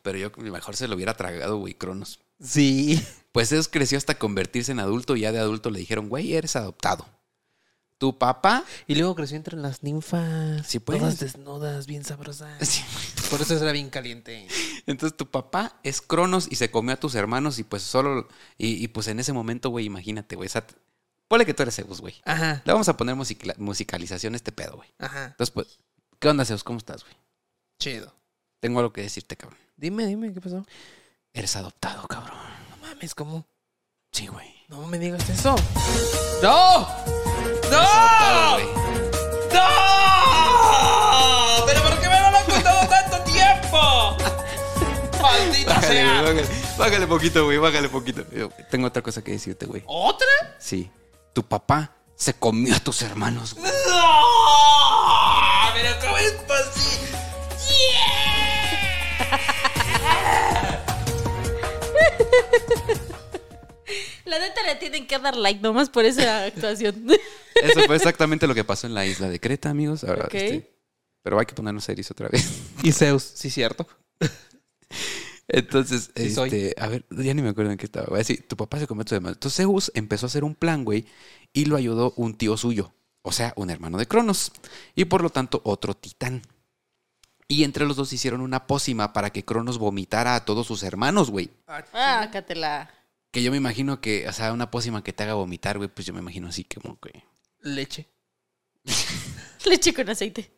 Pero 0.00 0.16
yo 0.16 0.30
mejor 0.38 0.74
se 0.74 0.88
lo 0.88 0.96
hubiera 0.96 1.14
tragado, 1.14 1.58
güey, 1.58 1.74
Cronos. 1.74 2.18
Sí. 2.40 3.00
Pues 3.30 3.50
Zeus 3.50 3.68
creció 3.68 3.98
hasta 3.98 4.18
convertirse 4.18 4.72
en 4.72 4.80
adulto 4.80 5.16
y 5.16 5.20
ya 5.20 5.32
de 5.32 5.38
adulto 5.38 5.70
le 5.70 5.78
dijeron, 5.80 6.08
güey, 6.08 6.34
eres 6.34 6.56
adoptado. 6.56 7.06
Tu 7.98 8.18
papá... 8.18 8.64
Y 8.86 8.94
luego 8.94 9.14
creció 9.14 9.36
entre 9.36 9.56
las 9.58 9.82
ninfas. 9.82 10.66
Sí, 10.66 10.78
pues. 10.78 10.98
Todas 10.98 11.20
desnudas, 11.20 11.86
bien 11.86 12.04
sabrosas. 12.04 12.68
Sí. 12.68 12.82
Por 13.30 13.42
eso 13.42 13.56
era 13.56 13.72
bien 13.72 13.90
caliente. 13.90 14.48
Entonces 14.86 15.16
tu 15.16 15.30
papá 15.30 15.78
es 15.82 16.00
Cronos 16.00 16.48
y 16.50 16.56
se 16.56 16.70
comió 16.70 16.94
a 16.94 17.00
tus 17.00 17.14
hermanos 17.14 17.58
y 17.58 17.64
pues 17.64 17.82
solo... 17.82 18.28
Y, 18.56 18.82
y, 18.82 18.88
pues 18.88 19.08
en 19.08 19.20
ese 19.20 19.34
momento, 19.34 19.68
güey, 19.68 19.84
imagínate, 19.84 20.36
güey. 20.36 20.46
o 20.46 20.50
sea, 20.50 20.66
ponle 21.32 21.46
que 21.46 21.54
tú 21.54 21.62
eres 21.62 21.74
Zeus, 21.74 22.02
güey. 22.02 22.14
Ajá. 22.26 22.60
Le 22.62 22.72
vamos 22.74 22.90
a 22.90 22.96
poner 22.98 23.16
musicalización 23.56 24.34
a 24.34 24.36
este 24.36 24.52
pedo, 24.52 24.76
güey. 24.76 24.92
Ajá. 24.98 25.28
Entonces, 25.28 25.50
pues, 25.50 25.78
¿qué 26.18 26.28
onda, 26.28 26.44
Zeus? 26.44 26.62
¿Cómo 26.62 26.76
estás, 26.76 27.04
güey? 27.04 27.16
Chido. 27.78 28.14
Tengo 28.60 28.80
algo 28.80 28.92
que 28.92 29.00
decirte, 29.00 29.34
cabrón. 29.34 29.58
Dime, 29.74 30.04
dime, 30.04 30.34
¿qué 30.34 30.42
pasó? 30.42 30.62
Eres 31.32 31.56
adoptado, 31.56 32.06
cabrón. 32.06 32.36
No 32.68 32.76
mames, 32.86 33.14
¿cómo? 33.14 33.46
Sí, 34.12 34.26
güey. 34.26 34.46
No 34.68 34.86
me 34.86 34.98
digas 34.98 35.26
eso. 35.30 35.56
¡No! 36.42 36.86
Adoptado, 36.86 37.70
¡No! 37.70 38.58
¡No! 39.54 41.66
¿Pero 41.66 41.82
por 41.82 41.98
qué 41.98 42.08
me 42.10 42.20
lo 42.20 42.26
han 42.26 42.34
ocultado 42.34 42.88
tanto 42.90 43.22
tiempo? 43.24 44.16
¡Maldita 45.22 45.74
Bájale, 45.76 45.94
sea! 45.94 46.20
bájale. 46.20 46.44
Bájale 46.76 47.06
poquito, 47.06 47.46
güey, 47.46 47.56
bájale 47.56 47.88
poquito. 47.88 48.22
Yo 48.32 48.50
tengo 48.70 48.88
otra 48.88 49.00
cosa 49.00 49.24
que 49.24 49.32
decirte, 49.32 49.64
güey. 49.64 49.82
¿Otra? 49.86 50.28
Sí. 50.58 50.90
Tu 51.32 51.42
papá 51.42 51.96
se 52.14 52.34
comió 52.34 52.74
a 52.76 52.80
tus 52.80 53.02
hermanos, 53.02 53.54
güey. 53.54 53.70
¡No! 53.88 55.72
¿Pero 55.74 55.90
cómo 56.00 56.16
es 56.18 56.32
posible? 56.32 57.18
La 64.24 64.38
neta 64.38 64.62
le 64.62 64.76
tienen 64.76 65.06
que 65.06 65.18
dar 65.18 65.36
like 65.36 65.60
nomás 65.60 65.90
por 65.90 66.04
esa 66.04 66.44
actuación. 66.44 67.06
Eso 67.54 67.80
fue 67.86 67.96
exactamente 67.96 68.46
lo 68.46 68.54
que 68.54 68.64
pasó 68.64 68.86
en 68.86 68.94
la 68.94 69.04
isla 69.04 69.28
de 69.28 69.40
Creta, 69.40 69.70
amigos. 69.70 70.04
Ahora, 70.04 70.24
Ok. 70.26 70.34
este, 70.34 70.74
pero 71.22 71.38
hay 71.38 71.46
que 71.46 71.54
ponernos 71.54 71.84
serios 71.84 72.10
otra 72.10 72.28
vez. 72.28 72.48
Y 72.82 72.92
Zeus, 72.92 73.22
sí, 73.22 73.50
cierto. 73.50 73.86
Entonces, 75.48 76.10
Sí 76.16 76.30
soy. 76.30 76.48
este, 76.48 76.74
a 76.80 76.88
ver, 76.88 77.04
ya 77.10 77.34
ni 77.34 77.42
me 77.42 77.50
acuerdo 77.50 77.72
en 77.72 77.78
qué 77.78 77.86
estaba. 77.86 78.06
Voy 78.06 78.16
a 78.16 78.18
decir, 78.18 78.46
tu 78.48 78.56
papá 78.56 78.78
se 78.78 78.86
cometió 78.86 79.14
de 79.16 79.20
mal. 79.20 79.34
Entonces 79.34 79.56
Zeus 79.56 79.90
empezó 79.94 80.26
a 80.26 80.28
hacer 80.28 80.44
un 80.44 80.54
plan, 80.54 80.84
güey, 80.84 81.04
y 81.52 81.66
lo 81.66 81.76
ayudó 81.76 82.14
un 82.16 82.34
tío 82.34 82.56
suyo, 82.56 82.94
o 83.22 83.32
sea, 83.32 83.52
un 83.56 83.70
hermano 83.70 83.98
de 83.98 84.06
Cronos, 84.06 84.52
y 84.94 85.04
por 85.04 85.22
lo 85.22 85.30
tanto 85.30 85.60
otro 85.64 85.94
titán. 85.94 86.42
Y 87.48 87.64
entre 87.64 87.84
los 87.84 87.96
dos 87.96 88.12
hicieron 88.12 88.40
una 88.40 88.66
pócima 88.66 89.12
para 89.12 89.30
que 89.30 89.44
Cronos 89.44 89.76
vomitara 89.78 90.36
a 90.36 90.44
todos 90.44 90.66
sus 90.66 90.82
hermanos, 90.84 91.30
güey. 91.30 91.50
Ah, 91.66 92.28
cátela. 92.32 92.90
Que 93.30 93.42
yo 93.42 93.50
me 93.50 93.56
imagino 93.58 94.00
que, 94.00 94.26
o 94.28 94.32
sea, 94.32 94.52
una 94.52 94.70
pócima 94.70 95.02
que 95.04 95.12
te 95.12 95.24
haga 95.24 95.34
vomitar, 95.34 95.76
güey, 95.76 95.90
pues 95.90 96.06
yo 96.06 96.14
me 96.14 96.20
imagino 96.20 96.48
así 96.48 96.64
como 96.64 96.98
que... 96.98 97.24
Leche. 97.60 98.08
Leche 99.66 99.92
con 99.92 100.08
aceite. 100.08 100.50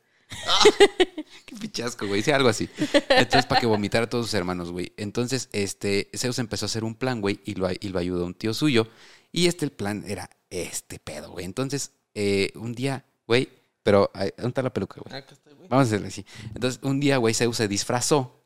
Qué 1.46 1.57
pichasco, 1.57 2.07
güey. 2.07 2.22
Sí, 2.22 2.30
algo 2.30 2.48
así. 2.48 2.68
Entonces, 3.09 3.46
para 3.46 3.61
que 3.61 3.66
vomitara 3.66 4.07
a 4.07 4.09
todos 4.09 4.26
sus 4.26 4.35
hermanos, 4.35 4.70
güey. 4.70 4.92
Entonces, 4.96 5.48
este, 5.52 6.11
Zeus 6.16 6.38
empezó 6.38 6.64
a 6.64 6.68
hacer 6.68 6.85
un 6.85 6.94
plan, 6.94 7.20
güey, 7.20 7.40
y 7.44 7.54
lo, 7.54 7.68
y 7.70 7.88
lo 7.88 7.98
ayudó 7.98 8.24
un 8.26 8.35
tío 8.35 8.54
suyo. 8.54 8.87
Y 9.33 9.46
este, 9.46 9.64
el 9.64 9.72
plan 9.72 10.04
era 10.07 10.30
este 10.50 10.98
pedo, 10.98 11.33
güey. 11.33 11.44
Entonces, 11.44 11.92
eh, 12.14 12.52
un 12.54 12.74
día, 12.74 13.04
güey, 13.26 13.48
pero, 13.83 14.11
¿dónde 14.14 14.48
está 14.48 14.62
la 14.62 14.72
peluca, 14.72 15.00
güey? 15.00 15.14
Acá 15.16 15.35
está, 15.35 15.50
güey. 15.50 15.68
Vamos 15.68 15.87
a 15.87 15.88
hacerle 15.88 16.09
así. 16.09 16.24
Entonces, 16.54 16.80
un 16.83 17.00
día, 17.00 17.18
güey, 17.18 17.35
Zeus 17.35 17.57
se 17.57 17.68
disfrazó. 17.68 18.40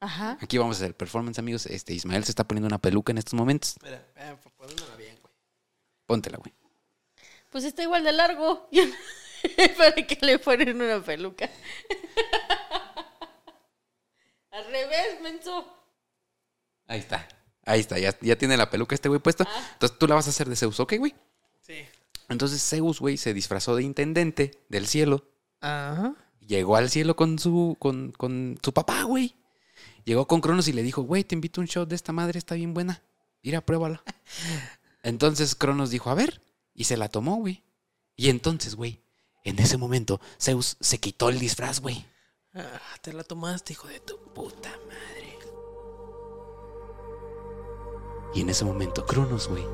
Ajá. 0.00 0.36
Aquí 0.40 0.58
vamos 0.58 0.76
a 0.76 0.84
hacer 0.84 0.96
performance, 0.96 1.38
amigos. 1.38 1.66
Este, 1.66 1.94
Ismael 1.94 2.24
se 2.24 2.32
está 2.32 2.44
poniendo 2.44 2.66
una 2.66 2.78
peluca 2.78 3.12
en 3.12 3.18
estos 3.18 3.34
momentos. 3.34 3.70
Espera, 3.70 4.04
eh, 4.16 4.36
bien, 4.98 5.16
güey. 5.22 5.32
Póntela, 6.06 6.38
güey. 6.38 6.52
Pues 7.50 7.64
está 7.64 7.82
igual 7.82 8.02
de 8.02 8.12
largo. 8.12 8.68
¿Para 9.76 9.94
qué 9.94 10.18
le 10.20 10.38
ponen 10.38 10.80
una 10.80 11.02
peluca? 11.02 11.48
Al 14.50 14.66
revés, 14.66 15.20
menso. 15.22 15.66
Ahí 16.86 17.00
está. 17.00 17.26
Ahí 17.64 17.80
está. 17.80 17.98
Ya, 17.98 18.16
ya 18.20 18.36
tiene 18.36 18.56
la 18.56 18.70
peluca 18.70 18.94
este 18.94 19.08
güey 19.08 19.20
puesto. 19.20 19.46
Entonces, 19.72 19.98
tú 19.98 20.06
la 20.06 20.14
vas 20.14 20.26
a 20.26 20.30
hacer 20.30 20.48
de 20.48 20.56
Zeus, 20.56 20.78
¿ok, 20.80 20.94
güey? 20.98 21.14
Sí. 21.60 21.84
Entonces, 22.28 22.62
Zeus, 22.62 23.00
güey, 23.00 23.16
se 23.16 23.34
disfrazó 23.34 23.76
de 23.76 23.82
intendente 23.82 24.62
del 24.68 24.86
cielo. 24.86 25.24
Ajá. 25.60 26.14
Llegó 26.40 26.76
al 26.76 26.90
cielo 26.90 27.16
con 27.16 27.38
su, 27.38 27.76
con, 27.78 28.12
con 28.12 28.58
su 28.62 28.72
papá, 28.72 29.04
güey. 29.04 29.34
Llegó 30.04 30.26
con 30.26 30.40
Cronos 30.40 30.68
y 30.68 30.72
le 30.72 30.82
dijo, 30.82 31.02
güey, 31.02 31.24
te 31.24 31.34
invito 31.34 31.60
a 31.60 31.62
un 31.62 31.68
shot 31.68 31.88
de 31.88 31.94
esta 31.94 32.12
madre, 32.12 32.38
está 32.38 32.54
bien 32.54 32.74
buena. 32.74 33.02
Mira, 33.42 33.60
pruébala. 33.60 34.02
Entonces 35.02 35.54
Cronos 35.54 35.90
dijo, 35.90 36.10
a 36.10 36.14
ver, 36.14 36.42
y 36.74 36.84
se 36.84 36.96
la 36.96 37.08
tomó, 37.08 37.36
güey. 37.36 37.62
Y 38.16 38.28
entonces, 38.28 38.74
güey, 38.74 39.00
en 39.44 39.58
ese 39.58 39.76
momento, 39.76 40.20
Zeus 40.40 40.76
se 40.80 40.98
quitó 40.98 41.28
el 41.28 41.38
disfraz, 41.38 41.80
güey. 41.80 42.06
Ah, 42.54 42.80
te 43.00 43.12
la 43.12 43.24
tomaste, 43.24 43.72
hijo 43.72 43.88
de 43.88 44.00
tu 44.00 44.16
puta 44.34 44.70
madre. 44.86 45.38
Y 48.34 48.40
en 48.40 48.48
ese 48.50 48.64
momento, 48.64 49.04
Cronos, 49.06 49.48
güey, 49.48 49.64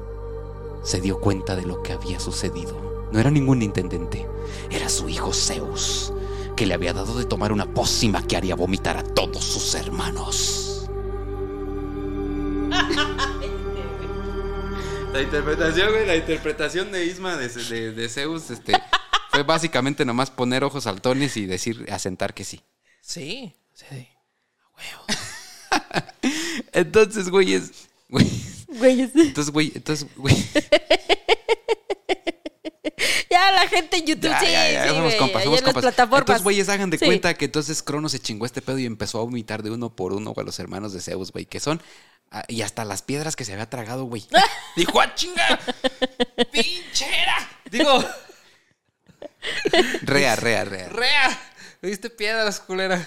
se 0.83 1.00
dio 1.00 1.20
cuenta 1.20 1.54
de 1.57 1.66
lo 1.66 1.83
que 1.83 1.92
había 1.92 2.18
sucedido. 2.18 3.09
No 3.12 3.18
era 3.20 3.31
ningún 3.31 3.62
intendente, 3.62 4.28
era 4.70 4.88
su 4.88 5.09
hijo 5.09 5.33
Zeus, 5.33 6.12
que 6.57 6.66
le 6.66 6.74
había 6.74 6.92
dado 6.92 7.16
de 7.18 7.24
tomar 7.24 7.52
una 7.52 7.72
pócima 7.72 8.26
que 8.26 8.37
haría 8.37 8.54
vomitar 8.54 8.96
a 8.96 9.02
todos 9.02 9.44
sus 9.44 9.74
hermanos. 9.74 10.88
La 15.12 15.22
interpretación, 15.22 15.88
güey, 15.90 16.07
la 16.07 16.16
interpretación 16.16 16.92
de 16.92 17.07
Isma 17.07 17.37
de, 17.37 17.48
de- 17.48 17.92
de 17.92 18.09
Zeus, 18.11 18.50
este, 18.50 18.72
fue 19.38 19.44
básicamente 19.44 20.05
nomás 20.05 20.31
poner 20.33 20.64
ojos 20.64 20.83
saltones 20.85 21.37
y 21.37 21.46
decir, 21.46 21.87
asentar 21.92 22.35
que 22.35 22.42
sí. 22.44 22.61
Sí. 23.01 23.55
Sí. 23.72 24.09
Huevo. 24.77 25.05
Entonces, 26.72 27.29
güey, 27.31 27.55
es, 27.55 27.70
güey, 28.09 28.27
Güey, 28.66 29.01
es- 29.03 29.11
entonces, 29.14 29.53
güey, 29.53 29.70
entonces, 29.74 30.09
güey. 30.16 30.35
ya 33.31 33.53
la 33.53 33.66
gente 33.68 33.96
en 33.98 34.07
YouTube, 34.07 34.29
Ya, 34.31 34.40
sí, 34.40 34.46
ya, 34.46 34.70
ya, 34.72 34.83
sí, 34.83 34.88
somos 34.88 35.05
güey, 35.05 35.18
compas, 35.18 35.37
ahí 35.40 35.44
somos 35.44 35.59
en 35.61 35.64
las 35.64 35.74
compas. 35.74 35.83
plataformas. 35.94 36.20
Entonces, 36.22 36.42
güeyes, 36.44 36.68
hagan 36.68 36.90
de 36.90 36.98
Sí. 36.98 37.07
cuenta 37.07 37.35
que 37.35 37.44
entonces 37.46 37.83
Crono 37.83 38.09
se 38.09 38.18
chingó 38.18 38.44
este 38.44 38.61
pedo 38.61 38.79
y 38.79 38.87
empezó 38.87 39.18
a 39.20 39.22
vomitar 39.22 39.62
de 39.62 39.70
uno 39.70 39.94
por 39.94 40.12
uno 40.12 40.35
a 40.37 40.42
los 40.42 40.59
hermanos 40.59 40.92
de 40.92 41.01
Zeus, 41.01 41.31
güey, 41.33 41.46
que 41.46 41.61
son. 41.61 41.81
ah, 42.31 42.44
y 42.48 42.62
hasta 42.62 42.85
las 42.85 43.03
piedras 43.03 43.37
que 43.37 43.44
se 43.44 43.53
había 43.53 43.70
tragado, 43.70 44.05
güey. 44.05 44.27
Dijo, 44.77 45.01
¡ah, 45.01 45.14
chinga! 45.14 45.61
¡Pinchera! 46.53 47.48
Digo, 47.70 48.05
Rea, 50.02 50.37
rea, 50.37 50.64
rea. 50.64 50.88
rea. 50.88 51.40
Me 51.80 51.90
diste 51.90 52.11
piedras, 52.11 52.58
culera. 52.61 53.04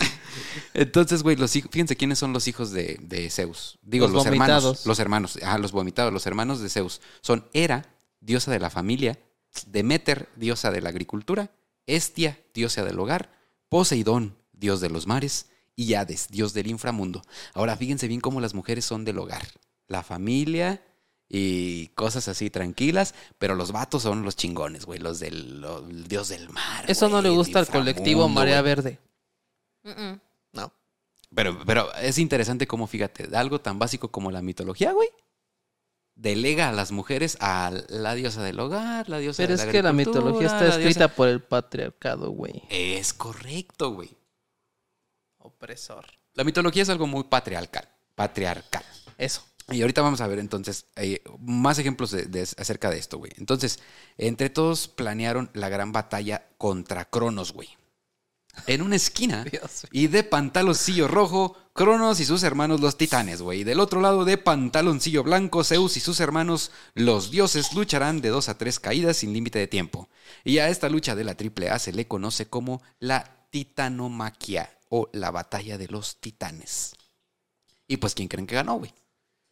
Entonces, 0.73 1.23
güey, 1.23 1.35
los 1.35 1.53
hijos, 1.55 1.69
fíjense 1.71 1.97
quiénes 1.97 2.19
son 2.19 2.31
los 2.31 2.47
hijos 2.47 2.71
de, 2.71 2.97
de 3.01 3.29
Zeus. 3.29 3.77
Digo, 3.81 4.05
Los 4.05 4.13
los, 4.13 4.25
hermanos. 4.25 4.63
vomitados. 4.63 4.85
Los 4.85 4.99
hermanos, 4.99 5.39
ah, 5.43 5.57
los 5.57 5.71
vomitados, 5.73 6.13
los 6.13 6.25
hermanos 6.25 6.61
de 6.61 6.69
Zeus. 6.69 7.01
Son 7.21 7.47
Hera, 7.53 7.85
diosa 8.21 8.49
de 8.51 8.59
la 8.59 8.69
familia, 8.69 9.19
Demeter, 9.67 10.29
diosa 10.37 10.71
de 10.71 10.81
la 10.81 10.89
agricultura, 10.89 11.51
Estia, 11.85 12.39
diosa 12.53 12.85
del 12.85 12.99
hogar, 12.99 13.33
Poseidón, 13.67 14.37
dios 14.53 14.79
de 14.79 14.89
los 14.89 15.05
mares, 15.07 15.47
y 15.75 15.95
Hades, 15.95 16.27
dios 16.29 16.53
del 16.53 16.67
inframundo. 16.67 17.21
Ahora, 17.53 17.75
fíjense 17.75 18.07
bien 18.07 18.21
cómo 18.21 18.39
las 18.39 18.53
mujeres 18.53 18.85
son 18.85 19.03
del 19.03 19.17
hogar. 19.17 19.45
La 19.87 20.03
familia 20.03 20.81
y 21.33 21.87
cosas 21.95 22.27
así 22.27 22.49
tranquilas, 22.49 23.15
pero 23.39 23.55
los 23.55 23.71
vatos 23.71 24.03
son 24.03 24.23
los 24.23 24.35
chingones, 24.35 24.85
güey, 24.85 24.99
los 24.99 25.19
del 25.19 25.63
el 25.89 26.07
dios 26.09 26.27
del 26.27 26.49
mar. 26.49 26.83
Eso 26.89 27.07
no 27.07 27.21
le 27.21 27.29
gusta 27.29 27.59
al 27.59 27.67
colectivo 27.67 28.27
Marea 28.27 28.61
güey. 28.61 28.75
Verde. 28.75 28.99
No. 30.51 30.73
Pero, 31.33 31.57
pero 31.65 31.93
es 31.95 32.17
interesante 32.17 32.67
cómo, 32.67 32.85
fíjate, 32.87 33.27
de 33.27 33.37
algo 33.37 33.61
tan 33.61 33.79
básico 33.79 34.09
como 34.11 34.29
la 34.29 34.41
mitología, 34.41 34.91
güey, 34.91 35.07
delega 36.15 36.67
a 36.67 36.73
las 36.73 36.91
mujeres 36.91 37.37
a 37.39 37.71
la 37.87 38.13
diosa 38.13 38.43
del 38.43 38.59
hogar, 38.59 39.07
la 39.07 39.19
diosa 39.19 39.37
Pero 39.43 39.55
de 39.55 39.61
es 39.61 39.65
la 39.65 39.71
que 39.71 39.81
la 39.81 39.93
mitología 39.93 40.47
está 40.47 40.59
la 40.59 40.65
diosa- 40.65 40.79
escrita 40.79 41.07
por 41.15 41.29
el 41.29 41.41
patriarcado, 41.41 42.31
güey. 42.31 42.61
Es 42.69 43.13
correcto, 43.13 43.91
güey. 43.93 44.09
Opresor. 45.37 46.05
La 46.33 46.43
mitología 46.43 46.83
es 46.83 46.89
algo 46.89 47.07
muy 47.07 47.23
patriarcal, 47.23 47.87
patriarcal. 48.15 48.83
Eso. 49.17 49.41
Y 49.71 49.81
ahorita 49.81 50.01
vamos 50.01 50.21
a 50.21 50.27
ver 50.27 50.39
entonces 50.39 50.85
eh, 50.95 51.21
más 51.39 51.79
ejemplos 51.79 52.11
de- 52.11 52.25
de- 52.25 52.41
acerca 52.57 52.89
de 52.89 52.97
esto, 52.99 53.17
güey. 53.17 53.31
Entonces, 53.37 53.79
entre 54.17 54.49
todos 54.49 54.87
planearon 54.87 55.49
la 55.53 55.69
gran 55.69 55.91
batalla 55.91 56.45
contra 56.57 57.05
Cronos, 57.05 57.53
güey. 57.53 57.69
En 58.67 58.81
una 58.81 58.97
esquina 58.97 59.43
Dios. 59.51 59.87
y 59.93 60.07
de 60.07 60.23
pantaloncillo 60.23 61.07
rojo, 61.07 61.55
Cronos 61.73 62.19
y 62.19 62.25
sus 62.25 62.43
hermanos 62.43 62.81
los 62.81 62.97
titanes, 62.97 63.41
güey. 63.41 63.61
Y 63.61 63.63
del 63.63 63.79
otro 63.79 64.01
lado 64.01 64.25
de 64.25 64.37
pantaloncillo 64.37 65.23
blanco, 65.23 65.63
Zeus 65.63 65.95
y 65.95 66.01
sus 66.01 66.19
hermanos, 66.19 66.71
los 66.93 67.31
dioses, 67.31 67.71
lucharán 67.73 68.19
de 68.19 68.27
dos 68.27 68.49
a 68.49 68.57
tres 68.57 68.77
caídas 68.79 69.15
sin 69.17 69.31
límite 69.31 69.57
de 69.59 69.67
tiempo. 69.67 70.09
Y 70.43 70.57
a 70.57 70.67
esta 70.67 70.89
lucha 70.89 71.15
de 71.15 71.23
la 71.23 71.35
triple 71.35 71.69
A 71.69 71.79
se 71.79 71.93
le 71.93 72.07
conoce 72.09 72.47
como 72.47 72.81
la 72.99 73.47
titanomaquia 73.51 74.69
o 74.89 75.09
la 75.13 75.31
batalla 75.31 75.77
de 75.77 75.87
los 75.87 76.17
titanes. 76.19 76.93
Y 77.87 77.97
pues, 77.97 78.13
¿quién 78.15 78.27
creen 78.27 78.47
que 78.47 78.55
ganó, 78.55 78.75
güey? 78.79 78.93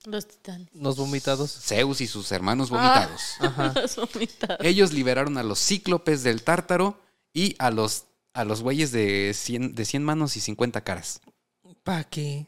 Los 0.09 0.27
titanes. 0.27 0.67
Los 0.73 0.97
vomitados. 0.97 1.51
Zeus 1.51 2.01
y 2.01 2.07
sus 2.07 2.31
hermanos 2.31 2.69
Ah. 2.71 2.75
vomitados. 2.75 3.21
Ajá. 3.39 3.73
Los 3.81 3.95
vomitados. 4.13 4.57
Ellos 4.65 4.91
liberaron 4.93 5.37
a 5.37 5.43
los 5.43 5.59
cíclopes 5.59 6.23
del 6.23 6.43
tártaro 6.43 6.99
y 7.33 7.55
a 7.59 7.71
los, 7.71 8.05
a 8.33 8.43
los 8.43 8.61
güeyes 8.61 8.91
de 8.91 9.33
100, 9.35 9.75
de 9.75 9.85
100 9.85 10.03
manos 10.03 10.35
y 10.37 10.39
50 10.41 10.81
caras. 10.83 11.21
¿Para 11.83 12.03
qué? 12.03 12.47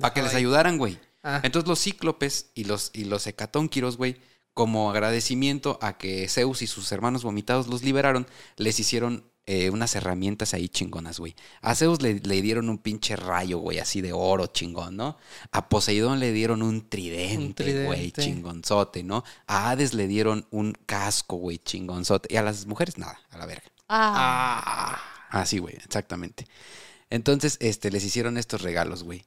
Para 0.00 0.14
que 0.14 0.22
les 0.22 0.34
ayudaran, 0.34 0.78
güey. 0.78 0.98
Ah. 1.22 1.40
Entonces 1.42 1.68
los 1.68 1.80
cíclopes 1.80 2.50
y 2.54 2.64
los, 2.64 2.90
y 2.94 3.04
los 3.04 3.26
hecatónquiros, 3.26 3.96
güey, 3.96 4.16
como 4.54 4.90
agradecimiento 4.90 5.78
a 5.82 5.96
que 5.98 6.28
Zeus 6.28 6.62
y 6.62 6.66
sus 6.66 6.90
hermanos 6.92 7.22
vomitados 7.22 7.66
los 7.68 7.82
liberaron, 7.82 8.26
les 8.56 8.80
hicieron 8.80 9.29
eh, 9.46 9.70
unas 9.70 9.94
herramientas 9.96 10.54
ahí 10.54 10.68
chingonas, 10.68 11.18
güey. 11.18 11.34
A 11.60 11.74
Zeus 11.74 12.00
le, 12.02 12.20
le 12.20 12.42
dieron 12.42 12.68
un 12.68 12.78
pinche 12.78 13.16
rayo, 13.16 13.58
güey, 13.58 13.78
así 13.78 14.00
de 14.00 14.12
oro 14.12 14.46
chingón, 14.46 14.96
¿no? 14.96 15.16
A 15.50 15.68
Poseidón 15.68 16.20
le 16.20 16.32
dieron 16.32 16.62
un 16.62 16.88
tridente, 16.88 17.64
güey, 17.86 18.12
chingonzote, 18.24 19.02
¿no? 19.02 19.24
A 19.46 19.70
Hades 19.70 19.94
le 19.94 20.06
dieron 20.06 20.46
un 20.50 20.72
casco, 20.86 21.36
güey, 21.36 21.58
chingonzote. 21.58 22.32
Y 22.32 22.36
a 22.36 22.42
las 22.42 22.66
mujeres 22.66 22.96
nada, 22.98 23.18
a 23.30 23.38
la 23.38 23.46
verga. 23.46 23.64
Ah. 23.88 25.00
Ah, 25.30 25.46
sí, 25.46 25.58
güey, 25.58 25.74
exactamente. 25.76 26.46
Entonces, 27.08 27.56
este, 27.60 27.90
les 27.90 28.04
hicieron 28.04 28.36
estos 28.38 28.62
regalos, 28.62 29.02
güey. 29.02 29.24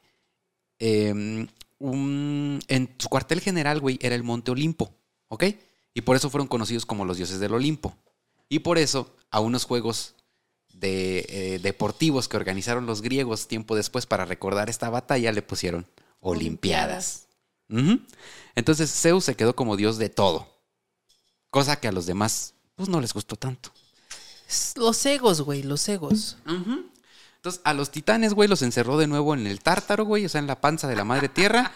Eh, 0.80 1.48
un- 1.80 2.60
en 2.68 2.96
su 2.98 3.10
cuartel 3.10 3.42
general, 3.42 3.80
güey, 3.82 4.00
era 4.02 4.16
el 4.16 4.24
Monte 4.24 4.52
Olimpo, 4.52 4.94
¿ok? 5.28 5.44
Y 5.94 6.02
por 6.02 6.16
eso 6.16 6.30
fueron 6.30 6.48
conocidos 6.48 6.86
como 6.86 7.04
los 7.06 7.18
dioses 7.18 7.40
del 7.40 7.54
Olimpo. 7.54 7.96
Y 8.54 8.60
por 8.60 8.78
eso, 8.78 9.16
a 9.32 9.40
unos 9.40 9.66
juegos 9.66 10.14
de, 10.76 11.26
eh, 11.28 11.60
deportivos 11.60 12.28
que 12.28 12.38
organizaron 12.38 12.86
los 12.86 13.02
griegos 13.02 13.48
tiempo 13.48 13.76
después 13.76 14.06
para 14.06 14.26
recordar 14.26 14.70
esta 14.70 14.92
batalla, 14.92 15.32
le 15.32 15.42
pusieron 15.42 15.88
Olimpiadas. 16.20 17.26
Entonces 18.54 18.92
Zeus 18.92 19.24
se 19.24 19.36
quedó 19.36 19.56
como 19.56 19.76
dios 19.76 19.98
de 19.98 20.10
todo. 20.10 20.48
Cosa 21.50 21.80
que 21.80 21.88
a 21.88 21.92
los 21.92 22.06
demás 22.06 22.54
pues 22.76 22.90
no 22.90 23.02
les 23.02 23.16
gustó 23.16 23.38
tanto. 23.38 23.72
Los 24.76 25.04
egos, 25.08 25.42
güey, 25.42 25.64
los 25.64 25.90
egos. 25.90 26.38
Entonces 26.46 27.60
a 27.64 27.74
los 27.74 27.90
titanes, 27.90 28.36
güey, 28.36 28.48
los 28.48 28.62
encerró 28.62 29.00
de 29.00 29.08
nuevo 29.08 29.34
en 29.34 29.48
el 29.48 29.62
tártaro, 29.62 30.06
güey, 30.06 30.28
o 30.28 30.30
sea, 30.30 30.38
en 30.38 30.46
la 30.46 30.62
panza 30.62 30.88
de 30.88 30.96
la 30.96 31.06
madre 31.06 31.28
tierra. 31.28 31.72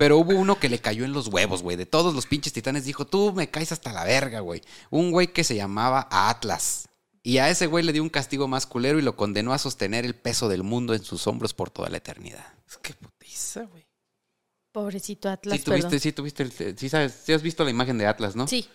Pero 0.00 0.16
hubo 0.16 0.30
uno 0.34 0.58
que 0.58 0.70
le 0.70 0.78
cayó 0.78 1.04
en 1.04 1.12
los 1.12 1.26
huevos, 1.26 1.60
güey. 1.62 1.76
De 1.76 1.84
todos 1.84 2.14
los 2.14 2.24
pinches 2.24 2.54
titanes 2.54 2.86
dijo, 2.86 3.06
tú 3.06 3.34
me 3.34 3.50
caes 3.50 3.70
hasta 3.70 3.92
la 3.92 4.02
verga, 4.04 4.40
güey. 4.40 4.62
Un 4.88 5.10
güey 5.10 5.26
que 5.30 5.44
se 5.44 5.54
llamaba 5.56 6.08
Atlas. 6.10 6.88
Y 7.22 7.36
a 7.36 7.50
ese 7.50 7.66
güey 7.66 7.84
le 7.84 7.92
dio 7.92 8.02
un 8.02 8.08
castigo 8.08 8.48
más 8.48 8.64
culero 8.64 8.98
y 8.98 9.02
lo 9.02 9.14
condenó 9.14 9.52
a 9.52 9.58
sostener 9.58 10.06
el 10.06 10.14
peso 10.14 10.48
del 10.48 10.62
mundo 10.62 10.94
en 10.94 11.04
sus 11.04 11.26
hombros 11.26 11.52
por 11.52 11.68
toda 11.68 11.90
la 11.90 11.98
eternidad. 11.98 12.46
Es 12.66 12.78
que 12.78 12.94
putiza, 12.94 13.64
güey. 13.64 13.86
Pobrecito 14.72 15.28
Atlas, 15.28 15.58
Sí, 15.58 15.64
tuviste, 15.64 15.82
perdón. 15.82 16.00
sí, 16.00 16.12
tuviste, 16.12 16.42
el- 16.44 16.78
sí, 16.78 16.88
sabes, 16.88 17.12
sí 17.22 17.34
has 17.34 17.42
visto 17.42 17.62
la 17.62 17.70
imagen 17.70 17.98
de 17.98 18.06
Atlas, 18.06 18.34
¿no? 18.34 18.48
Sí. 18.48 18.66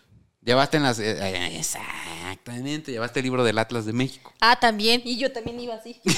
Llevaste 0.44 0.78
en 0.78 0.84
las... 0.84 1.00
eh, 1.00 1.18
eh, 1.20 1.58
exactamente, 1.58 2.92
llevaste 2.92 3.20
el 3.22 3.24
libro 3.24 3.44
del 3.44 3.58
Atlas 3.58 3.88
de 3.88 3.94
México. 3.94 4.32
Ah, 4.42 4.60
también. 4.60 5.02
Y 5.04 5.18
yo 5.18 5.32
también 5.32 5.60
iba 5.60 5.74
así. 5.74 6.00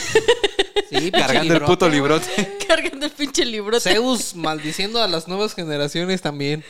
Sí, 0.90 1.12
Cargando 1.12 1.54
el 1.54 1.64
puto 1.64 1.90
librote. 1.90 2.57
Cargando 2.68 3.06
el 3.06 3.12
pinche 3.12 3.46
libro. 3.46 3.80
Zeus 3.80 4.36
maldiciendo 4.36 5.02
a 5.02 5.08
las 5.08 5.28
nuevas 5.28 5.54
generaciones 5.54 6.22
también. 6.22 6.64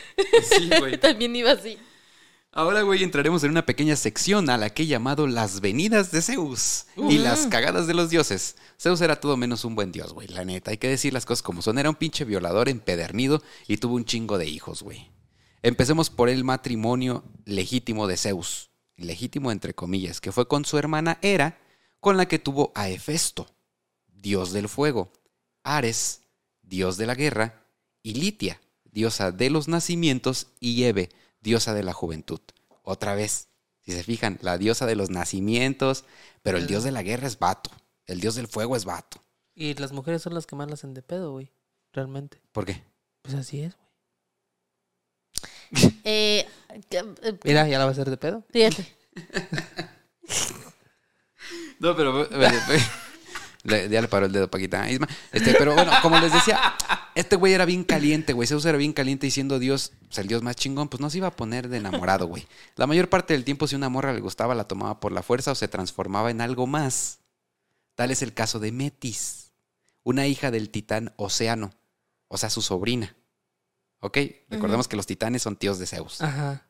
Sí, 0.49 0.69
güey. 0.79 0.97
También 0.99 1.35
iba 1.35 1.51
así. 1.51 1.77
Ahora, 2.51 2.81
güey, 2.81 3.03
entraremos 3.03 3.43
en 3.43 3.51
una 3.51 3.65
pequeña 3.65 3.95
sección 3.95 4.49
a 4.49 4.57
la 4.57 4.71
que 4.71 4.83
he 4.83 4.87
llamado 4.87 5.27
las 5.27 5.61
venidas 5.61 6.11
de 6.11 6.23
Zeus 6.23 6.85
y 6.95 7.19
las 7.19 7.45
cagadas 7.45 7.85
de 7.85 7.93
los 7.93 8.09
dioses. 8.09 8.55
Zeus 8.79 8.99
era 9.01 9.19
todo 9.19 9.37
menos 9.37 9.63
un 9.63 9.75
buen 9.75 9.91
dios, 9.91 10.13
güey, 10.13 10.27
la 10.27 10.43
neta. 10.43 10.71
Hay 10.71 10.77
que 10.77 10.89
decir 10.89 11.13
las 11.13 11.25
cosas 11.25 11.43
como 11.43 11.61
son. 11.61 11.77
Era 11.77 11.89
un 11.89 11.95
pinche 11.95 12.25
violador 12.25 12.67
empedernido 12.67 13.43
y 13.67 13.77
tuvo 13.77 13.95
un 13.95 14.05
chingo 14.05 14.39
de 14.39 14.47
hijos, 14.47 14.81
güey. 14.81 15.11
Empecemos 15.61 16.09
por 16.09 16.29
el 16.29 16.43
matrimonio 16.43 17.23
legítimo 17.45 18.07
de 18.07 18.17
Zeus. 18.17 18.71
Legítimo 18.95 19.51
entre 19.51 19.75
comillas, 19.75 20.19
que 20.19 20.31
fue 20.31 20.47
con 20.47 20.65
su 20.65 20.79
hermana 20.79 21.19
Hera, 21.21 21.59
con 21.99 22.17
la 22.17 22.27
que 22.27 22.39
tuvo 22.39 22.71
a 22.73 22.89
Hefesto, 22.89 23.47
dios 24.07 24.51
del 24.51 24.67
fuego, 24.67 25.11
Ares, 25.75 26.21
dios 26.61 26.97
de 26.97 27.05
la 27.05 27.15
guerra, 27.15 27.65
y 28.01 28.13
Litia, 28.13 28.61
diosa 28.85 29.31
de 29.31 29.49
los 29.49 29.67
nacimientos, 29.67 30.47
y 30.59 30.83
Eve, 30.83 31.09
diosa 31.41 31.73
de 31.73 31.83
la 31.83 31.93
juventud. 31.93 32.39
Otra 32.83 33.15
vez, 33.15 33.49
si 33.81 33.91
se 33.91 34.03
fijan, 34.03 34.39
la 34.41 34.57
diosa 34.57 34.85
de 34.85 34.95
los 34.95 35.09
nacimientos, 35.09 36.05
pero 36.41 36.57
el 36.57 36.67
dios 36.67 36.83
de 36.83 36.91
la 36.91 37.03
guerra 37.03 37.27
es 37.27 37.37
vato, 37.37 37.69
el 38.05 38.21
dios 38.21 38.35
del 38.35 38.47
fuego 38.47 38.77
es 38.77 38.85
vato. 38.85 39.21
Y 39.55 39.73
las 39.73 39.91
mujeres 39.91 40.21
son 40.21 40.33
las 40.33 40.45
que 40.45 40.55
más 40.55 40.67
la 40.67 40.75
hacen 40.75 40.93
de 40.93 41.01
pedo, 41.01 41.31
güey. 41.31 41.51
Realmente. 41.91 42.39
¿Por 42.51 42.65
qué? 42.65 42.83
Pues 43.23 43.35
así 43.35 43.61
es, 43.61 43.75
güey. 43.75 43.87
Eh, 46.05 46.47
eh, 46.91 47.39
Mira, 47.43 47.67
ya 47.67 47.77
la 47.77 47.83
va 47.83 47.89
a 47.89 47.91
hacer 47.91 48.09
de 48.09 48.15
pedo. 48.17 48.43
fíjate. 48.51 48.95
No, 51.79 51.95
pero 51.95 52.27
le- 53.67 53.89
ya 53.89 54.01
le 54.01 54.07
paró 54.07 54.25
el 54.25 54.31
dedo 54.31 54.49
Paquita 54.49 54.83
a 54.83 54.91
Isma. 54.91 55.07
Este, 55.31 55.53
pero 55.53 55.73
bueno, 55.75 55.91
como 56.01 56.19
les 56.19 56.33
decía, 56.33 56.59
este 57.15 57.35
güey 57.35 57.53
era 57.53 57.65
bien 57.65 57.83
caliente, 57.83 58.33
güey. 58.33 58.47
Zeus 58.47 58.65
era 58.65 58.77
bien 58.77 58.93
caliente 58.93 59.27
y 59.27 59.31
siendo 59.31 59.59
Dios, 59.59 59.91
pues 60.07 60.17
el 60.17 60.27
Dios 60.27 60.41
más 60.41 60.55
chingón, 60.55 60.89
pues 60.89 60.99
no 61.01 61.09
se 61.09 61.17
iba 61.19 61.27
a 61.27 61.35
poner 61.35 61.67
de 61.69 61.77
enamorado, 61.77 62.27
güey. 62.27 62.47
La 62.75 62.87
mayor 62.87 63.09
parte 63.09 63.33
del 63.33 63.43
tiempo, 63.43 63.67
si 63.67 63.75
una 63.75 63.89
morra 63.89 64.13
le 64.13 64.21
gustaba, 64.21 64.55
la 64.55 64.67
tomaba 64.67 64.99
por 64.99 65.11
la 65.11 65.21
fuerza 65.23 65.51
o 65.51 65.55
se 65.55 65.67
transformaba 65.67 66.31
en 66.31 66.41
algo 66.41 66.65
más. 66.67 67.19
Tal 67.95 68.11
es 68.11 68.21
el 68.21 68.33
caso 68.33 68.59
de 68.59 68.71
Metis, 68.71 69.51
una 70.03 70.27
hija 70.27 70.51
del 70.51 70.69
titán 70.69 71.13
Océano, 71.17 71.71
o 72.27 72.37
sea, 72.37 72.49
su 72.49 72.61
sobrina. 72.61 73.15
¿Ok? 73.99 74.17
Recordemos 74.49 74.87
que 74.87 74.95
los 74.95 75.07
titanes 75.07 75.41
son 75.41 75.55
tíos 75.55 75.79
de 75.79 75.87
Zeus. 75.87 76.21
Ajá. 76.21 76.67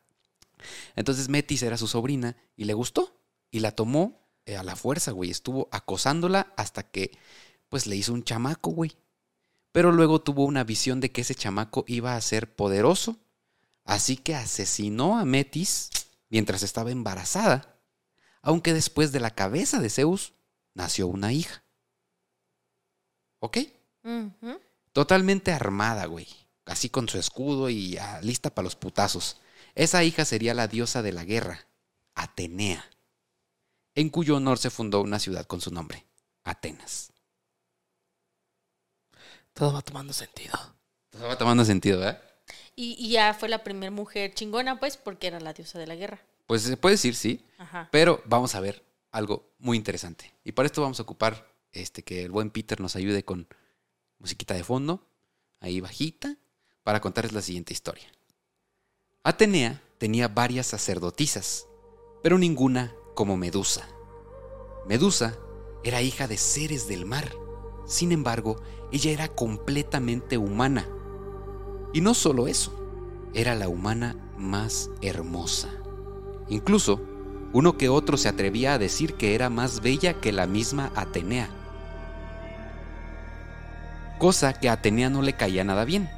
Entonces 0.96 1.28
Metis 1.28 1.62
era 1.62 1.76
su 1.76 1.86
sobrina 1.86 2.36
y 2.56 2.64
le 2.64 2.74
gustó 2.74 3.20
y 3.50 3.60
la 3.60 3.72
tomó 3.72 4.27
eh, 4.48 4.56
a 4.56 4.62
la 4.62 4.76
fuerza, 4.76 5.12
güey. 5.12 5.30
Estuvo 5.30 5.68
acosándola 5.70 6.54
hasta 6.56 6.82
que 6.82 7.12
pues 7.68 7.86
le 7.86 7.96
hizo 7.96 8.14
un 8.14 8.24
chamaco, 8.24 8.70
güey. 8.70 8.96
Pero 9.72 9.92
luego 9.92 10.22
tuvo 10.22 10.46
una 10.46 10.64
visión 10.64 11.00
de 11.00 11.12
que 11.12 11.20
ese 11.20 11.34
chamaco 11.34 11.84
iba 11.86 12.16
a 12.16 12.20
ser 12.22 12.56
poderoso, 12.56 13.18
así 13.84 14.16
que 14.16 14.34
asesinó 14.34 15.18
a 15.18 15.26
Metis 15.26 15.90
mientras 16.30 16.62
estaba 16.62 16.90
embarazada, 16.90 17.78
aunque 18.40 18.72
después 18.72 19.12
de 19.12 19.20
la 19.20 19.30
cabeza 19.30 19.80
de 19.80 19.90
Zeus 19.90 20.32
nació 20.72 21.08
una 21.08 21.32
hija. 21.34 21.62
¿Ok? 23.40 23.58
Totalmente 24.92 25.52
armada, 25.52 26.06
güey. 26.06 26.26
Así 26.64 26.88
con 26.88 27.06
su 27.08 27.18
escudo 27.18 27.68
y 27.68 27.90
ya 27.90 28.20
lista 28.22 28.48
para 28.54 28.64
los 28.64 28.76
putazos. 28.76 29.42
Esa 29.74 30.02
hija 30.04 30.24
sería 30.24 30.54
la 30.54 30.68
diosa 30.68 31.02
de 31.02 31.12
la 31.12 31.24
guerra, 31.24 31.66
Atenea, 32.14 32.84
en 33.98 34.10
cuyo 34.10 34.36
honor 34.36 34.58
se 34.58 34.70
fundó 34.70 35.00
una 35.00 35.18
ciudad 35.18 35.44
con 35.44 35.60
su 35.60 35.72
nombre, 35.72 36.06
Atenas. 36.44 37.12
Todo 39.52 39.72
va 39.72 39.82
tomando 39.82 40.12
sentido. 40.12 40.54
Todo 41.10 41.26
va 41.26 41.36
tomando 41.36 41.64
sentido, 41.64 41.98
¿verdad? 41.98 42.22
Y, 42.76 42.94
y 42.96 43.10
ya 43.10 43.34
fue 43.34 43.48
la 43.48 43.64
primera 43.64 43.90
mujer 43.90 44.34
chingona, 44.34 44.78
pues, 44.78 44.96
porque 44.96 45.26
era 45.26 45.40
la 45.40 45.52
diosa 45.52 45.80
de 45.80 45.88
la 45.88 45.96
guerra. 45.96 46.20
Pues 46.46 46.62
se 46.62 46.76
puede 46.76 46.94
decir 46.94 47.16
sí, 47.16 47.44
Ajá. 47.58 47.88
pero 47.90 48.22
vamos 48.24 48.54
a 48.54 48.60
ver 48.60 48.84
algo 49.10 49.50
muy 49.58 49.76
interesante. 49.76 50.32
Y 50.44 50.52
para 50.52 50.66
esto 50.66 50.80
vamos 50.80 51.00
a 51.00 51.02
ocupar 51.02 51.52
este, 51.72 52.04
que 52.04 52.22
el 52.22 52.30
buen 52.30 52.50
Peter 52.50 52.80
nos 52.80 52.94
ayude 52.94 53.24
con 53.24 53.48
musiquita 54.20 54.54
de 54.54 54.62
fondo, 54.62 55.08
ahí 55.58 55.80
bajita, 55.80 56.36
para 56.84 57.00
contarles 57.00 57.32
la 57.32 57.42
siguiente 57.42 57.72
historia. 57.72 58.06
Atenea 59.24 59.82
tenía 59.98 60.28
varias 60.28 60.68
sacerdotisas, 60.68 61.66
pero 62.22 62.38
ninguna 62.38 62.94
como 63.18 63.36
Medusa. 63.36 63.88
Medusa 64.86 65.34
era 65.82 66.02
hija 66.02 66.28
de 66.28 66.36
seres 66.36 66.86
del 66.86 67.04
mar. 67.04 67.32
Sin 67.84 68.12
embargo, 68.12 68.60
ella 68.92 69.10
era 69.10 69.26
completamente 69.26 70.38
humana. 70.38 70.86
Y 71.92 72.00
no 72.00 72.14
solo 72.14 72.46
eso, 72.46 72.72
era 73.34 73.56
la 73.56 73.68
humana 73.68 74.14
más 74.36 74.88
hermosa. 75.02 75.68
Incluso, 76.48 77.00
uno 77.52 77.76
que 77.76 77.88
otro 77.88 78.16
se 78.16 78.28
atrevía 78.28 78.74
a 78.74 78.78
decir 78.78 79.14
que 79.14 79.34
era 79.34 79.50
más 79.50 79.80
bella 79.80 80.20
que 80.20 80.30
la 80.30 80.46
misma 80.46 80.92
Atenea. 80.94 81.50
Cosa 84.20 84.52
que 84.52 84.68
a 84.68 84.74
Atenea 84.74 85.10
no 85.10 85.22
le 85.22 85.32
caía 85.32 85.64
nada 85.64 85.84
bien. 85.84 86.08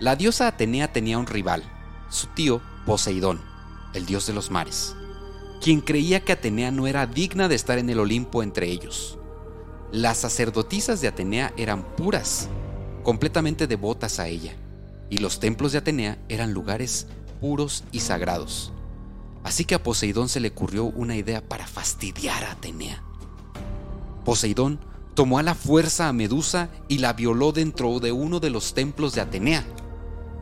La 0.00 0.16
diosa 0.16 0.48
Atenea 0.48 0.92
tenía 0.92 1.16
un 1.16 1.26
rival, 1.26 1.62
su 2.10 2.26
tío 2.26 2.60
Poseidón, 2.84 3.40
el 3.94 4.04
dios 4.04 4.26
de 4.26 4.34
los 4.34 4.50
mares, 4.50 4.94
quien 5.60 5.82
creía 5.82 6.20
que 6.20 6.32
Atenea 6.32 6.70
no 6.70 6.86
era 6.86 7.06
digna 7.06 7.46
de 7.46 7.54
estar 7.54 7.78
en 7.78 7.90
el 7.90 8.00
Olimpo 8.00 8.42
entre 8.42 8.70
ellos. 8.70 9.18
Las 9.92 10.16
sacerdotisas 10.18 11.00
de 11.00 11.08
Atenea 11.08 11.52
eran 11.56 11.84
puras, 11.96 12.48
completamente 13.02 13.66
devotas 13.66 14.18
a 14.18 14.28
ella, 14.28 14.54
y 15.10 15.18
los 15.18 15.38
templos 15.38 15.72
de 15.72 15.78
Atenea 15.78 16.18
eran 16.28 16.54
lugares 16.54 17.08
puros 17.40 17.84
y 17.92 18.00
sagrados. 18.00 18.72
Así 19.44 19.64
que 19.64 19.74
a 19.74 19.82
Poseidón 19.82 20.28
se 20.28 20.40
le 20.40 20.48
ocurrió 20.48 20.84
una 20.84 21.16
idea 21.16 21.46
para 21.46 21.66
fastidiar 21.66 22.44
a 22.44 22.52
Atenea. 22.52 23.02
Poseidón 24.24 24.80
tomó 25.14 25.38
a 25.38 25.42
la 25.42 25.54
fuerza 25.54 26.08
a 26.08 26.12
Medusa 26.12 26.70
y 26.88 26.98
la 26.98 27.12
violó 27.12 27.52
dentro 27.52 28.00
de 28.00 28.12
uno 28.12 28.40
de 28.40 28.50
los 28.50 28.72
templos 28.72 29.14
de 29.14 29.20
Atenea, 29.20 29.66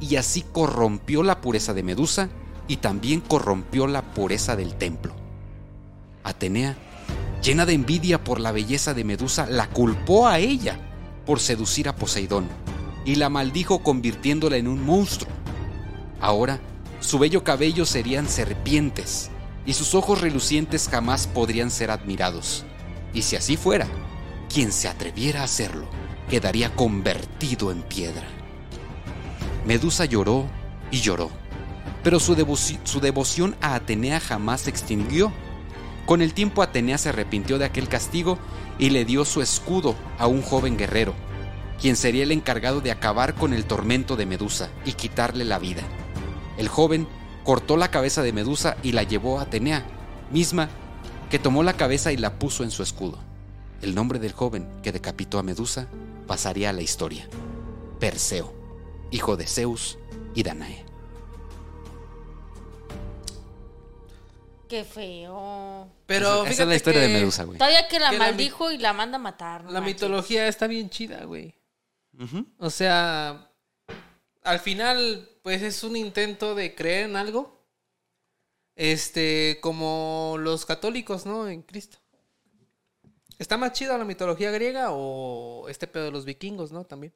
y 0.00 0.14
así 0.14 0.42
corrompió 0.52 1.24
la 1.24 1.40
pureza 1.40 1.74
de 1.74 1.82
Medusa 1.82 2.28
y 2.68 2.76
también 2.76 3.20
corrompió 3.20 3.86
la 3.86 4.02
pureza 4.02 4.54
del 4.54 4.74
templo. 4.74 5.14
Atenea, 6.22 6.76
llena 7.42 7.66
de 7.66 7.72
envidia 7.72 8.22
por 8.22 8.38
la 8.38 8.52
belleza 8.52 8.94
de 8.94 9.04
Medusa, 9.04 9.46
la 9.46 9.68
culpó 9.68 10.28
a 10.28 10.38
ella 10.38 10.78
por 11.26 11.40
seducir 11.40 11.88
a 11.88 11.96
Poseidón 11.96 12.46
y 13.04 13.16
la 13.16 13.30
maldijo 13.30 13.82
convirtiéndola 13.82 14.58
en 14.58 14.68
un 14.68 14.84
monstruo. 14.84 15.32
Ahora, 16.20 16.60
su 17.00 17.18
bello 17.18 17.42
cabello 17.42 17.86
serían 17.86 18.28
serpientes 18.28 19.30
y 19.64 19.72
sus 19.72 19.94
ojos 19.94 20.20
relucientes 20.20 20.88
jamás 20.88 21.26
podrían 21.26 21.70
ser 21.70 21.90
admirados. 21.90 22.64
Y 23.14 23.22
si 23.22 23.36
así 23.36 23.56
fuera, 23.56 23.86
quien 24.52 24.72
se 24.72 24.88
atreviera 24.88 25.40
a 25.40 25.44
hacerlo 25.44 25.86
quedaría 26.28 26.74
convertido 26.74 27.70
en 27.70 27.82
piedra. 27.82 28.26
Medusa 29.66 30.04
lloró 30.04 30.46
y 30.90 31.00
lloró, 31.00 31.30
pero 32.02 32.20
su, 32.20 32.34
devoci- 32.36 32.78
su 32.84 33.00
devoción 33.00 33.56
a 33.60 33.74
Atenea 33.74 34.20
jamás 34.20 34.62
se 34.62 34.70
extinguió. 34.70 35.32
Con 36.06 36.22
el 36.22 36.32
tiempo 36.34 36.62
Atenea 36.62 36.98
se 36.98 37.10
arrepintió 37.10 37.58
de 37.58 37.64
aquel 37.66 37.88
castigo 37.88 38.38
y 38.78 38.90
le 38.90 39.04
dio 39.04 39.24
su 39.24 39.42
escudo 39.42 39.94
a 40.18 40.26
un 40.26 40.40
joven 40.42 40.76
guerrero, 40.78 41.14
quien 41.80 41.96
sería 41.96 42.22
el 42.22 42.32
encargado 42.32 42.80
de 42.80 42.90
acabar 42.90 43.34
con 43.34 43.52
el 43.52 43.64
tormento 43.64 44.16
de 44.16 44.26
Medusa 44.26 44.70
y 44.84 44.92
quitarle 44.92 45.44
la 45.44 45.58
vida. 45.58 45.82
El 46.56 46.68
joven 46.68 47.06
cortó 47.44 47.76
la 47.76 47.90
cabeza 47.90 48.22
de 48.22 48.32
Medusa 48.32 48.76
y 48.82 48.92
la 48.92 49.02
llevó 49.02 49.38
a 49.38 49.42
Atenea, 49.42 49.84
misma 50.32 50.68
que 51.30 51.38
tomó 51.38 51.62
la 51.62 51.74
cabeza 51.74 52.10
y 52.12 52.16
la 52.16 52.38
puso 52.38 52.64
en 52.64 52.70
su 52.70 52.82
escudo. 52.82 53.18
El 53.82 53.94
nombre 53.94 54.18
del 54.18 54.32
joven 54.32 54.66
que 54.82 54.92
decapitó 54.92 55.38
a 55.38 55.42
Medusa 55.42 55.88
pasaría 56.26 56.70
a 56.70 56.72
la 56.72 56.82
historia, 56.82 57.28
Perseo. 58.00 58.52
hijo 59.10 59.36
de 59.36 59.46
Zeus 59.46 59.98
y 60.34 60.42
Danae. 60.42 60.84
Qué 64.68 64.84
feo. 64.84 65.88
Pero 66.06 66.42
esa, 66.44 66.50
esa 66.50 66.62
es 66.64 66.68
la 66.68 66.76
historia 66.76 67.00
de 67.02 67.08
Medusa, 67.08 67.44
güey. 67.44 67.58
Todavía 67.58 67.88
que 67.88 67.98
la 67.98 68.10
Que 68.10 68.18
la 68.18 68.24
mi- 68.26 68.30
maldijo 68.30 68.70
y 68.70 68.78
la 68.78 68.92
manda 68.92 69.16
a 69.16 69.20
matar. 69.20 69.64
no 69.64 69.70
La 69.72 69.80
manches. 69.80 69.94
mitología 69.96 70.46
está 70.48 70.66
bien 70.66 70.90
chida, 70.90 71.24
güey. 71.24 71.54
O 72.58 72.68
sea, 72.70 73.50
al 74.42 74.58
final, 74.60 75.28
pues 75.42 75.62
es 75.62 75.82
un 75.84 75.96
intento 75.96 76.54
de 76.54 76.74
creer 76.74 77.04
en 77.08 77.16
algo. 77.16 77.56
Este, 78.76 79.58
como 79.60 80.36
los 80.38 80.64
católicos, 80.64 81.26
¿no? 81.26 81.48
En 81.48 81.62
Cristo. 81.62 81.98
¿Está 83.38 83.56
más 83.56 83.72
chida 83.72 83.98
la 83.98 84.04
mitología 84.04 84.50
griega 84.50 84.88
o 84.90 85.68
este 85.68 85.86
pedo 85.86 86.04
de 86.06 86.10
los 86.12 86.24
vikingos, 86.24 86.70
no? 86.72 86.84
También. 86.84 87.12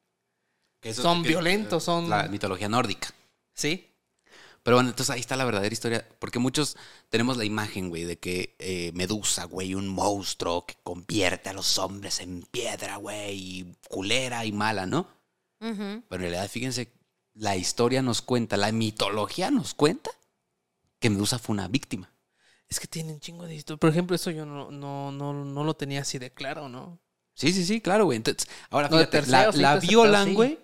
Que 0.81 0.91
eso- 0.91 1.03
Son 1.03 1.23
que- 1.23 1.29
violentos, 1.31 1.85
son- 1.85 2.09
La 2.11 2.25
mitología 2.29 2.69
nórdica. 2.69 3.09
Sí. 3.55 3.92
Pero 4.63 4.77
bueno, 4.77 4.91
entonces 4.91 5.13
ahí 5.13 5.21
está 5.21 5.37
la 5.37 5.45
verdadera 5.45 5.73
historia. 5.73 6.07
Porque 6.19 6.39
muchos 6.39 6.77
tenemos 7.09 7.37
la 7.37 7.45
imagen, 7.45 7.89
güey, 7.89 8.05
de 8.05 8.19
que 8.19 8.55
eh, 8.59 8.93
Medusa, 8.95 9.45
güey, 9.45 9.75
un 9.75 9.89
monstruo 9.89 10.67
que 10.67 10.77
convierte 10.83 11.49
a 11.49 11.53
los 11.53 11.79
hombres 11.79 12.21
en 12.21 12.43
piedra, 12.43 12.97
güey, 12.97 13.33
y 13.33 13.77
culera 13.89 14.45
y 14.45 14.53
mala, 14.53 14.87
¿no? 14.87 15.09
Pero 15.59 15.77
en 15.85 16.21
realidad, 16.21 16.49
fíjense, 16.51 16.93
la 17.35 17.57
historia 17.57 18.03
nos 18.03 18.21
cuenta, 18.21 18.57
la 18.57 18.73
mitología 18.73 19.51
nos 19.53 19.75
cuenta 19.75 20.11
que 20.99 21.09
Medusa 21.09 21.39
fue 21.39 21.55
una 21.55 21.69
víctima. 21.69 22.13
Es 22.69 22.81
que 22.81 22.89
tienen 22.89 23.21
chingo 23.21 23.47
de 23.47 23.55
historia. 23.55 23.79
Por 23.79 23.91
ejemplo, 23.91 24.17
eso 24.17 24.31
yo 24.33 24.45
no, 24.45 24.73
no, 24.73 25.13
no, 25.13 25.45
no 25.45 25.65
lo 25.65 25.75
tenía 25.75 26.01
así 26.01 26.19
de 26.19 26.33
claro, 26.33 26.69
¿no? 26.69 26.99
Sí, 27.35 27.53
sí, 27.53 27.65
sí, 27.65 27.81
claro, 27.81 28.07
güey. 28.07 28.17
Entonces, 28.17 28.49
ahora 28.71 28.89
fíjate, 28.89 29.27
la, 29.27 29.53
la 29.53 29.77
ese 29.77 29.87
violan, 29.87 30.35
güey. 30.35 30.59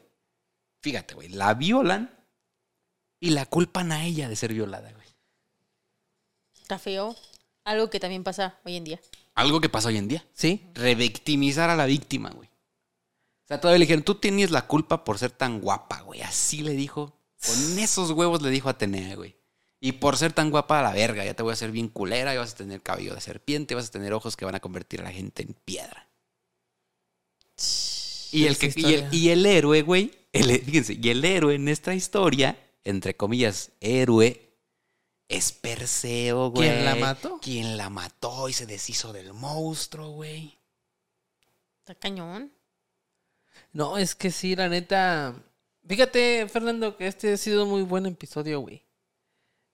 Fíjate, 0.80 1.14
güey, 1.14 1.28
la 1.28 1.54
violan 1.54 2.17
y 3.20 3.30
la 3.30 3.46
culpan 3.46 3.92
a 3.92 4.04
ella 4.04 4.28
de 4.28 4.36
ser 4.36 4.52
violada, 4.52 4.90
güey. 4.92 5.08
Está 6.60 6.78
feo. 6.78 7.16
Algo 7.64 7.90
que 7.90 8.00
también 8.00 8.24
pasa 8.24 8.58
hoy 8.64 8.76
en 8.76 8.84
día. 8.84 9.00
Algo 9.34 9.60
que 9.60 9.68
pasa 9.68 9.88
hoy 9.88 9.96
en 9.98 10.08
día. 10.08 10.24
Sí. 10.34 10.66
Revictimizar 10.74 11.70
a 11.70 11.76
la 11.76 11.86
víctima, 11.86 12.30
güey. 12.30 12.48
O 12.48 13.46
sea, 13.48 13.60
todavía 13.60 13.78
le 13.78 13.84
dijeron, 13.84 14.04
tú 14.04 14.14
tienes 14.16 14.50
la 14.50 14.66
culpa 14.66 15.04
por 15.04 15.18
ser 15.18 15.30
tan 15.30 15.60
guapa, 15.60 16.00
güey. 16.02 16.20
Así 16.22 16.62
le 16.62 16.72
dijo. 16.72 17.14
Con 17.46 17.78
esos 17.78 18.10
huevos 18.10 18.42
le 18.42 18.50
dijo 18.50 18.68
a 18.68 18.72
Atenea, 18.72 19.14
güey. 19.16 19.36
Y 19.80 19.92
por 19.92 20.16
ser 20.16 20.32
tan 20.32 20.50
guapa 20.50 20.80
a 20.80 20.82
la 20.82 20.92
verga, 20.92 21.24
ya 21.24 21.34
te 21.34 21.42
voy 21.42 21.50
a 21.50 21.52
hacer 21.54 21.70
bien 21.70 21.88
culera, 21.88 22.34
y 22.34 22.36
vas 22.36 22.52
a 22.52 22.56
tener 22.56 22.82
cabello 22.82 23.14
de 23.14 23.20
serpiente, 23.20 23.74
vas 23.76 23.86
a 23.88 23.90
tener 23.92 24.12
ojos 24.12 24.36
que 24.36 24.44
van 24.44 24.56
a 24.56 24.60
convertir 24.60 25.00
a 25.00 25.04
la 25.04 25.12
gente 25.12 25.42
en 25.44 25.54
piedra. 25.64 26.08
Y 28.32 28.46
el, 28.46 28.58
que, 28.58 28.66
y, 28.66 28.68
historia. 28.70 29.08
el, 29.08 29.14
y 29.14 29.28
el 29.30 29.46
héroe, 29.46 29.82
güey, 29.82 30.12
el- 30.32 30.60
fíjense, 30.62 30.98
y 31.00 31.08
el 31.10 31.24
héroe 31.24 31.54
en 31.54 31.68
esta 31.68 31.94
historia, 31.94 32.58
entre 32.88 33.14
comillas, 33.14 33.72
héroe, 33.80 34.56
es 35.28 35.52
Perseo, 35.52 36.50
güey. 36.50 36.70
¿Quién 36.70 36.84
la 36.86 36.94
mató? 36.94 37.38
Quien 37.42 37.76
la 37.76 37.90
mató 37.90 38.48
y 38.48 38.54
se 38.54 38.64
deshizo 38.64 39.12
del 39.12 39.34
monstruo, 39.34 40.12
güey. 40.12 40.58
Está 41.80 41.94
cañón. 41.94 42.50
No, 43.74 43.98
es 43.98 44.14
que 44.14 44.30
sí, 44.30 44.56
la 44.56 44.70
neta. 44.70 45.34
Fíjate, 45.86 46.48
Fernando, 46.48 46.96
que 46.96 47.06
este 47.06 47.34
ha 47.34 47.36
sido 47.36 47.64
un 47.64 47.70
muy 47.70 47.82
buen 47.82 48.06
episodio, 48.06 48.60
güey. 48.60 48.82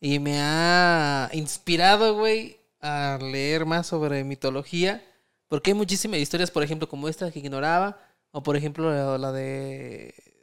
Y 0.00 0.18
me 0.18 0.40
ha 0.40 1.30
inspirado, 1.34 2.16
güey, 2.16 2.58
a 2.80 3.20
leer 3.22 3.64
más 3.64 3.86
sobre 3.86 4.24
mitología. 4.24 5.04
Porque 5.46 5.70
hay 5.70 5.74
muchísimas 5.74 6.18
historias, 6.18 6.50
por 6.50 6.64
ejemplo, 6.64 6.88
como 6.88 7.08
esta 7.08 7.30
que 7.30 7.38
ignoraba. 7.38 7.96
O 8.32 8.42
por 8.42 8.56
ejemplo, 8.56 8.90
la, 8.90 9.18
la 9.18 9.30
de. 9.30 10.33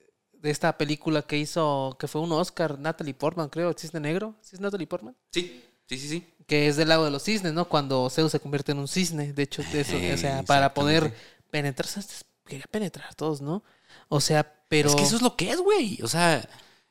De 0.41 0.49
esta 0.49 0.77
película 0.77 1.21
que 1.21 1.37
hizo, 1.37 1.95
que 1.99 2.07
fue 2.07 2.21
un 2.21 2.31
Oscar, 2.31 2.79
Natalie 2.79 3.13
Portman, 3.13 3.49
creo, 3.49 3.73
Cisne 3.77 3.99
Negro. 3.99 4.35
¿Sí 4.41 4.55
es 4.55 4.59
Natalie 4.59 4.87
Portman? 4.87 5.15
Sí, 5.31 5.63
sí, 5.87 5.97
sí, 5.99 6.07
sí. 6.09 6.27
Que 6.47 6.67
es 6.67 6.75
del 6.77 6.89
lago 6.89 7.05
de 7.05 7.11
los 7.11 7.23
cisnes, 7.23 7.53
¿no? 7.53 7.69
Cuando 7.69 8.09
Zeus 8.09 8.31
se 8.31 8.39
convierte 8.39 8.71
en 8.71 8.79
un 8.79 8.87
cisne. 8.87 9.33
De 9.33 9.43
hecho, 9.43 9.61
de 9.71 9.81
eso, 9.81 9.95
Eh, 9.97 10.13
o 10.13 10.17
sea, 10.17 10.41
para 10.43 10.73
poder 10.73 11.13
penetrar. 11.51 11.87
¿sabes? 11.87 12.25
Quería 12.45 12.65
penetrar 12.71 13.07
a 13.09 13.13
todos, 13.13 13.39
¿no? 13.41 13.63
O 14.09 14.19
sea, 14.19 14.51
pero. 14.67 14.89
Es 14.89 14.95
que 14.95 15.03
eso 15.03 15.15
es 15.15 15.21
lo 15.21 15.35
que 15.35 15.51
es, 15.51 15.59
güey. 15.61 15.99
O 16.01 16.07
sea, 16.07 16.47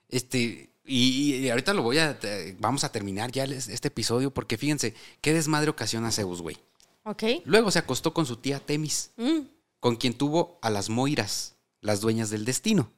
este. 0.08 0.70
Y, 0.84 1.34
y 1.36 1.50
ahorita 1.50 1.74
lo 1.74 1.82
voy 1.82 1.98
a. 1.98 2.18
te- 2.18 2.56
vamos 2.60 2.84
a 2.84 2.92
terminar 2.92 3.30
ya 3.32 3.44
el- 3.44 3.52
este 3.52 3.88
episodio 3.88 4.32
porque 4.32 4.56
fíjense, 4.56 4.94
qué 5.20 5.32
desmadre 5.34 5.70
ocasiona 5.70 6.10
Zeus, 6.12 6.40
güey. 6.40 6.56
Ok. 7.04 7.22
Luego 7.44 7.70
se 7.70 7.80
acostó 7.80 8.14
con 8.14 8.26
su 8.26 8.36
tía 8.36 8.60
Temis, 8.60 9.10
Mm. 9.16 9.40
con 9.80 9.96
quien 9.96 10.14
tuvo 10.14 10.58
a 10.62 10.70
las 10.70 10.88
Moiras, 10.88 11.56
las 11.80 12.00
dueñas 12.00 12.30
del 12.30 12.44
destino. 12.44 12.92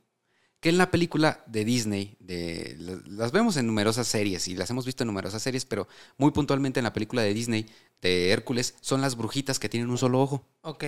Que 0.62 0.68
en 0.68 0.78
la 0.78 0.92
película 0.92 1.42
de 1.48 1.64
Disney, 1.64 2.16
de, 2.20 2.76
la- 2.78 3.02
las 3.06 3.32
vemos 3.32 3.56
en 3.56 3.66
numerosas 3.66 4.06
series 4.06 4.46
y 4.46 4.54
las 4.54 4.70
hemos 4.70 4.86
visto 4.86 5.02
en 5.02 5.08
numerosas 5.08 5.42
series, 5.42 5.64
pero 5.66 5.88
muy 6.18 6.30
puntualmente 6.30 6.78
en 6.80 6.84
la 6.84 6.92
película 6.92 7.20
de 7.22 7.34
Disney 7.34 7.66
de 8.00 8.30
Hércules 8.30 8.76
son 8.80 9.00
las 9.00 9.16
brujitas 9.16 9.58
que 9.58 9.68
tienen 9.68 9.90
un 9.90 9.98
solo 9.98 10.20
ojo. 10.22 10.46
Ok. 10.62 10.84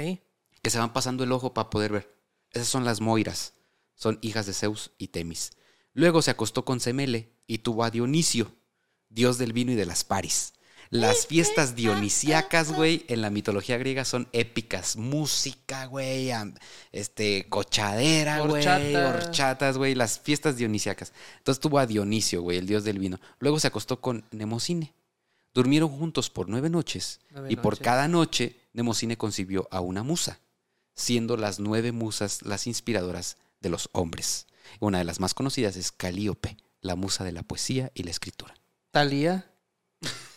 que 0.62 0.70
se 0.70 0.78
van 0.78 0.94
pasando 0.94 1.24
el 1.24 1.32
ojo 1.32 1.52
para 1.52 1.68
poder 1.68 1.92
ver. 1.92 2.14
Esas 2.50 2.68
son 2.68 2.86
las 2.86 3.02
Moiras. 3.02 3.52
Son 3.94 4.18
hijas 4.22 4.46
de 4.46 4.54
Zeus 4.54 4.92
y 4.96 5.08
Temis. 5.08 5.50
Luego 5.92 6.22
se 6.22 6.30
acostó 6.30 6.64
con 6.64 6.80
Semele 6.80 7.34
y 7.46 7.58
tuvo 7.58 7.84
a 7.84 7.90
Dionisio, 7.90 8.50
dios 9.10 9.36
del 9.36 9.52
vino 9.52 9.72
y 9.72 9.74
de 9.74 9.84
las 9.84 10.04
paris. 10.04 10.53
Las 10.94 11.26
fiestas 11.26 11.74
dionisíacas, 11.74 12.72
güey, 12.72 13.04
en 13.08 13.20
la 13.20 13.28
mitología 13.28 13.76
griega 13.78 14.04
son 14.04 14.28
épicas. 14.30 14.94
Música, 14.94 15.86
güey, 15.86 16.30
este, 16.92 17.48
cochadera, 17.48 18.38
güey, 18.38 18.64
Horchata. 18.64 19.08
horchatas, 19.08 19.76
güey, 19.76 19.96
las 19.96 20.20
fiestas 20.20 20.56
dionisíacas. 20.56 21.12
Entonces 21.38 21.60
tuvo 21.60 21.80
a 21.80 21.86
Dionisio, 21.86 22.42
güey, 22.42 22.58
el 22.58 22.68
dios 22.68 22.84
del 22.84 23.00
vino. 23.00 23.18
Luego 23.40 23.58
se 23.58 23.66
acostó 23.66 24.00
con 24.00 24.24
Nemocine. 24.30 24.92
Durmieron 25.52 25.88
juntos 25.88 26.30
por 26.30 26.48
nueve 26.48 26.70
noches 26.70 27.18
Nueve 27.30 27.48
y 27.50 27.56
por 27.56 27.80
cada 27.80 28.06
noche 28.06 28.54
Nemocine 28.72 29.16
concibió 29.16 29.66
a 29.72 29.80
una 29.80 30.04
musa, 30.04 30.38
siendo 30.94 31.36
las 31.36 31.58
nueve 31.58 31.90
musas 31.90 32.42
las 32.42 32.68
inspiradoras 32.68 33.36
de 33.60 33.68
los 33.68 33.88
hombres. 33.90 34.46
Una 34.78 34.98
de 34.98 35.04
las 35.04 35.18
más 35.18 35.34
conocidas 35.34 35.74
es 35.74 35.90
Calíope, 35.90 36.56
la 36.80 36.94
musa 36.94 37.24
de 37.24 37.32
la 37.32 37.42
poesía 37.42 37.90
y 37.94 38.04
la 38.04 38.12
escritura. 38.12 38.54
Talía. 38.92 39.50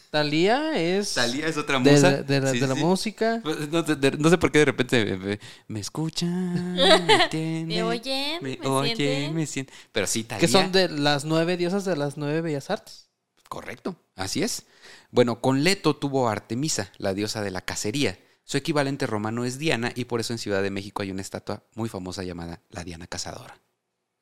Talía 0.10 0.78
es. 0.80 1.18
es 1.18 1.58
otra 1.58 1.80
de, 1.80 2.00
la- 2.00 2.22
de 2.24 2.42
la, 2.42 2.52
de 2.52 2.68
la 2.68 2.76
música. 2.76 3.40
Pues, 3.44 3.70
No, 3.70 3.86
sé- 3.86 3.96
de- 3.96 4.12
no 4.12 4.30
sé 4.30 4.38
por 4.38 4.52
qué 4.52 4.60
de 4.60 4.66
repente 4.66 5.06
me, 5.06 5.18
me- 5.18 5.40
me 5.68 5.80
escuchan, 5.80 6.74
me 6.74 7.14
entienden, 7.24 7.68
Me 7.68 7.84
oyen, 7.84 8.44
me, 8.44 8.58
me 8.58 8.68
oyen, 8.68 8.96
sienten. 8.98 9.36
me 9.36 9.46
sienten. 9.46 9.76
Pero 9.92 10.08
sí, 10.08 10.24
Talía. 10.24 10.40
Que 10.40 10.48
son 10.48 10.72
de 10.72 10.90
las 10.90 11.26
nueve 11.26 11.58
diosas 11.58 11.86
de 11.86 11.96
las 11.98 12.18
nueve 12.18 12.42
bellas 12.42 12.70
artes. 12.70 13.10
Correcto, 13.50 13.96
así 14.16 14.44
es. 14.44 14.66
Bueno, 15.12 15.40
con 15.42 15.64
Leto 15.64 15.96
tuvo 15.96 16.28
a 16.28 16.34
Artemisa, 16.34 16.92
la 16.98 17.14
diosa 17.14 17.42
de 17.42 17.52
la 17.52 17.62
cacería. 17.62 18.20
Su 18.44 18.58
equivalente 18.58 19.08
romano 19.08 19.44
es 19.46 19.58
Diana 19.58 19.92
y 19.96 20.06
por 20.06 20.20
eso 20.22 20.34
en 20.34 20.40
Ciudad 20.40 20.62
de 20.64 20.70
México 20.70 21.02
hay 21.02 21.12
una 21.12 21.22
estatua 21.22 21.64
muy 21.76 21.90
famosa 21.90 22.24
llamada 22.24 22.62
la 22.70 22.84
Diana 22.84 23.08
Cazadora. 23.08 23.60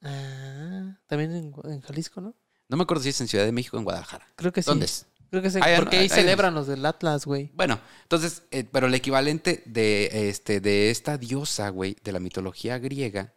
Ah, 0.02 0.98
también 1.08 1.32
en, 1.36 1.54
en 1.72 1.82
Jalisco, 1.82 2.22
¿no? 2.22 2.36
No 2.68 2.78
me 2.78 2.84
acuerdo 2.84 3.04
si 3.04 3.10
es 3.10 3.22
en 3.22 3.28
Ciudad 3.28 3.46
de 3.46 3.52
México 3.52 3.78
o 3.78 3.80
en 3.80 3.84
Guadalajara. 3.84 4.28
Creo 4.36 4.52
que 4.52 4.62
sí. 4.62 4.68
¿Dónde 4.68 4.86
es? 4.86 5.06
Creo 5.30 5.42
que. 5.42 5.48
Ahí- 5.62 5.76
porque 5.78 5.98
ahí 5.98 6.08
celebran 6.10 6.54
los 6.54 6.68
del 6.68 6.86
Atlas, 6.86 7.26
güey. 7.26 7.52
Bueno, 7.54 7.80
entonces, 8.04 8.44
eh, 8.52 8.64
pero 8.64 8.88
el 8.88 8.94
equivalente 8.94 9.64
de, 9.66 10.30
este, 10.30 10.60
de 10.62 10.92
esta 10.92 11.18
diosa, 11.18 11.70
güey, 11.70 11.96
de 12.04 12.12
la 12.12 12.20
mitología 12.20 12.78
griega, 12.80 13.34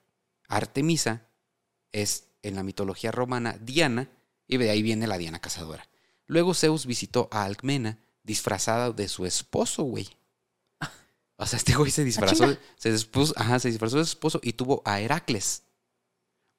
Artemisa, 0.48 1.26
es 1.92 2.28
en 2.42 2.54
la 2.54 2.62
mitología 2.62 3.10
romana 3.10 3.58
Diana, 3.60 4.10
y 4.46 4.56
de 4.58 4.70
ahí 4.70 4.82
viene 4.82 5.06
la 5.06 5.18
Diana 5.18 5.40
Cazadora. 5.40 5.88
Luego 6.26 6.54
Zeus 6.54 6.86
visitó 6.86 7.28
a 7.32 7.44
Alcmena 7.44 7.98
disfrazada 8.22 8.92
de 8.92 9.08
su 9.08 9.24
esposo, 9.26 9.82
güey. 9.84 10.08
O 11.40 11.46
sea, 11.46 11.56
este 11.56 11.74
güey 11.76 11.90
se 11.90 12.02
disfrazó, 12.04 12.44
chinga. 12.46 12.58
se, 12.76 12.92
dispuso- 12.92 13.32
ajá, 13.36 13.58
se 13.60 13.68
disfrazó 13.68 13.98
de 13.98 14.04
su 14.04 14.10
esposo 14.10 14.40
y 14.42 14.54
tuvo 14.54 14.82
a 14.84 15.00
Heracles. 15.00 15.62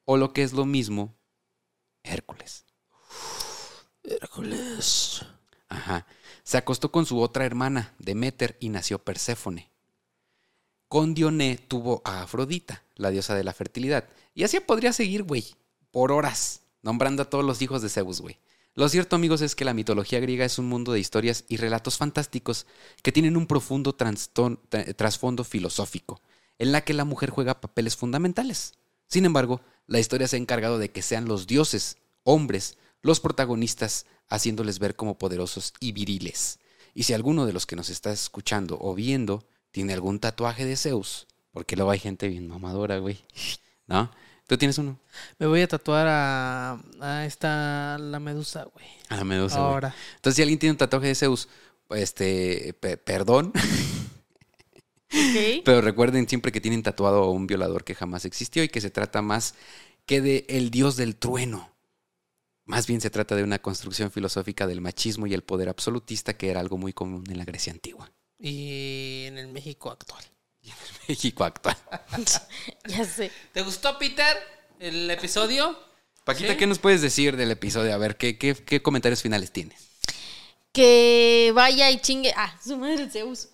O 0.06 0.18
lo 0.18 0.32
que 0.34 0.42
es 0.44 0.54
lo 0.54 0.66
mismo, 0.66 1.16
Hércules. 2.04 2.66
Hércules. 4.04 5.26
Ajá. 5.68 6.06
Se 6.44 6.58
acostó 6.58 6.92
con 6.92 7.06
su 7.06 7.20
otra 7.22 7.46
hermana, 7.46 7.94
Demeter, 8.00 8.58
y 8.60 8.70
nació 8.70 9.00
Perséfone. 9.00 9.70
Con 10.88 11.14
Dioné 11.14 11.58
tuvo 11.68 12.02
a 12.04 12.24
Afrodita, 12.24 12.84
la 12.96 13.12
diosa 13.12 13.36
de 13.36 13.44
la 13.44 13.54
fertilidad. 13.54 14.10
Y 14.34 14.44
así 14.44 14.60
podría 14.60 14.94
seguir, 14.94 15.24
güey, 15.24 15.46
por 15.92 16.12
horas, 16.12 16.62
nombrando 16.82 17.22
a 17.22 17.30
todos 17.30 17.46
los 17.46 17.62
hijos 17.62 17.82
de 17.82 17.90
Zeus, 17.90 18.22
güey. 18.22 18.40
Lo 18.74 18.90
cierto, 18.90 19.16
amigos, 19.16 19.42
es 19.42 19.56
que 19.56 19.66
la 19.66 19.74
mitología 19.74 20.20
griega 20.20 20.46
es 20.46 20.58
un 20.58 20.68
mundo 20.68 20.92
de 20.92 21.00
historias 21.00 21.44
y 21.48 21.58
relatos 21.58 21.98
fantásticos 21.98 22.66
que 23.04 23.12
tienen 23.12 23.38
un 23.38 23.46
profundo 23.46 23.94
trasfondo 23.94 25.44
filosófico, 25.44 26.22
en 26.58 26.72
la 26.72 26.82
que 26.82 26.94
la 26.94 27.06
mujer 27.06 27.30
juega 27.30 27.62
papeles 27.62 27.96
fundamentales. 27.96 28.74
Sin 29.08 29.26
embargo, 29.26 29.62
la 29.86 30.00
historia 30.00 30.28
se 30.28 30.38
ha 30.38 30.40
encargado 30.40 30.78
de 30.78 30.92
que 30.92 31.02
sean 31.02 31.26
los 31.26 31.46
dioses, 31.46 31.98
hombres, 32.24 32.78
los 33.02 33.20
protagonistas, 33.20 34.06
haciéndoles 34.28 34.80
ver 34.80 34.96
como 34.96 35.18
poderosos 35.18 35.74
y 35.80 35.92
viriles. 35.92 36.60
Y 36.94 37.04
si 37.04 37.14
alguno 37.14 37.46
de 37.46 37.54
los 37.54 37.66
que 37.66 37.76
nos 37.76 37.90
está 37.90 38.12
escuchando 38.12 38.78
o 38.82 38.94
viendo 38.96 39.46
tiene 39.72 39.94
algún 39.94 40.20
tatuaje 40.20 40.66
de 40.66 40.76
Zeus, 40.76 41.28
porque 41.52 41.76
luego 41.76 41.92
hay 41.92 42.00
gente 42.00 42.28
bien 42.28 42.48
mamadora, 42.48 42.98
güey, 43.00 43.20
¿no? 43.88 44.12
¿Tú 44.48 44.58
tienes 44.58 44.78
uno? 44.80 45.00
Me 45.38 45.46
voy 45.46 45.62
a 45.62 45.68
tatuar 45.68 46.08
a, 46.10 46.82
a 47.00 47.26
esta, 47.26 47.98
la 48.00 48.20
medusa, 48.20 48.64
güey. 48.74 48.86
A 49.10 49.16
la 49.18 49.24
medusa, 49.24 49.60
güey. 49.60 49.74
Ahora. 49.74 49.96
Entonces, 50.16 50.36
si 50.38 50.42
alguien 50.42 50.58
tiene 50.58 50.72
un 50.72 50.78
tatuaje 50.78 51.06
de 51.08 51.14
Zeus, 51.16 51.48
este, 51.92 52.74
pe- 52.80 52.98
perdón, 52.98 53.54
Ok. 55.12 55.64
pero 55.66 55.82
recuerden 55.82 56.28
siempre 56.28 56.52
que 56.52 56.62
tienen 56.62 56.84
tatuado 56.84 57.24
a 57.24 57.32
un 57.32 57.48
violador 57.48 57.84
que 57.84 57.96
jamás 57.96 58.26
existió 58.26 58.64
y 58.64 58.70
que 58.70 58.82
se 58.82 58.90
trata 58.90 59.22
más 59.22 59.56
que 60.06 60.22
de 60.22 60.46
el 60.50 60.70
dios 60.72 60.98
del 60.98 61.16
trueno. 61.16 61.72
Más 62.70 62.86
bien 62.86 63.02
se 63.02 63.10
trata 63.10 63.36
de 63.36 63.42
una 63.42 63.58
construcción 63.58 64.12
filosófica 64.12 64.68
del 64.68 64.80
machismo 64.80 65.26
y 65.26 65.34
el 65.34 65.42
poder 65.42 65.70
absolutista 65.70 66.38
que 66.38 66.52
era 66.52 66.60
algo 66.60 66.78
muy 66.78 66.94
común 66.94 67.24
en 67.28 67.40
la 67.40 67.44
Grecia 67.44 67.74
antigua. 67.74 68.12
Y 68.38 69.24
en 69.26 69.40
el 69.40 69.48
México 69.48 69.90
actual. 69.90 70.24
México 71.08 71.44
actual. 71.44 71.76
Ya 72.88 73.06
sé. 73.06 73.32
¿Te 73.54 73.64
gustó, 73.64 73.98
Peter, 73.98 74.38
el 74.80 75.10
episodio? 75.10 75.80
Paquita, 76.24 76.52
¿Sí? 76.52 76.58
¿qué 76.60 76.68
nos 76.68 76.78
puedes 76.78 77.02
decir 77.02 77.38
del 77.38 77.50
episodio? 77.50 77.92
A 77.92 77.98
ver, 77.98 78.18
¿qué, 78.18 78.38
qué, 78.38 78.54
qué 78.54 78.84
comentarios 78.84 79.24
finales 79.24 79.52
tienes? 79.52 79.88
Que 80.72 81.52
vaya 81.56 81.90
y 81.90 82.00
chingue. 82.00 82.36
Ah, 82.38 82.56
su 82.64 82.78
madre 82.78 83.10
Zeus. 83.10 83.50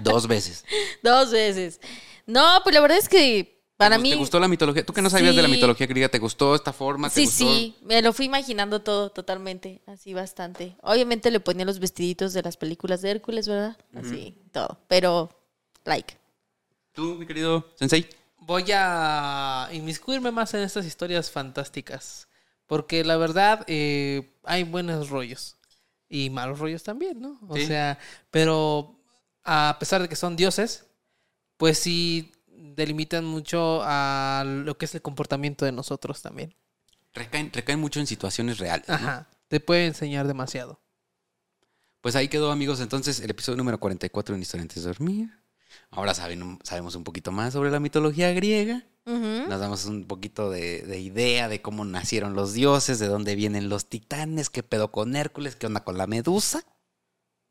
Dos 0.00 0.26
veces. 0.28 0.64
Dos 1.02 1.30
veces. 1.30 1.78
No, 2.24 2.60
pues 2.64 2.74
la 2.74 2.80
verdad 2.80 2.96
es 2.96 3.10
que 3.10 3.61
para 3.84 3.96
¿Te 3.96 4.02
mí. 4.02 4.14
gustó 4.14 4.38
la 4.40 4.48
mitología? 4.48 4.84
¿Tú 4.84 4.92
que 4.92 5.02
no 5.02 5.10
sabías 5.10 5.34
de 5.36 5.42
la 5.42 5.48
Sí. 5.48 5.54
mitología 5.54 5.86
griega? 5.86 6.08
¿Te 6.08 6.18
gustó 6.18 6.54
esta 6.54 6.72
forma? 6.72 7.08
¿Te 7.08 7.14
Sí, 7.16 7.24
gustó? 7.26 7.44
sí, 7.44 7.76
me 7.82 8.02
lo 8.02 8.12
fui 8.12 8.26
imaginando 8.26 8.80
todo 8.82 9.10
totalmente, 9.10 9.82
así 9.86 10.14
bastante. 10.14 10.76
Obviamente 10.82 11.30
le 11.30 11.40
ponía 11.40 11.64
los 11.64 11.78
vestiditos 11.78 12.32
de 12.32 12.42
las 12.42 12.56
películas 12.56 13.02
de 13.02 13.10
Hércules, 13.10 13.48
¿verdad? 13.48 13.76
Así, 13.94 14.34
todo. 14.52 14.78
Pero, 14.88 15.30
like. 15.84 16.16
¿Tú, 16.92 17.14
mi 17.16 17.26
querido 17.26 17.66
Sensei? 17.76 18.06
Voy 18.38 18.64
a 18.74 19.68
inmiscuirme 19.72 20.30
más 20.30 20.52
en 20.54 20.60
estas 20.62 20.84
historias 20.84 21.30
fantásticas. 21.30 22.28
Porque 22.66 23.04
la 23.04 23.16
verdad, 23.16 23.64
eh, 23.66 24.32
hay 24.44 24.62
buenos 24.64 25.10
rollos. 25.10 25.56
Y 26.08 26.30
malos 26.30 26.58
rollos 26.58 26.82
también, 26.82 27.20
¿no? 27.20 27.38
O 27.48 27.56
Sí. 27.56 27.66
sea, 27.66 27.98
pero 28.30 28.98
a 29.44 29.76
pesar 29.78 30.02
de 30.02 30.08
que 30.08 30.16
son 30.16 30.36
dioses, 30.36 30.86
pues 31.56 31.78
sí 31.78 32.32
delimitan 32.74 33.24
mucho 33.24 33.80
a 33.82 34.44
lo 34.46 34.76
que 34.78 34.86
es 34.86 34.94
el 34.94 35.02
comportamiento 35.02 35.64
de 35.64 35.72
nosotros 35.72 36.22
también. 36.22 36.54
Recaen, 37.14 37.52
recaen 37.52 37.80
mucho 37.80 38.00
en 38.00 38.06
situaciones 38.06 38.58
reales. 38.58 38.88
¿no? 38.88 38.94
Ajá. 38.94 39.28
Te 39.48 39.60
puede 39.60 39.86
enseñar 39.86 40.26
demasiado. 40.26 40.80
Pues 42.00 42.16
ahí 42.16 42.28
quedó, 42.28 42.50
amigos, 42.50 42.80
entonces 42.80 43.20
el 43.20 43.30
episodio 43.30 43.56
número 43.56 43.78
44 43.78 44.32
de 44.32 44.36
Una 44.36 44.42
historia 44.42 44.62
antes 44.62 44.82
de 44.82 44.88
dormir. 44.88 45.30
Ahora 45.90 46.14
saben, 46.14 46.58
sabemos 46.64 46.94
un 46.96 47.04
poquito 47.04 47.32
más 47.32 47.52
sobre 47.52 47.70
la 47.70 47.80
mitología 47.80 48.32
griega. 48.32 48.84
Nos 49.04 49.60
damos 49.60 49.84
un 49.86 50.06
poquito 50.06 50.48
de, 50.50 50.82
de 50.82 51.00
idea 51.00 51.48
de 51.48 51.60
cómo 51.60 51.84
nacieron 51.84 52.34
los 52.34 52.52
dioses, 52.52 52.98
de 52.98 53.08
dónde 53.08 53.34
vienen 53.34 53.68
los 53.68 53.88
titanes, 53.88 54.48
qué 54.48 54.62
pedo 54.62 54.92
con 54.92 55.16
Hércules, 55.16 55.56
qué 55.56 55.66
onda 55.66 55.82
con 55.82 55.98
la 55.98 56.06
medusa. 56.06 56.64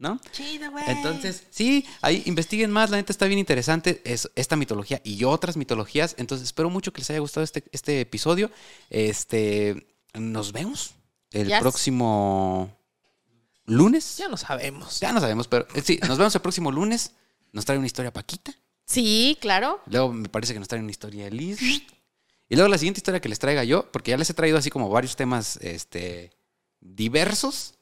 ¿No? 0.02 0.20
Chido, 0.32 0.72
güey. 0.72 0.84
Entonces, 0.88 1.44
sí, 1.52 1.86
ahí 2.02 2.24
investiguen 2.26 2.72
más, 2.72 2.90
la 2.90 2.98
neta 2.98 3.14
está 3.14 3.28
bien 3.28 3.38
interesante 3.38 4.02
es, 4.04 4.32
esta 4.36 4.56
mitología 4.56 5.00
y 5.04 5.24
otras 5.26 5.58
mitologías. 5.58 6.16
Entonces, 6.18 6.48
espero 6.48 6.72
mucho 6.72 6.92
que 6.92 7.02
les 7.02 7.10
haya 7.12 7.20
gustado 7.20 7.44
este, 7.44 7.64
este 7.72 8.02
episodio. 8.02 8.50
Este, 8.90 9.88
nos 10.16 10.54
vemos 10.54 10.96
el 11.30 11.50
Yes. 11.50 11.60
próximo 11.60 12.76
lunes. 13.66 14.18
Ya 14.18 14.28
no 14.28 14.38
sabemos. 14.38 15.00
Ya 15.00 15.12
no 15.14 15.20
sabemos, 15.20 15.48
pero 15.48 15.68
eh, 15.76 15.84
sí, 15.86 16.00
nos 16.08 16.18
vemos 16.18 16.34
el 16.34 16.42
próximo 16.42 16.72
lunes. 16.72 17.12
Nos 17.52 17.66
trae 17.66 17.78
una 17.78 17.86
historia 17.86 18.12
Paquita. 18.12 18.52
Sí, 18.88 19.38
claro. 19.40 19.82
Luego 19.86 20.12
me 20.14 20.30
parece 20.30 20.54
que 20.54 20.60
nos 20.60 20.68
trae 20.68 20.82
una 20.82 20.90
historia 20.90 21.30
Liz. 21.30 21.62
Y 21.62 22.56
luego 22.56 22.70
la 22.70 22.80
siguiente 22.80 22.98
historia 22.98 23.22
que 23.22 23.30
les 23.30 23.38
traiga 23.38 23.64
yo, 23.64 23.90
porque 23.92 24.10
ya 24.12 24.18
les 24.18 24.30
he 24.32 24.34
traído 24.34 24.58
así 24.58 24.72
como 24.72 24.90
varios 24.90 25.16
temas 25.16 25.58
este, 25.62 26.32
diversos, 26.80 27.76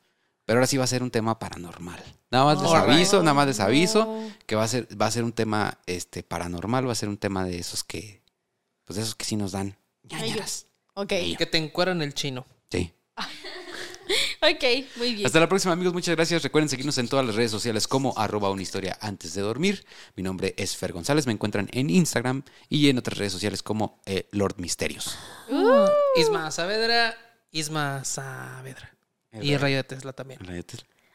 pero 0.50 0.58
ahora 0.58 0.66
sí 0.66 0.78
va 0.78 0.84
a 0.84 0.88
ser 0.88 1.04
un 1.04 1.12
tema 1.12 1.38
paranormal. 1.38 2.04
Nada 2.32 2.44
más 2.44 2.60
les 2.60 2.72
aviso, 2.72 3.20
nada 3.22 3.36
más 3.36 3.46
les 3.46 3.60
aviso 3.60 4.06
No. 4.06 4.32
que 4.48 4.56
va 4.56 4.64
a 4.64 4.68
ser, 4.68 4.88
va 5.00 5.06
a 5.06 5.12
ser 5.12 5.24
un 5.24 5.32
tema 5.32 5.78
este, 5.86 6.24
paranormal, 6.24 6.88
va 6.88 6.92
a 6.92 6.96
ser 6.96 7.08
un 7.08 7.18
tema 7.18 7.46
de 7.46 7.60
esos 7.60 7.84
que, 7.84 8.24
pues 8.84 8.98
de 8.98 9.04
esos 9.04 9.14
que 9.14 9.26
sí 9.26 9.36
nos 9.36 9.52
dan 9.52 9.78
ñañaras. 10.10 10.66
Ok. 10.96 11.10
Que 11.38 11.46
te 11.46 11.60
encueran 11.60 12.02
el 12.02 12.16
chino. 12.16 12.48
Sí. 12.72 12.92
Ok, 14.42 14.64
muy 14.96 15.14
bien. 15.14 15.26
Hasta 15.28 15.40
la 15.40 15.48
próxima, 15.48 15.74
amigos. 15.74 15.94
Muchas 15.94 16.16
gracias. 16.16 16.42
Recuerden 16.42 16.68
seguirnos 16.68 16.98
en 16.98 17.08
todas 17.08 17.24
las 17.24 17.36
redes 17.36 17.52
sociales 17.52 17.88
como 17.88 18.18
arroba 18.18 18.50
una 18.50 18.64
historia 18.64 18.98
antes 19.02 19.36
de 19.36 19.42
dormir. 19.42 19.86
Mi 20.16 20.24
nombre 20.24 20.56
es 20.58 20.76
Fer 20.78 20.94
González. 20.94 21.28
Me 21.28 21.34
encuentran 21.34 21.70
en 21.74 21.92
Instagram 21.92 22.42
y 22.70 22.90
en 22.90 22.98
otras 22.98 23.20
redes 23.20 23.34
sociales 23.34 23.62
como 23.62 24.02
eh, 24.08 24.28
Lord 24.32 24.56
Misterios. 24.58 25.16
Uh. 25.50 25.86
Isma 26.16 26.50
Saavedra, 26.50 27.16
Isma 27.52 28.04
Saavedra. 28.04 28.99
Y 29.34 29.54
el 29.54 29.62
rayo 29.62 29.78
de 29.78 29.84
Tesla 29.84 30.14
también. 30.14 30.40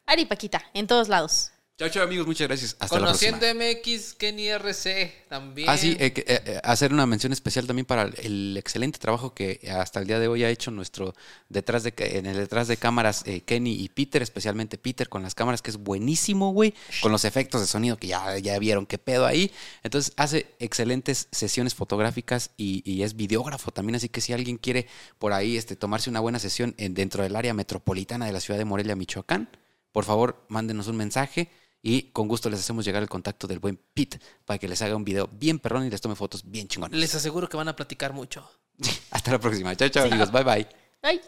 Ari 0.07 0.27
Paquita, 0.27 0.63
en 0.75 0.87
todos 0.87 1.09
lados. 1.09 1.51
Chao, 1.77 1.89
chao, 1.89 2.05
amigos. 2.05 2.25
Muchas 2.25 2.47
gracias. 2.47 2.77
Hasta 2.79 3.01
la 3.01 3.07
próxima. 3.09 3.33
Conociendo 3.33 3.65
MX, 3.65 4.15
Kenny 4.15 4.47
RC 4.47 5.25
también. 5.29 5.69
Ah, 5.69 5.77
sí, 5.77 5.97
eh, 5.99 6.13
eh, 6.15 6.25
eh, 6.47 6.61
hacer 6.63 6.93
una 6.93 7.05
mención 7.05 7.33
especial 7.33 7.67
también 7.67 7.85
para 7.85 8.05
el 8.05 8.57
excelente 8.57 9.01
trabajo 9.01 9.35
que 9.35 9.59
hasta 9.77 9.99
el 9.99 10.07
día 10.07 10.21
de 10.21 10.29
hoy 10.29 10.45
ha 10.45 10.51
hecho 10.51 10.71
nuestro 10.71 11.15
detrás 11.49 11.83
de 11.83 11.93
en 11.97 12.27
el 12.27 12.37
detrás 12.37 12.69
de 12.69 12.77
cámaras 12.77 13.25
eh, 13.27 13.41
Kenny 13.41 13.73
y 13.73 13.89
Peter, 13.89 14.23
especialmente 14.23 14.79
Peter 14.79 15.09
con 15.09 15.25
las 15.25 15.35
cámaras 15.35 15.63
que 15.63 15.73
es 15.73 15.77
buenísimo, 15.79 16.53
güey, 16.53 16.75
con 17.03 17.11
los 17.11 17.25
efectos 17.25 17.61
de 17.61 17.67
sonido 17.67 17.97
que 17.97 18.07
ya, 18.07 18.39
ya 18.39 18.57
vieron 18.61 18.87
qué 18.87 18.99
pedo 18.99 19.27
ahí. 19.27 19.51
Entonces 19.83 20.13
hace 20.17 20.47
excelentes 20.61 21.27
sesiones 21.33 21.75
fotográficas 21.75 22.53
y, 22.57 22.89
y 22.89 23.03
es 23.03 23.17
videógrafo 23.17 23.73
también, 23.73 23.97
así 23.97 24.09
que 24.09 24.21
si 24.21 24.33
alguien 24.33 24.59
quiere 24.59 24.87
por 25.19 25.33
ahí 25.33 25.57
este, 25.57 25.75
tomarse 25.75 26.09
una 26.09 26.21
buena 26.21 26.39
sesión 26.39 26.77
en- 26.79 26.95
dentro 26.95 27.25
del 27.25 27.35
área 27.35 27.53
metropolitana 27.53 28.27
de 28.27 28.33
la 28.33 28.39
ciudad 28.39 28.59
de 28.59 28.65
Morelia, 28.65 28.95
Michoacán, 28.95 29.49
por 29.91 30.05
favor, 30.05 30.45
mándenos 30.49 30.87
un 30.87 30.97
mensaje 30.97 31.49
y 31.87 32.05
con 32.15 32.27
gusto 32.27 32.49
les 32.49 32.61
hacemos 32.61 32.83
llegar 32.83 33.03
el 33.03 33.11
contacto 33.11 33.47
del 33.47 33.59
buen 33.59 33.79
Pete 33.93 34.19
para 34.47 34.59
que 34.59 34.67
les 34.67 34.81
haga 34.81 34.97
un 34.97 35.05
video 35.05 35.29
bien 35.31 35.59
perrón 35.59 35.85
y 35.85 35.91
les 35.91 36.01
tome 36.01 36.15
fotos 36.15 36.43
bien 36.43 36.67
chingonas. 36.67 36.99
Les 36.99 37.15
aseguro 37.15 37.47
que 37.47 37.59
van 37.59 37.69
a 37.69 37.77
platicar 37.77 38.15
mucho. 38.15 38.51
Hasta 39.11 39.33
la 39.33 39.39
próxima. 39.39 39.77
Chao, 39.77 39.91
chao, 39.91 40.07
amigos. 40.07 40.33
Bye, 40.33 40.45
bye. 40.45 40.69
Ay. 41.03 41.21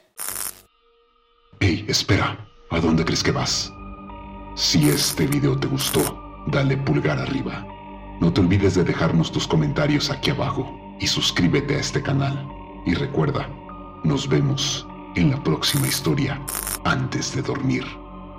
Hey, 1.61 1.85
espera, 1.89 2.49
¿a 2.71 2.81
dónde 2.81 3.05
crees 3.05 3.23
que 3.23 3.33
vas? 3.33 3.71
Si 4.57 4.89
este 4.89 5.27
video 5.27 5.61
te 5.61 5.67
gustó, 5.67 6.01
dale 6.47 6.79
pulgar 6.79 7.19
arriba. 7.19 7.67
No 8.23 8.33
te 8.33 8.41
olvides 8.41 8.77
de 8.77 8.85
dejarnos 8.85 9.31
tus 9.31 9.47
comentarios 9.47 10.09
aquí 10.09 10.31
abajo 10.31 10.75
y 10.99 11.07
suscríbete 11.07 11.77
a 11.77 11.81
este 11.81 12.03
canal. 12.03 12.49
Y 12.87 12.95
recuerda, 12.95 13.47
nos 14.05 14.27
vemos 14.27 14.87
en 15.17 15.33
la 15.33 15.43
próxima 15.43 15.87
historia 15.87 16.41
antes 16.85 17.37
de 17.37 17.43
dormir. 17.43 17.85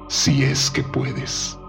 Si 0.09 0.43
es 0.43 0.71
que 0.71 0.81
puedes. 0.81 1.59